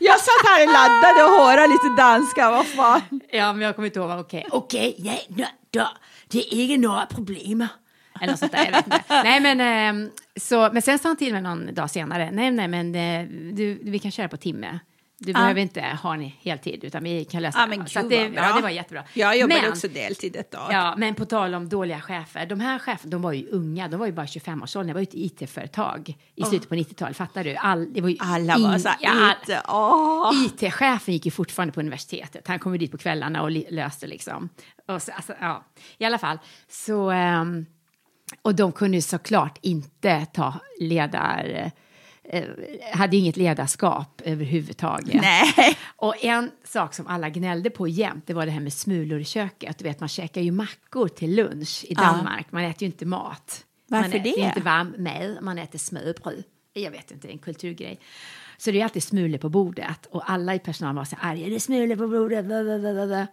jag 0.00 0.20
satt 0.20 0.46
här 0.46 0.66
och 0.66 0.72
laddade 0.72 1.24
och 1.24 1.44
hörde 1.44 1.66
lite 1.66 1.88
danska, 1.96 2.50
vad 2.50 2.66
fan. 2.66 3.20
Ja, 3.30 3.52
men 3.52 3.62
jag 3.62 3.74
kommer 3.74 3.86
inte 3.86 3.98
ihåg 3.98 4.08
vad 4.08 4.20
okej. 4.20 4.46
Okej, 4.50 4.94
nej, 4.98 5.26
då. 5.70 5.88
Det 6.28 6.38
är 6.38 6.54
inte 6.54 6.88
några 6.88 7.06
problem. 7.06 7.66
Eller 8.20 8.32
något 8.32 8.38
sånt 8.38 8.52
där, 8.52 8.64
jag 8.64 8.72
vet 8.72 8.86
inte. 8.86 9.02
Nej, 9.08 9.40
men, 9.40 9.60
ehm, 9.60 10.10
så, 10.36 10.70
men 10.72 10.82
sen 10.82 10.98
sa 10.98 11.08
han 11.08 11.16
till 11.16 11.32
mig 11.32 11.42
någon 11.42 11.74
dag 11.74 11.90
senare, 11.90 12.30
nej, 12.30 12.50
nej, 12.50 12.68
men 12.68 12.94
eh, 12.94 13.26
du, 13.52 13.80
vi 13.82 13.98
kan 13.98 14.10
köra 14.10 14.28
på 14.28 14.36
timme. 14.36 14.78
Du 15.22 15.32
behöver 15.32 15.60
inte 15.60 15.80
ha 16.02 16.14
en 16.14 16.22
heltid, 16.22 16.84
utan 16.84 17.04
vi 17.04 17.24
kan 17.24 17.42
lösa 17.42 17.58
Ja, 17.58 17.66
men 17.66 17.86
Så 17.86 18.02
det, 18.02 18.22
vad 18.22 18.32
bra. 18.32 18.42
ja, 18.42 18.56
det 18.56 18.62
var 18.62 18.70
jättebra. 18.70 19.04
Jag 19.14 19.38
jobbade 19.38 19.60
men, 19.62 19.70
också 19.70 19.88
deltid 19.88 20.36
ett 20.36 20.50
tag. 20.50 20.72
Ja, 20.72 20.94
men 20.96 21.14
på 21.14 21.24
tal 21.24 21.54
om 21.54 21.68
dåliga 21.68 22.00
chefer. 22.00 22.46
De 22.46 22.60
här 22.60 22.78
cheferna, 22.78 23.10
de 23.10 23.22
var 23.22 23.32
ju 23.32 23.48
unga. 23.48 23.88
De 23.88 23.96
var 24.00 24.06
ju 24.06 24.12
bara 24.12 24.26
25-årsåldern. 24.26 24.86
Det 24.88 24.92
var 24.94 25.00
ju 25.00 25.04
ett 25.04 25.42
IT-företag 25.42 26.18
i 26.34 26.42
slutet 26.44 26.68
på 26.68 26.74
90-talet. 26.74 27.16
Fattar 27.16 27.44
du? 27.44 27.56
All, 27.56 27.92
det 27.92 28.00
var 28.00 28.08
ju 28.08 28.16
Alla 28.20 28.58
var 28.58 28.74
in- 28.74 28.80
så 28.80 28.88
här, 28.88 28.98
ja, 29.00 29.34
inte, 29.40 29.62
åh. 29.68 30.32
IT-chefen 30.46 31.14
gick 31.14 31.24
ju 31.24 31.30
fortfarande 31.30 31.72
på 31.72 31.80
universitetet. 31.80 32.48
Han 32.48 32.58
kom 32.58 32.72
ju 32.72 32.78
dit 32.78 32.90
på 32.90 32.98
kvällarna 32.98 33.42
och 33.42 33.50
löste 33.50 34.06
liksom. 34.06 34.48
Och 34.88 35.02
så, 35.02 35.12
alltså, 35.12 35.32
ja. 35.40 35.64
I 35.98 36.04
alla 36.04 36.18
fall, 36.18 36.38
så... 36.68 37.10
ehm, 37.10 37.66
och 38.42 38.54
de 38.54 38.72
kunde 38.72 38.96
ju 38.96 39.02
såklart 39.02 39.58
inte 39.62 40.26
ta 40.26 40.54
ledar... 40.80 41.70
eh, 42.32 42.44
hade 42.92 43.16
inget 43.16 43.36
ledarskap 43.36 44.22
överhuvudtaget. 44.24 45.20
Nej. 45.22 45.76
Och 45.96 46.24
en 46.24 46.50
sak 46.64 46.94
som 46.94 47.06
alla 47.06 47.28
gnällde 47.28 47.70
på 47.70 47.88
jämt, 47.88 48.26
det 48.26 48.34
var 48.34 48.46
det 48.46 48.52
här 48.52 48.60
med 48.60 48.72
smulor 48.72 49.20
i 49.20 49.24
köket. 49.24 49.78
Du 49.78 49.84
vet, 49.84 50.00
man 50.00 50.08
käkar 50.08 50.40
ju 50.40 50.50
mackor 50.52 51.08
till 51.08 51.34
lunch 51.34 51.84
i 51.88 51.94
Ja. 51.94 52.02
Danmark. 52.02 52.46
Man 52.52 52.64
äter 52.64 52.82
ju 52.82 52.86
inte 52.86 53.06
mat. 53.06 53.64
Varför 53.86 54.08
man 54.08 54.20
äter 54.20 54.36
det? 54.36 54.40
inte 54.40 54.60
varm 54.60 54.94
med, 54.98 55.38
man 55.42 55.58
äter 55.58 55.78
smörbröd. 55.78 56.44
Jag 56.72 56.90
vet 56.90 57.10
inte, 57.10 57.26
det 57.26 57.30
är 57.30 57.32
en 57.32 57.38
kulturgrej. 57.38 58.00
Så 58.58 58.70
det 58.70 58.80
är 58.80 58.84
alltid 58.84 59.02
smulor 59.02 59.38
på 59.38 59.48
bordet 59.48 60.06
och 60.10 60.30
alla 60.30 60.54
i 60.54 60.58
personalen 60.58 60.96
var 60.96 61.04
så 61.04 61.16
arga. 61.20 61.46
Det 61.48 61.54
är 61.54 61.58
smulor 61.60 61.96
på 61.96 62.08
bordet. 62.08 63.28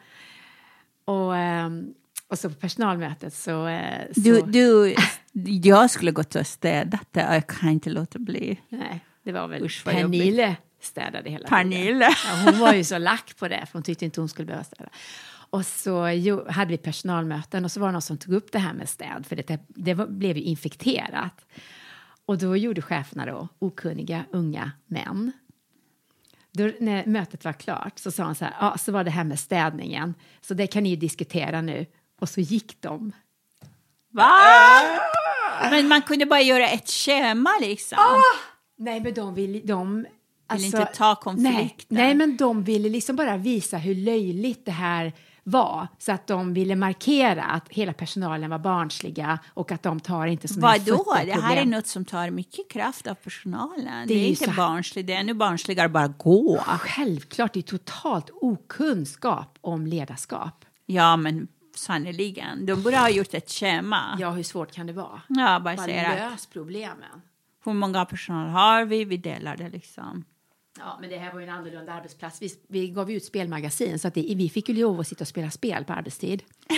Och, 1.06 1.38
ehm, 1.38 1.94
och 2.30 2.40
så 2.40 2.50
på 2.50 2.56
personalmötet 2.56 3.34
så... 3.34 3.68
eh, 3.68 4.06
så 4.14 4.22
Du, 4.22 4.42
du, 4.42 4.96
jag 5.64 5.92
skulle 5.92 6.12
gått 6.12 6.36
och 6.36 6.48
städat 6.48 7.08
det. 7.12 7.20
Jag 7.20 7.48
kan 7.48 7.70
inte 7.70 7.90
låta 7.90 8.20
bli. 8.20 8.62
Nej, 8.70 9.06
det 9.24 9.32
var 9.32 9.48
väl 9.48 9.64
Usch, 9.64 9.84
Pernille 9.86 10.56
städade 10.82 11.30
hela 11.30 11.48
tiden. 11.48 11.50
Pernille. 11.50 12.06
Ja, 12.06 12.52
hon 12.52 12.60
var 12.60 12.74
ju 12.74 12.84
så 12.84 12.98
lack 12.98 13.38
på 13.38 13.48
det, 13.48 13.66
för 13.66 13.74
hon 13.74 13.84
tyckte 13.84 14.06
inte 14.06 14.22
hon 14.22 14.30
skulle 14.30 14.46
behöva 14.46 14.64
städa. 14.64 14.90
Och 15.50 15.66
så 15.66 16.08
jo, 16.08 16.50
hade 16.50 16.72
vi 16.72 16.78
personalmöten 16.78 17.66
och 17.66 17.72
så 17.72 17.80
var 17.80 17.88
det 17.88 17.92
någon 17.92 18.02
som 18.02 18.18
tog 18.18 18.34
upp 18.34 18.52
det 18.52 18.60
här 18.60 18.74
med 18.74 18.90
städ, 18.90 19.26
för 19.26 19.36
det, 19.36 19.60
det 19.68 19.94
var, 19.94 20.08
blev 20.08 20.38
ju 20.38 20.44
infekterat. 20.44 21.46
Och 22.26 22.38
då 22.38 22.58
gjorde 22.58 22.82
cheferna 22.82 23.26
då, 23.26 23.48
okunniga 23.60 24.26
unga 24.32 24.72
män. 24.88 25.32
Då, 26.52 26.72
när 26.80 27.06
mötet 27.06 27.46
var 27.46 27.54
klart 27.54 28.00
så 28.00 28.12
sa 28.12 28.24
han 28.24 28.36
så 28.36 28.46
här, 28.46 28.54
ja, 28.60 28.78
så 28.78 28.92
var 28.92 29.04
det 29.04 29.12
här 29.12 29.24
med 29.24 29.40
städningen, 29.40 30.14
så 30.42 30.54
det 30.54 30.68
kan 30.68 30.84
ni 30.84 30.90
ju 30.90 30.96
diskutera 30.96 31.62
nu. 31.62 31.86
Och 32.20 32.30
så 32.30 32.42
gick 32.42 32.82
de. 32.82 33.12
Va? 34.14 34.30
Men 35.72 35.88
man 35.88 36.02
kunde 36.02 36.26
bara 36.26 36.42
göra 36.42 36.70
ett 36.70 36.90
schema 36.90 37.50
liksom. 37.62 37.98
Nej, 38.78 39.00
men 39.02 39.14
de 39.14 39.34
vill, 39.34 39.62
de 39.66 40.06
alltså, 40.48 40.66
inte 40.66 40.86
ta 40.86 41.16
konflikten. 41.16 41.58
Nej, 41.98 42.06
nej, 42.06 42.16
men 42.16 42.38
de 42.38 42.64
ville 42.64 42.90
liksom 42.90 43.16
bara 43.16 43.38
visa 43.38 43.78
hur 43.78 43.96
löjligt 43.96 44.66
det 44.66 44.72
här 44.72 45.14
var. 45.44 45.88
Så 45.98 46.12
att 46.12 46.28
de 46.28 46.54
ville 46.54 46.76
markera 46.76 47.44
att 47.44 47.70
hela 47.70 47.94
personalen 47.94 48.50
var 48.50 48.60
barnsliga 48.60 49.40
och 49.54 49.72
att 49.72 49.84
de 49.84 50.00
tar 50.00 50.28
inte 50.28 50.48
som 50.48 50.62
Vadå? 50.62 51.16
Det 51.26 51.42
här 51.42 51.58
är 51.58 51.66
något 51.66 51.88
som 51.88 52.06
tar 52.06 52.30
mycket 52.30 52.72
kraft 52.72 53.08
av 53.08 53.14
personalen. 53.16 54.08
Det 54.08 54.14
Det 54.14 54.20
är 54.20 54.28
inte 54.28 54.46
så- 54.46 54.52
barnsligt, 54.52 55.08
det 55.08 55.14
är 55.14 55.20
ännu 55.20 55.34
barnsligare 55.34 55.86
att 55.86 55.92
bara 55.92 56.08
gå. 56.08 56.64
Självklart, 56.80 57.54
det 57.54 57.60
är 57.60 57.62
totalt 57.62 58.30
okunskap 58.34 59.58
om 59.62 59.88
ledarskap. 59.88 60.66
Ja, 60.86 61.18
men 61.18 61.48
sannerligen. 61.78 62.66
De 62.66 62.84
borde 62.84 62.98
ha 62.98 63.10
gjort 63.10 63.34
ett 63.34 63.52
schema. 63.52 64.18
Ja, 64.20 64.32
hur 64.32 64.44
svårt 64.44 64.72
kan 64.72 64.88
det 64.88 64.94
vara? 64.94 65.22
Ja, 65.28 65.60
bara 65.60 65.76
Bara 65.76 65.86
säga 65.86 66.08
att 66.08 66.32
lös 66.32 66.46
problemen. 66.46 67.22
hur 67.66 67.74
många 67.74 68.06
personal 68.06 68.50
har 68.50 68.86
vi? 68.86 69.06
Vi 69.06 69.18
delar 69.18 69.58
det 69.58 69.70
liksom. 69.70 70.26
Ja, 70.80 70.98
men 71.02 71.10
det 71.10 71.18
här 71.18 71.34
var 71.34 71.40
ju 71.40 71.48
en 71.48 71.54
annorlunda 71.54 71.94
arbetsplats. 71.94 72.42
Vi, 72.42 72.50
vi 72.70 72.88
gav 72.88 73.12
ut 73.12 73.26
spelmagasin, 73.26 74.00
så 74.00 74.08
att 74.08 74.14
det, 74.14 74.22
vi 74.36 74.50
fick 74.50 74.70
ju 74.70 74.76
lov 74.76 75.00
att 75.00 75.08
sitta 75.08 75.24
och 75.24 75.28
spela 75.28 75.52
spel 75.52 75.86
på 75.86 75.94
arbetstid. 75.94 76.44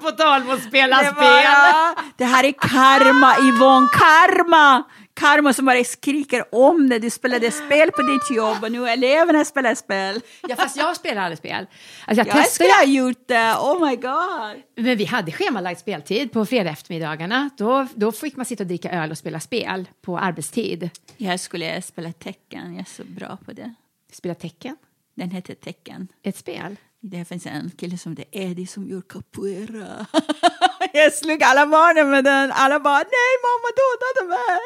på 0.00 0.10
tal 0.10 0.42
om 0.42 0.50
att 0.50 0.62
spela 0.62 1.02
Det, 1.02 1.10
var, 1.10 1.40
ja, 1.42 1.94
det 2.16 2.24
här 2.24 2.44
är 2.44 2.52
karma, 2.52 3.36
Yvonne. 3.48 3.88
Karma! 3.92 4.82
Karma 5.14 5.52
som 5.52 5.64
bara 5.64 5.84
skriker 5.84 6.54
om 6.54 6.88
det. 6.88 6.98
Du 6.98 7.10
spelade 7.10 7.50
spel 7.50 7.90
på 7.92 8.02
ditt 8.02 8.30
jobb 8.36 8.64
och 8.64 8.72
nu 8.72 8.88
eleverna 8.88 9.44
spelar 9.44 9.74
spel. 9.74 10.20
Ja, 10.48 10.56
fast 10.56 10.76
jag 10.76 10.96
spelar 10.96 11.22
aldrig 11.22 11.38
spel. 11.38 11.66
Alltså 12.06 12.24
jag 12.26 12.36
Jag 12.36 12.48
skulle 12.48 12.72
ha 12.72 12.84
gjort 12.84 13.28
det. 13.28 13.54
Oh 13.54 13.88
my 13.88 13.96
god. 13.96 14.62
men 14.76 14.96
vi 14.96 15.04
hade 15.04 15.32
schemalagd 15.32 15.78
speltid 15.78 16.32
på 16.32 16.46
fredag 16.46 16.70
eftermiddagarna. 16.70 17.50
Då, 17.56 17.86
då 17.94 18.12
fick 18.12 18.36
man 18.36 18.46
sitta 18.46 18.62
och 18.62 18.66
dricka 18.66 18.90
öl 18.90 19.10
och 19.10 19.18
spela 19.18 19.40
spel 19.40 19.88
på 20.02 20.18
arbetstid. 20.18 20.90
Jag 21.16 21.40
skulle 21.40 21.82
spela 21.82 22.12
tecken. 22.12 22.72
Jag 22.74 22.80
är 22.80 22.90
så 22.96 23.04
bra 23.04 23.38
på 23.44 23.52
det. 23.52 23.74
Spela 24.12 24.34
tecken, 24.34 24.76
Den 25.16 25.30
heter 25.30 25.54
tecken. 25.54 26.08
ett 26.22 26.36
spel. 26.36 26.76
Det 27.00 27.24
finns 27.24 27.46
en 27.46 27.70
kille 27.78 27.98
som 27.98 28.16
heter 28.16 28.40
Eddie 28.40 28.66
som 28.66 28.88
gör 28.88 29.00
capoeira. 29.08 30.06
jag 30.92 31.12
slog 31.12 31.42
alla 31.42 31.66
barnen 31.66 32.10
med 32.10 32.24
den. 32.24 32.52
Alla 32.52 32.80
bara 32.80 32.96
nej 32.98 33.32
mamma 33.44 33.68
dödade 33.76 34.28
mig. 34.28 34.58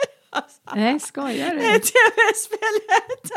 Nej, 0.74 1.00
skojar 1.00 1.50
du? 1.54 1.60
tv-spelet. 1.62 3.32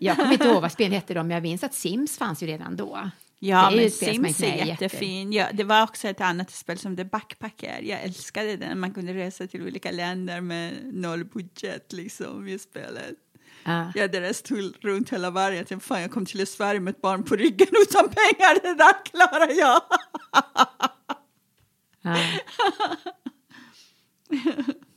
Jag 0.00 0.16
kommer 0.16 0.32
inte 0.32 0.44
ihåg 0.46 0.62
vad 0.62 0.72
spelen 0.72 0.92
hette 0.92 1.14
då, 1.14 1.22
men 1.22 1.30
jag 1.30 1.42
minns 1.42 1.64
att 1.64 1.74
Sims 1.74 2.18
fanns 2.18 2.42
ju 2.42 2.46
redan 2.46 2.76
då. 2.76 3.10
Ja, 3.38 3.70
men 3.70 3.90
Sims 3.90 4.40
är 4.42 4.64
jättefin. 4.66 5.32
Ja, 5.32 5.46
det 5.52 5.64
var 5.64 5.82
också 5.82 6.08
ett 6.08 6.20
annat 6.20 6.50
spel 6.50 6.78
som 6.78 6.96
The 6.96 7.04
Backpacker. 7.04 7.80
Jag 7.82 8.02
älskade 8.02 8.56
den. 8.56 8.80
Man 8.80 8.94
kunde 8.94 9.14
resa 9.14 9.46
till 9.46 9.62
olika 9.62 9.90
länder 9.90 10.40
med 10.40 10.94
noll 10.94 11.24
budget 11.24 11.92
liksom 11.92 12.48
i 12.48 12.58
spelet. 12.58 13.14
Ja. 13.64 13.92
Jag 13.94 14.02
hade 14.02 14.20
rest 14.20 14.48
hull- 14.50 14.76
runt 14.80 15.10
hela 15.12 15.30
världen. 15.30 15.58
Jag 15.58 15.66
tänkte, 15.66 15.86
fan, 15.86 16.02
jag 16.02 16.10
kom 16.10 16.26
till 16.26 16.46
Sverige 16.46 16.80
med 16.80 16.90
ett 16.90 17.02
barn 17.02 17.22
på 17.24 17.36
ryggen 17.36 17.68
utan 17.88 18.08
pengar. 18.08 18.62
Det 18.62 18.74
där 18.74 19.04
klarar 19.04 19.58
jag. 19.58 19.82
Ja. 22.02 22.16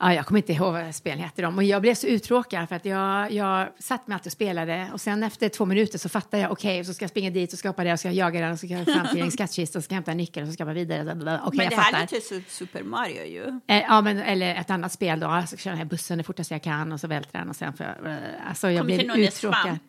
Ja, 0.00 0.14
jag 0.14 0.26
kommer 0.26 0.38
inte 0.38 0.52
ihåg 0.52 0.72
vad 0.72 0.94
spelen 0.94 1.18
hette 1.18 1.42
dem. 1.42 1.56
Och 1.58 1.64
jag 1.64 1.82
blev 1.82 1.94
så 1.94 2.06
uttråkad 2.06 2.68
för 2.68 2.76
att 2.76 2.84
jag, 2.84 3.32
jag 3.32 3.68
satt 3.78 4.06
mig 4.06 4.14
alltid 4.14 4.26
och 4.26 4.32
spelade 4.32 4.90
och 4.92 5.00
sen 5.00 5.22
efter 5.22 5.48
två 5.48 5.64
minuter 5.64 5.98
så 5.98 6.08
fattade 6.08 6.42
jag 6.42 6.52
okej, 6.52 6.84
så 6.84 6.94
ska 6.94 7.02
jag 7.02 7.10
springa 7.10 7.30
dit 7.30 7.52
och 7.52 7.58
skapa 7.58 7.84
det 7.84 7.92
och 7.92 7.98
ska 7.98 8.08
jag 8.08 8.14
jaga 8.14 8.40
den 8.40 8.52
och 8.52 8.58
så 8.58 8.66
ska 8.66 8.74
jag 8.76 8.86
fram 8.86 9.06
till 9.06 9.22
en 9.22 9.30
skattkista 9.30 9.78
och 9.78 9.84
ska 9.84 9.92
jag 9.92 9.96
hämta 9.96 10.10
en 10.10 10.16
nyckel 10.16 10.42
och 10.42 10.46
så 10.48 10.52
ska 10.52 10.64
jag 10.66 10.74
vidare. 10.74 11.00
Okej, 11.02 11.56
men 11.56 11.64
jag 11.64 11.72
det 11.72 11.76
fattar. 11.76 11.92
här 11.92 11.96
är 11.96 12.00
lite 12.14 12.34
su- 12.34 12.48
Super 12.48 12.82
Mario 12.82 13.24
ju. 13.24 13.60
Eh, 13.66 13.82
Ja, 13.88 14.00
men, 14.00 14.18
eller 14.18 14.54
ett 14.54 14.70
annat 14.70 14.92
spel 14.92 15.20
då. 15.20 15.26
Alltså, 15.26 15.56
kör 15.56 15.70
den 15.70 15.78
här 15.78 15.84
bussen 15.86 16.18
det 16.18 16.24
fortaste 16.24 16.54
jag 16.54 16.62
kan 16.62 16.92
och 16.92 17.00
så 17.00 17.06
välter 17.06 17.38
den 17.38 17.48
och 17.48 17.56
sen 17.56 17.72
får 17.72 17.86
jag... 17.86 18.12
eh, 18.12 18.18
Alltså, 18.48 18.70
jag 18.70 18.78
Kom 18.80 18.86
blev 18.86 19.00
uttråkad. 19.18 19.62
svamp 19.62 19.82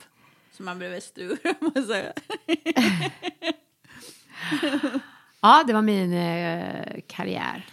som 0.51 0.65
man 0.65 0.77
blev 0.77 0.99
stur. 0.99 1.37
måste 1.61 1.79
jag 1.79 1.87
säga. 1.87 2.13
Ja, 5.41 5.63
det 5.67 5.73
var 5.73 5.81
min 5.81 6.13
eh, 6.13 6.99
karriär 7.07 7.65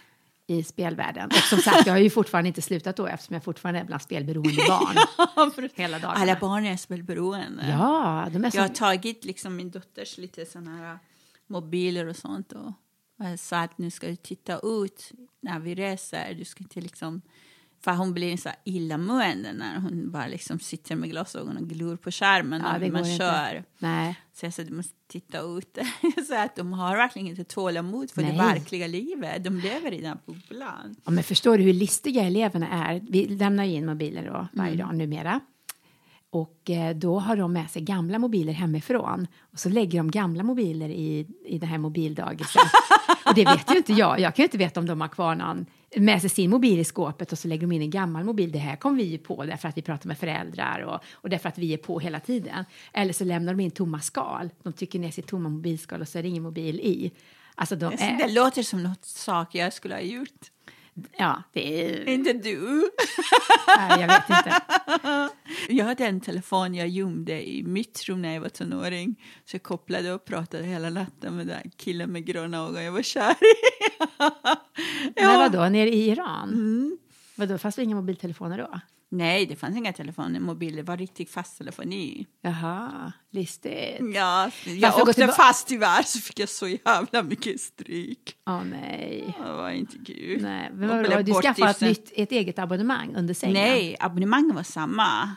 i 0.46 0.62
spelvärlden. 0.62 1.26
Och 1.26 1.34
som 1.34 1.58
sagt, 1.58 1.86
jag 1.86 1.94
har 1.94 2.00
ju 2.00 2.10
fortfarande 2.10 2.48
inte 2.48 2.62
slutat 2.62 2.96
då 2.96 3.06
eftersom 3.06 3.34
jag 3.34 3.44
fortfarande 3.44 3.80
är 3.80 3.84
bland 3.84 4.02
spelberoende 4.02 4.62
barn 4.68 5.70
hela 5.74 5.98
dagarna. 5.98 6.20
Alla 6.20 6.36
barn 6.40 6.66
är 6.66 6.76
spelberoende. 6.76 7.66
Ja, 7.68 8.28
de 8.32 8.44
är 8.44 8.50
så... 8.50 8.56
Jag 8.56 8.62
har 8.62 8.68
tagit 8.68 9.24
liksom 9.24 9.56
min 9.56 9.70
dotters 9.70 10.18
lite 10.18 10.46
såna 10.46 10.76
här 10.76 10.98
mobiler 11.46 12.06
och 12.06 12.16
sånt 12.16 12.52
och 12.52 12.72
jag 13.18 13.38
sa 13.38 13.60
att 13.60 13.78
nu 13.78 13.90
ska 13.90 14.06
du 14.06 14.16
titta 14.16 14.60
ut 14.62 15.12
när 15.40 15.58
vi 15.58 15.74
reser. 15.74 16.34
Du 16.34 16.44
ska 16.44 16.64
inte 16.64 16.80
liksom... 16.80 17.22
För 17.80 17.92
hon 17.92 18.14
blir 18.14 18.36
så 18.36 18.48
här 18.48 18.58
illamående 18.64 19.52
när 19.52 19.78
hon 19.80 20.10
bara 20.10 20.26
liksom 20.26 20.58
sitter 20.58 20.96
med 20.96 21.10
glasögon 21.10 21.56
och 21.56 21.68
glor 21.68 21.96
på 21.96 22.10
skärmen 22.10 22.62
Ja, 22.64 22.72
när 22.72 22.78
det 22.80 22.90
man 22.92 23.04
inte. 23.06 23.16
kör. 23.18 23.64
Nej. 23.78 24.20
Så 24.34 24.46
jag 24.46 24.54
sa 24.54 24.62
du 24.62 24.74
måste 24.74 24.94
titta 25.08 25.40
ut. 25.40 25.78
så 26.28 26.36
att 26.38 26.56
de 26.56 26.72
har 26.72 26.96
verkligen 26.96 27.28
inte 27.28 27.44
tålamod 27.44 28.10
för 28.10 28.22
det 28.22 28.28
Nej. 28.28 28.36
verkliga 28.36 28.86
livet. 28.86 29.44
De 29.44 29.60
lever 29.60 29.92
i 29.92 29.96
den 29.96 30.06
här 30.06 30.18
bubblan. 30.26 30.96
Ja, 31.04 31.10
men 31.10 31.24
förstår 31.24 31.58
du 31.58 31.64
hur 31.64 31.72
listiga 31.72 32.22
eleverna 32.22 32.68
är? 32.90 33.00
Vi 33.10 33.24
lämnar 33.28 33.64
ju 33.64 33.72
in 33.74 33.86
mobiler 33.86 34.26
då 34.26 34.48
varje 34.52 34.72
Mm. 34.74 34.86
dag 34.86 34.96
numera. 34.96 35.40
Och 36.30 36.70
eh, 36.70 36.96
då 36.96 37.18
har 37.18 37.36
de 37.36 37.52
med 37.52 37.70
sig 37.70 37.82
gamla 37.82 38.18
mobiler 38.18 38.52
hemifrån. 38.52 39.26
Och 39.52 39.58
så 39.58 39.68
lägger 39.68 39.98
de 39.98 40.10
gamla 40.10 40.42
mobiler 40.42 40.88
i, 40.88 41.26
i 41.46 41.58
det 41.58 41.66
här 41.66 41.78
mobildagiset. 41.78 42.62
och 43.26 43.34
det 43.34 43.44
vet 43.44 43.70
ju 43.72 43.76
inte 43.76 43.92
jag. 43.92 44.20
Jag 44.20 44.34
kan 44.34 44.42
ju 44.42 44.46
inte 44.46 44.58
veta 44.58 44.80
om 44.80 44.86
de 44.86 45.00
har 45.00 45.08
kvar 45.08 45.34
någon 45.34 45.66
med 45.96 46.20
sig 46.20 46.30
sin 46.30 46.50
mobil 46.50 46.78
i 46.78 46.84
skåpet 46.84 47.32
och 47.32 47.38
så 47.38 47.48
lägger 47.48 47.66
de 47.66 47.72
in 47.72 47.82
en 47.82 47.90
gammal 47.90 48.24
mobil. 48.24 48.52
Det 48.52 48.58
här 48.58 48.76
kom 48.76 48.96
vi 48.96 49.02
ju 49.02 49.18
på 49.18 49.44
därför 49.44 49.68
att 49.68 49.76
vi 49.76 49.82
pratar 49.82 50.08
med 50.08 50.18
föräldrar 50.18 50.80
och, 50.80 51.00
och 51.12 51.30
därför 51.30 51.48
att 51.48 51.58
vi 51.58 51.72
är 51.72 51.78
på 51.78 52.00
hela 52.00 52.20
tiden. 52.20 52.64
Eller 52.92 53.12
så 53.12 53.24
lämnar 53.24 53.54
de 53.54 53.62
in 53.62 53.70
tomma 53.70 54.00
skal. 54.00 54.50
De 54.62 54.72
trycker 54.72 54.98
ner 54.98 55.10
sitt 55.10 55.26
tomma 55.26 55.48
mobilskal 55.48 56.00
och 56.00 56.08
så 56.08 56.18
är 56.18 56.22
det 56.22 56.28
ingen 56.28 56.42
mobil 56.42 56.80
i. 56.80 57.12
Alltså 57.54 57.76
de 57.76 57.86
Alltså, 57.86 58.04
är, 58.06 58.18
Det 58.18 58.32
låter 58.32 58.62
som 58.62 58.82
något 58.82 59.04
sak 59.04 59.54
jag 59.54 59.72
skulle 59.72 59.94
ha 59.94 60.00
gjort. 60.00 60.50
Ja, 61.18 61.42
det 61.52 61.84
är... 61.84 62.08
Inte 62.08 62.32
du. 62.32 62.90
Nej, 63.76 64.00
jag 64.00 64.08
vet 64.08 64.30
inte. 64.30 64.60
Jag 65.68 65.84
hade 65.84 66.06
en 66.06 66.20
telefon 66.20 66.74
jag 66.74 66.88
gömde 66.88 67.48
i 67.48 67.62
mitt 67.62 68.04
rum 68.08 68.22
när 68.22 68.34
jag 68.34 68.40
var 68.40 68.48
tonåring. 68.48 69.22
Så 69.44 69.54
jag 69.54 69.62
kopplade 69.62 70.12
och 70.12 70.24
pratade 70.24 70.64
hela 70.64 70.90
natten 70.90 71.36
med 71.36 71.46
den 71.46 71.70
killen 71.76 72.12
med 72.12 72.24
gröna 72.26 72.58
ögon 72.58 72.84
jag 72.84 72.92
var 72.92 73.02
kär 73.02 73.30
i. 73.30 73.54
Men 75.22 75.38
vadå, 75.38 75.68
nere 75.68 75.90
i 75.90 76.10
Iran? 76.10 76.98
Vadå, 77.36 77.58
fanns 77.58 77.76
det 77.76 77.82
inga 77.82 77.96
mobiltelefoner 77.96 78.58
då? 78.58 78.80
Nej, 79.08 79.46
det 79.46 79.56
fanns 79.56 79.76
inga 79.76 79.92
telefoner, 79.92 80.40
mobiler. 80.40 80.82
Var 80.82 80.96
riktigt 80.96 81.30
fast 81.30 81.58
telefoni. 81.58 82.26
Jaha, 82.42 83.12
listigt. 83.30 84.00
Ja, 84.14 84.50
jag 84.64 84.92
gå 84.92 85.02
åkte 85.02 85.28
fast 85.28 85.68
tyvärr 85.68 86.02
så 86.02 86.18
fick 86.18 86.38
jag 86.40 86.48
så 86.48 86.68
jävla 86.68 87.22
mycket 87.22 87.60
stryk. 87.60 88.36
Åh 88.46 88.64
nej. 88.64 89.34
Det 89.44 89.52
var 89.52 89.70
inte 89.70 89.98
kul. 90.06 90.42
nej. 90.42 90.70
Men 90.74 90.88
vadå, 90.88 91.02
blev 91.08 91.24
du 91.24 91.34
skaffade 91.34 91.70
ett, 91.70 91.80
nytt, 91.80 92.12
ett 92.16 92.32
eget 92.32 92.58
abonnemang 92.58 93.14
under 93.16 93.34
sängen? 93.34 93.54
Nej, 93.54 93.96
abonnemanget 94.00 94.54
var 94.56 94.62
samma. 94.62 95.30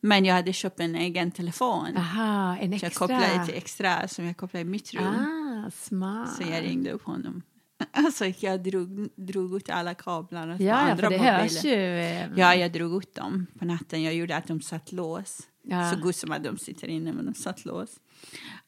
Men 0.00 0.24
jag 0.24 0.34
hade 0.34 0.52
köpt 0.52 0.80
en 0.80 0.94
egen 0.94 1.30
telefon. 1.30 1.96
Aha, 1.96 2.56
en 2.56 2.68
Så 2.78 2.86
extra. 2.86 2.86
jag 2.86 2.94
kopplade 2.94 3.46
till 3.46 3.54
extra 3.54 4.08
som 4.08 4.24
jag 4.24 4.36
kopplade 4.36 4.60
i 4.60 4.64
mitt 4.64 4.94
rum. 4.94 5.04
Ah, 5.04 5.70
smart. 5.70 6.36
Så 6.36 6.42
jag 6.42 6.62
ringde 6.64 6.92
upp 6.92 7.02
honom. 7.02 7.42
Alltså 7.92 8.24
jag 8.38 8.62
drog, 8.62 9.08
drog 9.16 9.56
ut 9.56 9.70
alla 9.70 9.94
kablarna 9.94 10.56
på 10.56 10.62
Ja, 10.62 10.68
ja 10.68 10.74
andra 10.90 11.08
det 11.08 11.16
mobiler. 11.16 11.38
hörs 11.40 11.64
ju. 11.64 11.72
eh, 11.74 12.28
Ja, 12.36 12.54
jag 12.54 12.72
drog 12.72 13.02
ut 13.02 13.14
dem 13.14 13.46
på 13.58 13.64
natten. 13.64 14.02
Jag 14.02 14.14
gjorde 14.14 14.36
att 14.36 14.46
de 14.46 14.60
satt 14.60 14.92
lås. 14.92 15.48
Ja. 15.62 15.90
Så 15.90 16.00
god 16.00 16.14
som 16.14 16.32
att 16.32 16.44
de 16.44 16.58
sitter 16.58 16.88
inne, 16.88 17.12
men 17.12 17.24
de 17.26 17.34
satt 17.34 17.64
lås. 17.64 18.00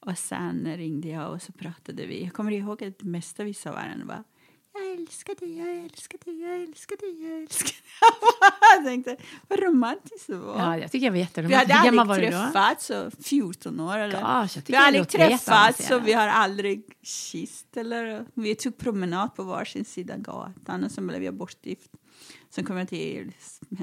Och 0.01 0.19
sen 0.19 0.77
ringde 0.77 1.09
jag 1.09 1.33
och 1.33 1.43
så 1.43 1.53
pratade 1.53 2.07
vi. 2.07 2.25
Jag 2.25 2.33
kommer 2.33 2.53
ihåg 2.53 2.85
att 2.85 2.99
det 2.99 3.07
mesta 3.07 3.45
vi 3.45 3.55
sa 3.55 3.73
varandra 3.73 4.07
var 4.07 4.25
älskar 4.95 5.34
dig, 5.40 5.59
jag 5.59 5.84
älskar 5.84 6.18
dig, 6.24 6.40
jag 6.40 6.62
älskar 6.62 6.97
dig, 6.97 7.22
jag 7.22 7.42
älskar 7.42 7.68
dig. 7.68 7.74
jag 8.76 8.84
tänkte, 8.84 9.16
vad 9.49 9.59
romantiskt 9.62 10.26
det 10.26 10.36
var. 10.36 10.59
Ja, 10.59 10.78
jag 10.78 10.92
tycker 10.92 11.07
jag 11.07 11.12
var 11.12 11.14
vi 11.14 11.20
jätteromantisk. 11.20 11.72
hade 11.72 12.01
aldrig 12.01 12.30
träffats, 12.30 12.86
så 12.86 13.11
14 13.22 13.80
år 13.80 13.99
eller? 13.99 14.20
Gosh, 14.20 14.57
jag 14.57 14.62
vi 14.66 14.76
har 14.76 14.86
aldrig 14.86 15.09
träffats 15.09 15.90
och 15.90 16.09
vi 16.09 16.12
har 16.12 16.28
aldrig 16.28 16.82
kysst. 17.03 17.76
Eller, 17.76 18.26
vi 18.34 18.55
tog 18.55 18.78
promenad 18.78 19.34
på 19.34 19.42
varsin 19.42 19.84
sida 19.84 20.16
gatan 20.16 20.84
och 20.84 20.90
sen 20.90 21.07
blev 21.07 21.22
jag 21.22 21.34
bortgift. 21.34 21.90
Sen 22.51 22.64
kom 22.64 22.76
jag 22.76 22.88
till 22.88 23.32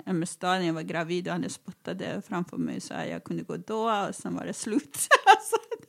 Emmestad 0.05 0.59
när 0.59 0.67
jag 0.67 0.73
var 0.73 0.81
gravid 0.81 1.27
och 1.27 1.33
han 1.33 1.49
spottade 1.49 2.21
framför 2.27 2.57
mig 2.57 2.81
så 2.81 2.93
jag 2.93 3.23
kunde 3.23 3.43
gå 3.43 3.57
då 3.57 3.91
och 3.91 4.15
sen 4.15 4.35
var 4.35 4.45
det 4.45 4.53
slut. 4.53 4.97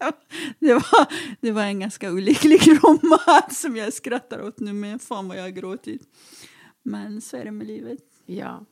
Det, 0.59 0.75
var, 0.75 1.07
det, 1.41 1.53
var, 1.53 1.63
en 1.63 1.81
ganska 1.81 2.13
olycklig 2.13 2.61
romans 2.85 3.61
som 3.61 3.77
jag 3.77 3.93
skrattar 3.93 4.43
åt 4.43 4.61
nu 4.61 4.73
men 4.73 4.99
fan 4.99 5.29
vad 5.29 5.37
jag 5.37 5.43
har 5.43 5.51
gråtit. 5.51 6.03
Men 6.83 7.21
så 7.21 7.37
är 7.37 7.45
det 7.45 7.51
med 7.51 7.67
livet. 7.67 8.01
Ja. 8.27 8.65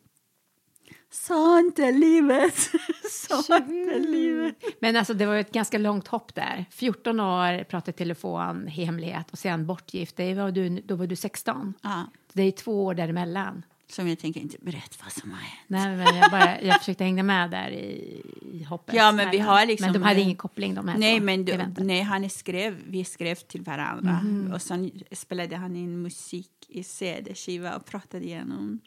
Sånt 1.13 1.79
är 1.79 1.93
livet. 1.93 2.55
Sånt 3.11 3.51
är 3.51 4.01
livet. 4.01 4.57
Men 4.81 4.97
alltså, 4.97 5.15
det 5.15 5.27
var 5.27 5.35
ju 5.35 5.41
ett 5.41 5.53
ganska 5.53 5.79
långt 5.79 6.09
hopp 6.09 6.35
där. 6.35 6.65
14 6.71 7.21
år, 7.21 7.65
pratade 7.65 7.93
telefon, 7.93 8.67
hemlighet 8.67 9.31
och 9.31 9.39
sen 9.39 9.67
bortgift. 9.67 10.17
Det 10.17 10.35
var 10.35 10.51
du, 10.51 10.69
då 10.69 10.95
var 10.95 11.07
du 11.07 11.17
16. 11.17 11.75
Ja, 11.83 12.07
Det 12.33 12.43
är 12.43 12.53
två 12.53 12.85
år 12.85 12.95
däremellan. 12.95 13.63
Som 13.91 14.09
jag 14.09 14.19
tänker 14.19 14.41
inte 14.41 14.57
berätta 14.61 14.97
vad 15.03 15.13
som 15.13 15.31
har 15.31 15.39
hänt. 15.39 15.61
Nej, 15.67 15.97
men 15.97 16.17
jag, 16.17 16.31
bara, 16.31 16.61
jag 16.63 16.79
försökte 16.79 17.05
hänga 17.05 17.23
med 17.23 17.51
där 17.51 17.71
i, 17.71 18.23
i 18.53 18.65
hoppet. 18.65 18.95
Ja, 18.95 19.13
men 19.13 19.31
vi 19.31 19.39
har 19.39 19.67
liksom- 19.67 19.87
Men 19.87 19.93
de 20.01 20.03
hade 20.03 20.21
ingen 20.21 20.37
koppling 20.37 20.75
de 20.75 20.89
här 20.89 20.99
Nej, 20.99 21.21
men 21.21 21.49
eventen. 21.49 21.87
nej, 21.87 22.01
han 22.03 22.31
skrev, 22.31 22.77
vi 22.87 23.05
skrev 23.05 23.35
till 23.35 23.63
varandra 23.63 24.21
Mhm. 24.23 24.53
och 24.53 24.63
sen 24.63 24.91
spelade 25.13 25.57
han 25.57 25.77
in 25.77 26.03
musik 26.03 26.51
i 26.69 26.83
CD-skiva 26.85 27.77
och 27.77 27.85
pratade 27.87 28.25
igenom, 28.25 28.81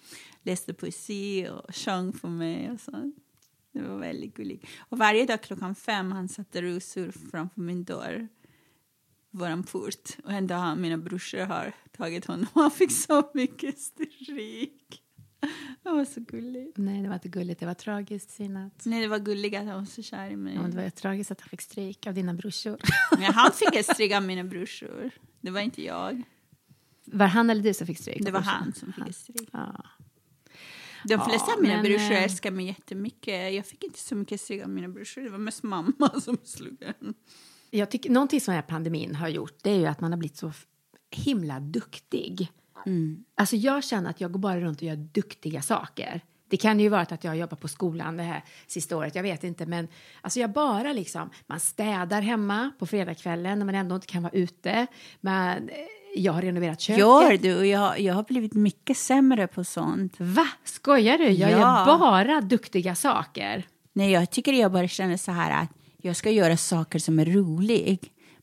läste 0.43 0.73
poesi 0.73 1.47
och 1.49 1.75
sjöng 1.75 2.13
för 2.13 2.27
mig 2.27 2.71
och 2.71 2.79
sånt. 2.79 3.15
Det 3.73 3.81
var 3.81 3.97
väldigt 3.97 4.35
gulligt. 4.35 4.65
Och 4.79 4.97
varje 4.97 5.25
dag 5.25 5.41
klockan 5.43 5.75
fem 5.75 6.11
han 6.11 6.27
satte 6.29 6.61
rosor 6.61 7.11
framför 7.31 7.61
min 7.61 7.83
dörr, 7.83 8.27
våran 9.33 9.63
port. 9.63 10.09
Och 10.23 10.31
en 10.31 10.47
dag 10.47 10.77
mina 10.77 10.97
brorsor 10.97 11.45
har 11.45 11.73
tagit 11.97 12.25
honom 12.25 12.47
han 12.53 12.71
fick 12.71 12.91
så 12.91 13.31
mycket 13.33 13.79
stryk. 13.79 14.99
Det 15.83 15.89
var 15.89 16.05
så 16.05 16.19
gulligt. 16.19 16.77
Nej, 16.77 17.01
det 17.01 17.07
var 17.07 17.15
inte 17.15 17.27
gulligt. 17.29 17.59
Det 17.59 17.65
var 17.65 17.73
tragiskt, 17.73 18.31
Sinat. 18.31 18.85
Nej, 18.85 19.01
det 19.01 19.07
var 19.07 19.19
gulligt 19.19 19.55
att 19.55 19.65
han 19.65 19.75
var 19.75 19.85
så 19.85 20.01
kär 20.01 20.29
i 20.29 20.35
mig. 20.35 20.55
Ja, 20.55 20.61
det 20.61 20.83
var 20.83 20.89
tragiskt 20.89 21.31
att 21.31 21.41
han 21.41 21.49
fick 21.49 21.61
stryk 21.61 22.07
av 22.07 22.13
dina 22.13 22.33
brorsor. 22.33 22.77
Men 23.17 23.33
han 23.33 23.51
fick 23.51 23.85
stryk 23.85 24.11
av 24.11 24.23
mina 24.23 24.43
brorsor. 24.43 25.11
Det 25.41 25.51
var 25.51 25.61
inte 25.61 25.83
jag. 25.83 26.23
Var 27.05 27.27
han 27.27 27.49
eller 27.49 27.63
du 27.63 27.73
som 27.73 27.87
fick 27.87 27.99
stryk? 27.99 28.25
Det 28.25 28.31
var 28.31 28.41
han 28.41 28.73
som 28.73 28.93
fick 28.93 29.15
stryk. 29.15 29.49
Ja. 29.51 29.85
De 31.03 31.19
flesta 31.19 31.47
Ja, 31.51 31.55
av 31.55 31.61
mina 31.61 31.73
men, 31.73 31.83
brorsor 31.83 32.11
eh, 32.11 32.23
älskar 32.23 32.51
mig 32.51 32.65
jättemycket. 32.65 33.53
Jag 33.53 33.65
fick 33.65 33.83
inte 33.83 33.99
så 33.99 34.15
mycket 34.15 34.41
stryk 34.41 34.63
av 34.63 34.69
mina 34.69 34.89
brorsor. 34.89 35.21
Det 35.21 35.29
var 35.29 35.37
mest 35.37 35.63
mamma 35.63 36.09
som 36.21 36.37
slog 36.43 36.77
en. 36.81 37.13
Jag 37.75 37.89
tycker, 37.91 38.09
någonting 38.09 38.41
som 38.41 38.51
den 38.51 38.61
här 38.61 38.67
pandemin 38.69 39.15
har 39.15 39.27
gjort 39.27 39.57
det 39.63 39.69
är 39.71 39.75
ju 39.79 39.85
att 39.85 40.01
man 40.01 40.11
har 40.11 40.17
blivit 40.19 40.37
så 40.37 40.51
himla 41.11 41.59
duktig. 41.59 42.51
Alltså 43.35 43.55
jag 43.55 43.83
känner 43.83 44.09
att 44.09 44.21
jag 44.21 44.31
går 44.31 44.39
bara 44.39 44.59
runt 44.59 44.77
och 44.77 44.83
gör 44.83 44.95
duktiga 44.95 45.61
saker. 45.61 46.21
Det 46.49 46.57
kan 46.57 46.79
ju 46.79 46.89
vara 46.89 47.01
att 47.01 47.23
jag 47.23 47.31
har 47.31 47.35
jobbat 47.35 47.59
på 47.59 47.67
skolan 47.67 48.17
det 48.17 48.23
här 48.23 48.43
sista 48.67 48.97
året, 48.97 49.15
jag 49.15 49.23
vet 49.23 49.43
inte. 49.43 49.65
Men 49.65 49.87
alltså 50.21 50.39
jag 50.39 50.51
bara 50.51 50.93
liksom, 50.93 51.29
man 51.47 51.59
städar 51.59 52.21
hemma 52.21 52.71
på 52.79 52.85
fredagskvällen 52.85 53.59
när 53.59 53.65
man 53.65 53.75
ändå 53.75 53.95
inte 53.95 54.07
kan 54.07 54.23
vara 54.23 54.33
ute. 54.33 54.87
Men 55.21 55.69
eh, 55.69 55.75
jag 56.15 56.33
har 56.33 56.41
renoverat 56.41 56.81
köket. 56.81 56.99
Gör 56.99 57.37
du? 57.37 57.65
Jag, 57.67 57.99
jag 57.99 58.13
har 58.13 58.23
blivit 58.23 58.53
mycket 58.53 58.97
sämre 58.97 59.47
på 59.47 59.63
sånt. 59.63 60.13
Va? 60.17 60.47
Skojar 60.63 61.17
du? 61.17 61.29
Jag 61.29 61.51
Ja. 61.51 61.59
gör 61.59 61.97
bara 61.99 62.41
duktiga 62.41 62.95
saker. 62.95 63.67
Nej, 63.93 64.11
jag 64.11 64.29
tycker 64.31 64.53
jag 64.53 64.71
bara 64.71 64.87
känner 64.87 65.17
så 65.17 65.31
här 65.31 65.61
att 65.63 65.69
jag 66.05 66.15
ska 66.15 66.29
göra 66.29 66.57
saker 66.57 66.99
som 66.99 67.19
är 67.19 67.25
roliga. 67.25 67.97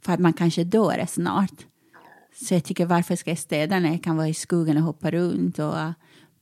För 0.04 0.12
att 0.12 0.20
man 0.20 0.32
kanske 0.32 0.64
dör 0.64 1.06
snart. 1.08 1.66
Så 2.34 2.54
jag 2.54 2.64
tycker 2.64 2.86
varför 2.86 3.16
ska 3.16 3.30
jag 3.30 3.38
städa 3.38 3.78
när 3.78 3.90
jag 3.90 4.04
kan 4.04 4.16
vara 4.16 4.28
i 4.28 4.34
skogen 4.34 4.76
och 4.76 4.82
hoppa 4.82 5.10
runt 5.10 5.58
och 5.58 5.74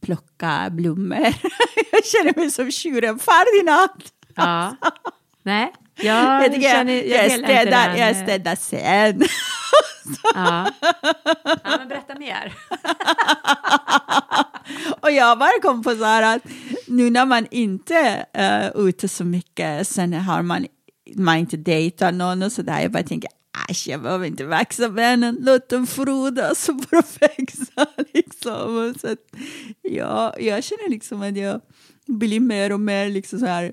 plocka 0.01 0.69
blommor. 0.71 1.19
jag 1.93 2.05
känner 2.05 2.37
mig 2.37 2.51
som 2.51 2.71
tjuren 2.71 3.19
Ferdinand. 3.19 4.03
Ja. 4.35 4.77
Nej, 5.43 5.73
jag, 5.97 6.05
Jag, 6.45 6.53
tycker 6.53 6.69
jag, 6.69 6.73
känner, 6.73 6.93
jag, 6.93 7.25
inte 7.25 7.45
städar, 7.47 7.97
jag 7.97 8.11
eh, 8.11 8.23
städar 8.25 8.57
sen. 8.57 9.23
Ja. 10.35 10.71
ja, 11.45 11.79
men 11.79 11.89
berätta 11.89 12.14
mer. 12.14 12.55
Och 15.01 15.11
jag 15.11 15.39
bara 15.39 15.61
kom 15.62 15.83
på 15.83 15.91
så 15.91 16.05
här 16.05 16.37
att 16.37 16.43
nu 16.87 17.11
när 17.11 17.27
man 17.27 17.47
inte 17.51 18.27
är 18.33 18.89
ute 18.89 19.09
så 19.09 19.25
mycket, 19.25 19.89
sen 19.89 20.12
har 20.12 20.43
man, 20.43 20.66
man 21.15 21.37
inte 21.37 21.57
dejtar 21.57 22.13
någon 22.13 22.43
och 22.43 22.53
så 22.53 22.63
där, 22.63 22.81
jag 22.81 22.93
bara 22.93 23.03
tänker 23.03 23.31
Äsch, 23.71 23.89
jag 23.89 24.03
behöver 24.03 24.27
inte 24.27 24.45
växa 24.45 24.89
vännen, 24.89 25.39
låt 25.41 25.69
dem 25.69 25.87
frodas 25.87 26.67
får 26.67 26.91
de 26.91 27.03
växa. 27.21 27.87
Liksom. 28.15 28.77
Och 28.77 29.01
Så 29.01 29.13
att, 29.13 29.19
ja, 29.83 30.35
jag 30.39 30.65
känner 30.65 30.91
liksom 30.91 31.23
att 31.23 31.37
jag 31.37 31.61
blir 32.07 32.41
mer 32.41 32.73
och 32.73 32.81
mer 32.81 33.09
liksom 33.09 33.39
så 33.39 33.47
här 33.47 33.73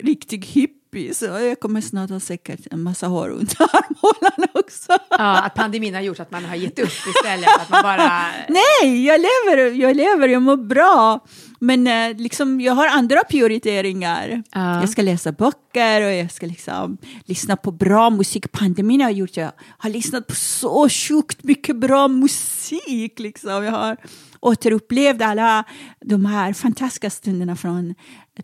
riktig 0.00 0.46
hippie, 0.46 1.14
så 1.14 1.24
jag 1.24 1.60
kommer 1.60 1.80
snart 1.80 2.10
ha 2.10 2.20
säkert 2.20 2.66
en 2.70 2.82
massa 2.82 3.06
hår 3.06 3.28
under 3.28 3.56
armhålan 3.60 4.48
också. 4.52 4.92
Ja, 5.10 5.42
att 5.42 5.54
pandemin 5.54 5.94
har 5.94 6.00
gjort 6.00 6.20
att 6.20 6.30
man 6.30 6.44
har 6.44 6.56
gett 6.56 6.78
upp 6.78 6.88
istället. 7.16 7.60
Att 7.60 7.70
man 7.70 7.82
bara... 7.82 8.24
Nej, 8.48 9.06
jag 9.06 9.20
lever, 9.20 9.72
jag 9.80 9.96
lever, 9.96 10.28
jag 10.28 10.42
mår 10.42 10.56
bra. 10.56 11.24
Men 11.58 11.86
eh, 11.86 12.16
liksom, 12.16 12.60
jag 12.60 12.72
har 12.72 12.88
andra 12.88 13.24
prioriteringar. 13.24 14.42
Ja. 14.52 14.80
Jag 14.80 14.88
ska 14.88 15.02
läsa 15.02 15.32
böcker 15.32 16.02
och 16.02 16.12
jag 16.12 16.32
ska 16.32 16.46
liksom 16.46 16.98
lyssna 17.24 17.56
på 17.56 17.70
bra 17.70 18.10
musik. 18.10 18.52
Pandemin 18.52 19.00
har 19.00 19.10
gjort 19.10 19.36
jag 19.36 19.52
har 19.78 19.90
lyssnat 19.90 20.26
på 20.26 20.34
så 20.34 20.88
sjukt 20.88 21.44
mycket 21.44 21.76
bra 21.76 22.08
musik. 22.08 23.18
Liksom. 23.18 23.64
Jag 23.64 23.72
har 23.72 23.96
återupplevt 24.40 25.22
alla 25.22 25.64
de 26.00 26.26
här 26.26 26.52
fantastiska 26.52 27.10
stunderna 27.10 27.56
från 27.56 27.94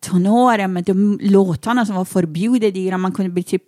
tonåren 0.00 0.72
med 0.72 0.84
de 0.84 1.18
låtarna 1.22 1.86
som 1.86 1.96
var 1.96 2.04
förbjudna 2.04 2.66
i 2.66 2.86
Iran. 2.86 3.00
Man 3.00 3.12
kunde 3.12 3.30
bli 3.30 3.42
typ 3.42 3.64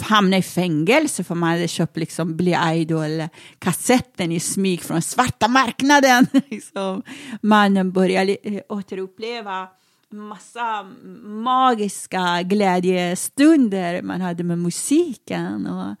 hamna 0.00 0.36
i 0.36 0.42
fängelse 0.42 1.24
för 1.24 1.34
man 1.34 1.48
hade 1.48 1.68
köpt 1.68 1.96
liksom 1.96 2.36
Billy 2.36 2.56
Idol-kassetten 2.74 4.32
i 4.32 4.40
smyg 4.40 4.82
från 4.82 5.02
svarta 5.02 5.48
marknaden. 5.48 6.26
liksom. 6.50 7.02
Man 7.40 7.92
började 7.92 8.36
eh, 8.42 8.60
återuppleva 8.68 9.68
massa 10.10 10.86
magiska 11.24 12.42
glädjestunder 12.42 14.02
man 14.02 14.20
hade 14.20 14.44
med 14.44 14.58
musiken. 14.58 15.66
Och, 15.66 15.94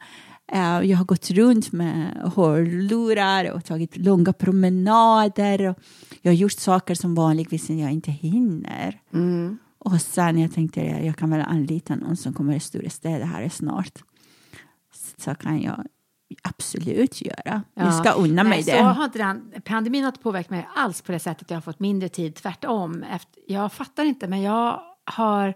eh, 0.56 0.80
jag 0.82 0.96
har 0.96 1.04
gått 1.04 1.30
runt 1.30 1.72
med 1.72 2.32
hörlurar 2.36 3.50
och 3.50 3.64
tagit 3.64 3.96
långa 3.96 4.32
promenader. 4.32 5.68
Och 5.68 5.78
jag 6.22 6.30
har 6.30 6.36
gjort 6.36 6.52
saker 6.52 6.94
som 6.94 7.14
vanligtvis 7.14 7.70
jag 7.70 7.92
inte 7.92 8.10
hinner. 8.10 9.00
Mm. 9.14 9.58
Och 9.86 10.00
sen 10.00 10.38
jag 10.38 10.52
tänkte 10.52 10.80
jag, 10.80 11.04
jag 11.04 11.16
kan 11.16 11.30
väl 11.30 11.40
anlita 11.40 11.94
någon 11.96 12.16
som 12.16 12.32
kommer 12.32 12.54
i 12.54 12.60
stora 12.60 12.90
städer 12.90 13.24
här 13.26 13.48
snart. 13.48 14.02
Så 15.16 15.34
kan 15.34 15.62
jag 15.62 15.86
absolut 16.42 17.22
göra. 17.22 17.62
Jag 17.74 17.94
ska 17.94 18.10
unna 18.10 18.42
mig 18.44 18.50
Nej, 18.52 18.62
det. 18.62 18.70
Så 18.72 18.82
har 18.82 19.04
inte 19.04 19.18
den, 19.18 19.52
pandemin 19.64 20.02
har 20.04 20.08
inte 20.08 20.20
påverkat 20.22 20.50
mig 20.50 20.68
alls 20.74 21.02
på 21.02 21.12
det 21.12 21.18
sättet. 21.18 21.50
Jag 21.50 21.56
har 21.56 21.62
fått 21.62 21.80
mindre 21.80 22.08
tid, 22.08 22.34
tvärtom. 22.34 23.02
Efter, 23.02 23.42
jag 23.46 23.72
fattar 23.72 24.04
inte, 24.04 24.28
men 24.28 24.42
jag 24.42 24.80
har 25.04 25.54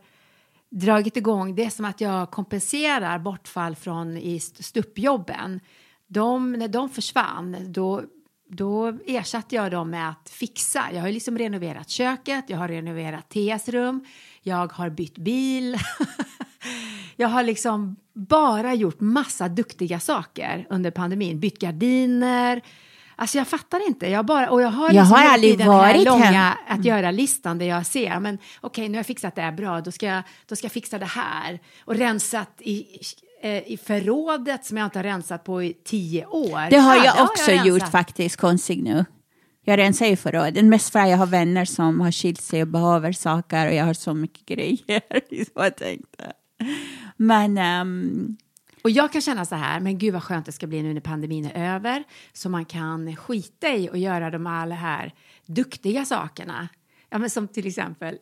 dragit 0.71 1.17
igång. 1.17 1.55
Det 1.55 1.65
är 1.65 1.71
som 1.71 1.85
att 1.85 2.01
jag 2.01 2.31
kompenserar 2.31 3.19
bortfall 3.19 3.77
från 3.77 4.17
i 4.17 4.37
st- 4.37 4.63
stuppjobben. 4.63 5.61
De, 6.07 6.53
när 6.53 6.69
de 6.69 6.89
försvann, 6.89 7.57
då, 7.73 8.03
då 8.51 8.99
ersatte 9.07 9.55
jag 9.55 9.71
dem 9.71 9.91
med 9.91 10.09
att 10.09 10.31
fixa. 10.31 10.85
Jag 10.93 11.01
har 11.01 11.13
liksom 11.13 11.39
renoverat 11.39 11.89
köket, 11.91 12.45
jag 12.49 12.59
har 12.59 12.69
renoverat 12.69 13.29
Theas 13.29 13.69
rum, 13.69 14.05
jag 14.43 14.73
har 14.73 14.91
bytt 14.91 15.19
bil. 15.19 15.77
jag 17.17 17.29
har 17.29 17.43
liksom 17.43 17.97
bara 18.13 18.75
gjort 18.75 19.01
massa 19.01 19.49
duktiga 19.49 20.01
saker 20.01 20.67
under 20.71 20.91
pandemin. 20.91 21.41
Bytt 21.41 21.59
gardiner. 21.59 22.63
Alltså 23.17 23.39
jag 23.39 23.49
fattar 23.49 23.87
inte. 23.87 24.07
Jag, 24.07 24.27
bara, 24.27 24.51
och 24.51 24.63
jag 24.63 24.69
har, 24.69 24.87
Jag 24.87 24.95
liksom 24.95 25.11
har 25.13 25.19
hela 25.19 25.33
aldrig 25.33 25.59
den 25.59 25.69
här 25.69 25.79
varit 25.79 26.05
långa 26.05 26.25
hem- 26.25 26.57
att 26.69 26.85
göra-listan 26.85 27.59
där 27.59 27.67
jag 27.67 27.87
ser, 27.87 28.21
men 28.21 28.39
okej 28.61 28.89
nu 28.89 28.95
har 28.95 28.99
jag 28.99 29.07
fixat 29.07 29.35
det 29.35 29.43
här 29.43 29.53
bra, 29.53 29.81
då 29.81 29.93
ska 29.93 30.07
jag, 30.07 30.23
då 30.47 30.57
ska 30.57 30.65
jag 30.65 30.73
fixa 30.73 30.99
det 30.99 31.07
här. 31.07 31.61
Och 31.85 31.95
rensat 31.95 32.51
i 32.61 32.87
i 33.67 33.77
förrådet 33.77 34.65
som 34.65 34.77
jag 34.77 34.85
inte 34.87 34.99
har 34.99 35.05
rensat 35.05 35.45
på 35.45 35.63
i 35.63 35.73
tio 35.85 36.27
år. 36.27 36.71
Det 36.71 36.77
har 36.77 36.97
Ja, 36.97 37.05
jag 37.05 37.25
också 37.25 37.51
rensat. 37.51 37.67
gjort 37.67 37.89
faktiskt, 37.91 38.37
konstigt 38.37 38.85
nu. 38.85 39.05
Jag 39.65 39.79
rensar 39.79 40.07
ju 40.07 40.17
förrådet, 40.17 40.65
mest 40.65 40.93
för 40.93 40.99
att 40.99 41.09
jag 41.11 41.17
har 41.17 41.27
vänner 41.27 41.65
som 41.65 42.01
har 42.01 42.13
skilt 42.13 42.41
sig 42.41 42.63
och 42.63 42.69
behöver 42.69 43.13
saker 43.13 43.67
och 43.67 43.75
jag 43.75 43.85
har 43.85 43.95
så 43.95 44.15
mycket 44.15 44.47
grejer. 44.47 45.01
Så 45.45 45.51
jag 45.55 45.77
tänkte. 45.77 46.33
Men 47.17 47.59
ehm, 47.59 48.37
Och 48.85 48.91
jag 48.91 49.13
kan 49.13 49.21
känna 49.23 49.45
så 49.45 49.55
här, 49.55 49.81
men 49.81 49.99
gud 49.99 50.13
vad 50.15 50.23
skönt 50.23 50.47
det 50.47 50.53
ska 50.53 50.67
bli 50.67 50.83
nu 50.83 50.95
när 50.95 51.01
pandemin 51.01 51.45
är 51.55 51.75
över, 51.75 52.05
så 52.33 52.49
man 52.49 52.65
kan 52.65 53.17
skita 53.17 53.69
i 53.69 53.91
och 53.91 53.99
göra 53.99 54.31
de 54.31 54.47
alla 54.47 54.75
här 54.75 55.15
duktiga 55.47 56.05
sakerna. 56.05 56.69
Ja, 57.11 57.19
men 57.19 57.31
som 57.31 57.49
till 57.49 57.67
exempel, 57.67 58.19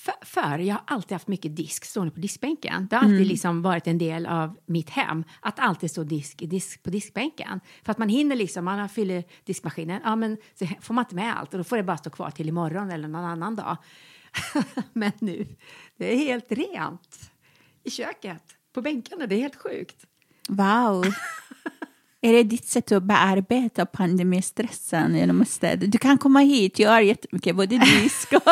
för, 0.00 0.14
för 0.22 0.58
jag 0.58 0.74
har 0.74 0.82
alltid 0.86 1.12
haft 1.12 1.28
mycket 1.28 1.56
disk 1.56 1.84
stående 1.84 2.14
på 2.14 2.20
diskbänken. 2.20 2.86
Det 2.90 2.96
har 2.96 3.02
alltid 3.02 3.26
liksom 3.26 3.62
varit 3.62 3.86
en 3.86 3.98
del 3.98 4.26
av 4.26 4.58
mitt 4.66 4.90
hem, 4.90 5.24
att 5.40 5.58
alltid 5.58 5.90
stå 5.90 6.04
disk, 6.04 6.38
disk 6.38 6.82
på 6.82 6.90
diskbänken. 6.90 7.60
För 7.82 7.92
att 7.92 7.98
man 7.98 8.08
hinner 8.08 8.36
liksom, 8.36 8.64
man 8.64 8.88
fyller 8.88 9.24
diskmaskinen, 9.44 10.00
ja 10.04 10.16
men 10.16 10.36
så 10.54 10.66
får 10.80 10.94
man 10.94 11.04
inte 11.04 11.14
med 11.14 11.38
allt 11.38 11.52
och 11.54 11.58
då 11.58 11.64
får 11.64 11.76
det 11.76 11.82
bara 11.82 11.96
stå 11.96 12.10
kvar 12.10 12.30
till 12.30 12.48
imorgon 12.48 12.90
eller 12.90 13.08
någon 13.08 13.24
annan 13.24 13.56
dag. 13.56 13.76
men 14.92 15.12
nu, 15.18 15.46
det 15.96 16.12
är 16.12 16.16
helt 16.16 16.52
rent 16.52 17.30
i 17.84 17.90
köket, 17.90 18.44
på 18.72 18.82
bänkarna, 18.82 19.26
det 19.26 19.34
är 19.34 19.40
helt 19.40 19.56
sjukt. 19.56 20.04
wow. 20.48 21.04
Är 22.22 22.32
det 22.32 22.42
ditt 22.42 22.68
sätt 22.68 22.92
att 22.92 23.02
bearbeta 23.02 23.86
pandemistressen 23.86 25.14
genom 25.16 25.42
att 25.42 25.48
städa? 25.48 25.86
Du 25.86 25.98
kan 25.98 26.18
komma 26.18 26.40
hit, 26.40 26.78
jag 26.78 26.90
har 26.90 27.00
jättemycket 27.00 27.56
både 27.56 27.78
disk 27.78 28.32
och... 28.32 28.42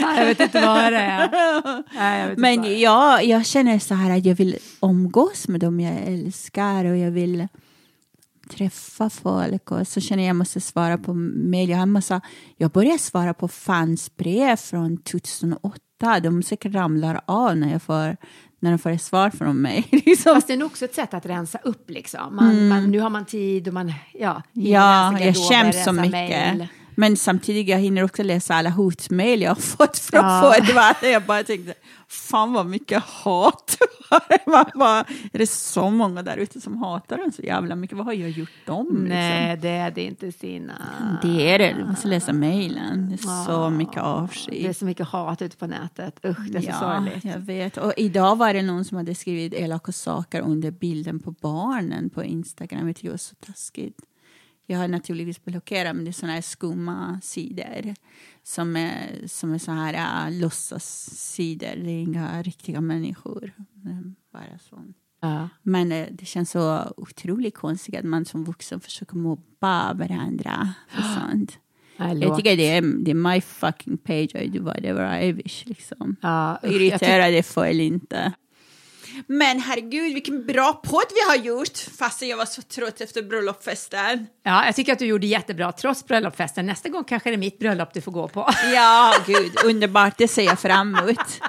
Jag 0.00 0.26
vet 0.26 0.40
inte 0.40 0.60
vad 0.60 0.92
det 0.92 0.98
är. 0.98 1.30
Nej, 1.94 2.28
jag 2.28 2.38
Men 2.38 2.80
jag, 2.80 3.24
jag 3.24 3.46
känner 3.46 3.78
så 3.78 3.94
här 3.94 4.18
att 4.18 4.24
jag 4.24 4.34
vill 4.34 4.58
umgås 4.82 5.48
med 5.48 5.60
dem 5.60 5.80
jag 5.80 5.94
älskar 6.06 6.84
och 6.84 6.96
jag 6.96 7.10
vill 7.10 7.48
träffa 8.50 9.10
folk 9.10 9.70
och 9.70 9.88
så 9.88 10.00
känner 10.00 10.22
jag 10.22 10.26
att 10.26 10.28
jag 10.28 10.36
måste 10.36 10.60
svara 10.60 10.98
på 10.98 11.14
mejl. 11.14 11.68
Jag, 11.68 11.76
har 11.76 11.82
en 11.82 11.90
massa, 11.90 12.20
jag 12.56 12.70
börjar 12.70 12.98
svara 12.98 13.34
på 13.34 13.48
fansbrev 13.48 14.56
från 14.56 14.96
2008. 14.96 15.87
De 15.98 16.42
säkert 16.42 16.74
ramlar 16.74 17.20
av 17.26 17.56
när 17.56 17.72
jag 17.72 17.82
får, 17.82 18.16
när 18.60 18.70
de 18.70 18.78
får 18.78 18.90
ett 18.90 19.02
svar 19.02 19.30
från 19.30 19.62
mig. 19.62 19.86
liksom. 19.90 20.34
Fast 20.34 20.46
det 20.46 20.52
är 20.52 20.56
nog 20.56 20.66
också 20.66 20.84
ett 20.84 20.94
sätt 20.94 21.14
att 21.14 21.26
rensa 21.26 21.58
upp 21.62 21.90
liksom. 21.90 22.36
Man, 22.36 22.68
man, 22.68 22.90
nu 22.90 23.00
har 23.00 23.10
man 23.10 23.24
tid 23.24 23.68
och 23.68 23.74
man, 23.74 23.92
ja. 24.12 24.42
Ja, 24.52 25.18
jag 25.20 25.36
skäms 25.36 25.84
så 25.84 25.92
mycket. 25.92 26.10
mail. 26.10 26.66
Men 26.98 27.16
samtidigt 27.16 27.68
jag 27.68 27.78
hinner 27.78 28.04
också 28.04 28.22
läsa 28.22 28.54
alla 28.54 28.70
hotmail 28.70 29.42
jag 29.42 29.50
har 29.50 29.54
fått 29.54 29.98
från 29.98 30.20
Ja. 30.24 30.54
att 30.90 31.02
Jag 31.02 31.22
bara 31.22 31.44
tänkte, 31.44 31.74
fan 32.08 32.52
vad 32.52 32.66
mycket 32.66 33.02
hat. 33.02 33.78
Man 34.46 34.64
bara, 34.74 34.98
är 35.32 35.38
det 35.38 35.46
så 35.46 35.90
många 35.90 36.22
där 36.22 36.36
ute 36.36 36.60
som 36.60 36.76
hatar 36.76 37.16
den 37.16 37.32
så 37.32 37.42
jävla 37.42 37.76
mycket? 37.76 37.96
Vad 37.96 38.06
har 38.06 38.12
jag 38.12 38.30
gjort 38.30 38.66
dem? 38.66 39.04
Nej, 39.08 39.56
det 39.56 39.68
är 39.68 39.90
det 39.90 40.02
inte. 40.04 40.26
Liksom? 40.26 40.70
Det 41.22 41.50
är 41.50 41.58
det, 41.58 41.72
du 41.78 41.84
måste 41.84 42.08
läsa 42.08 42.32
mejlen. 42.32 43.08
Det 43.08 43.14
är 43.14 43.44
så 43.44 43.70
mycket 43.70 44.02
avsky. 44.02 44.62
Det 44.62 44.68
är 44.68 44.72
så 44.72 44.84
mycket 44.84 45.06
hat 45.06 45.42
ute 45.42 45.56
på 45.56 45.66
nätet. 45.66 46.20
Usch, 46.24 46.48
det 46.50 46.58
är 46.58 46.62
så 46.62 46.68
ja, 46.68 46.80
sorgligt. 46.80 47.24
jag 47.24 47.38
vet. 47.38 47.76
Och 47.76 47.92
idag 47.96 48.36
var 48.36 48.54
det 48.54 48.62
någon 48.62 48.84
som 48.84 48.96
hade 48.96 49.14
skrivit 49.14 49.54
elaka 49.54 49.92
saker 49.92 50.40
under 50.40 50.70
bilden 50.70 51.20
på 51.20 51.30
barnen 51.30 52.10
på 52.10 52.24
Instagram. 52.24 52.94
Det 53.00 53.10
var 53.10 53.16
så 53.16 53.34
taskigt. 53.34 53.98
Jag 54.70 54.78
har 54.78 54.88
naturligtvis 54.88 55.44
blockerat, 55.44 55.96
men 55.96 56.04
det 56.04 56.10
är 56.10 56.12
såna 56.12 56.32
här 56.32 56.40
skumma 56.40 57.20
sidor 57.22 57.94
som 58.42 58.76
är, 58.76 59.26
som 59.26 59.54
är 59.54 59.58
så 59.58 59.72
här 59.72 60.28
uh, 60.28 60.40
låtsassidor. 60.40 61.76
Det 61.76 61.90
är 61.90 62.02
inga 62.02 62.42
riktiga 62.42 62.80
människor. 62.80 63.52
Är 63.84 64.14
Bara 64.32 64.58
sånt. 64.58 64.96
Ja. 65.20 65.48
Men 65.62 65.92
eh, 65.92 66.06
det 66.10 66.24
känns 66.24 66.50
så 66.50 66.92
otroligt 66.96 67.54
konstigt 67.54 67.96
att 67.96 68.04
man 68.04 68.24
som 68.24 68.44
vuxen 68.44 68.80
försöker 68.80 69.16
mobba 69.16 69.94
varandra 69.94 70.74
för 70.88 71.02
sånt. 71.20 71.58
Jag 71.96 72.36
tycker 72.36 72.56
det 72.56 72.68
är, 72.68 72.82
det 73.04 73.10
är 73.10 73.14
my 73.14 73.40
fucking 73.40 73.98
page, 73.98 74.34
I 74.34 74.48
do 74.48 74.62
whatever 74.62 75.22
I 75.22 75.32
wish. 75.32 75.66
Liksom. 75.66 76.16
Ja, 76.20 76.58
usch, 76.64 76.72
jag 76.72 76.72
Irritera 76.72 77.26
dig 77.26 77.42
för 77.42 77.66
eller 77.66 77.84
inte. 77.84 78.32
Men 79.26 79.60
herregud, 79.60 80.14
vilken 80.14 80.46
bra 80.46 80.72
podd 80.72 81.04
vi 81.14 81.20
har 81.28 81.36
gjort! 81.44 81.78
Fastän 81.98 82.28
jag 82.28 82.36
var 82.36 82.44
så 82.44 82.62
trött 82.62 83.00
efter 83.00 83.22
bröllopsfesten. 83.22 84.26
Ja, 84.42 84.66
jag 84.66 84.76
tycker 84.76 84.92
att 84.92 84.98
du 84.98 85.06
gjorde 85.06 85.26
jättebra 85.26 85.72
trots 85.72 86.04
bröllopsfesten. 86.06 86.66
Nästa 86.66 86.88
gång 86.88 87.04
kanske 87.04 87.30
det 87.30 87.34
är 87.34 87.38
mitt 87.38 87.58
bröllop 87.58 87.94
du 87.94 88.00
får 88.00 88.12
gå 88.12 88.28
på. 88.28 88.50
Ja, 88.74 89.14
gud, 89.26 89.52
underbart. 89.64 90.14
Det 90.18 90.28
ser 90.28 90.42
jag 90.42 90.58
fram 90.58 90.94
emot. 90.96 91.18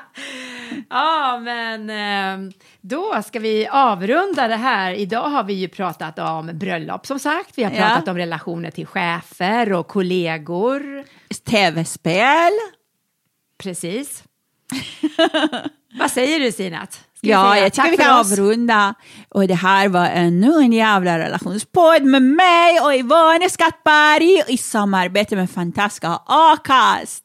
Ja, 0.89 1.39
men 1.39 1.89
eh, 1.89 2.53
då 2.81 3.21
ska 3.25 3.39
vi 3.39 3.67
avrunda 3.67 4.47
det 4.47 4.55
här. 4.55 4.91
Idag 4.93 5.29
har 5.29 5.43
vi 5.43 5.53
ju 5.53 5.67
pratat 5.67 6.19
om 6.19 6.51
bröllop 6.53 7.05
som 7.05 7.19
sagt. 7.19 7.51
Vi 7.57 7.63
har 7.63 7.71
Ja. 7.71 7.77
pratat 7.77 8.07
om 8.07 8.17
relationer 8.17 8.71
till 8.71 8.85
chefer 8.87 9.73
och 9.73 9.87
kollegor. 9.87 11.03
Tv-spel. 11.49 12.51
Precis. 13.57 14.23
Vad 15.99 16.11
säger 16.11 16.39
du 16.39 16.51
Sinat? 16.51 17.01
Ja, 17.21 17.57
jag 17.57 17.73
tycker 17.73 17.83
tack 17.83 17.91
vi 17.91 17.97
för 17.97 18.03
kan 18.03 18.19
oss? 18.19 18.31
avrunda. 18.31 18.93
Och 19.29 19.47
det 19.47 19.53
här 19.55 19.87
var 19.87 20.05
ännu 20.05 20.53
en 20.53 20.73
jävla 20.73 21.19
relationspodd 21.19 22.03
med 22.03 22.21
mig 22.21 22.79
och 22.81 22.95
Ivone 22.95 23.49
Skattberg 23.49 24.43
i 24.47 24.57
samarbete 24.57 25.35
med 25.35 25.49
fantastiska 25.51 26.19
Acast. 26.25 27.23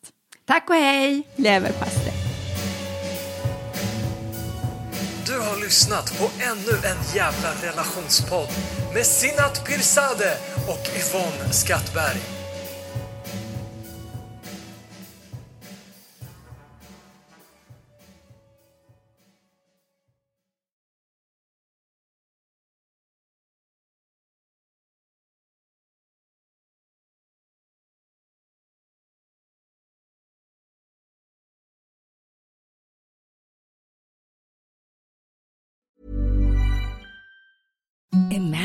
Tack 0.49 0.71
och 0.71 0.77
hej! 0.77 1.29
Leverpastej. 1.37 2.13
Du 5.27 5.41
har 5.41 5.61
lyssnat 5.61 6.19
på 6.19 6.25
ännu 6.25 6.73
en 6.73 7.17
jävla 7.17 7.49
relationspodd 7.63 8.49
med 8.95 9.07
Sinat 9.07 9.65
Pirzadeh 9.67 10.37
och 10.69 10.89
Yvonne 10.97 11.53
Skattberg. 11.53 12.34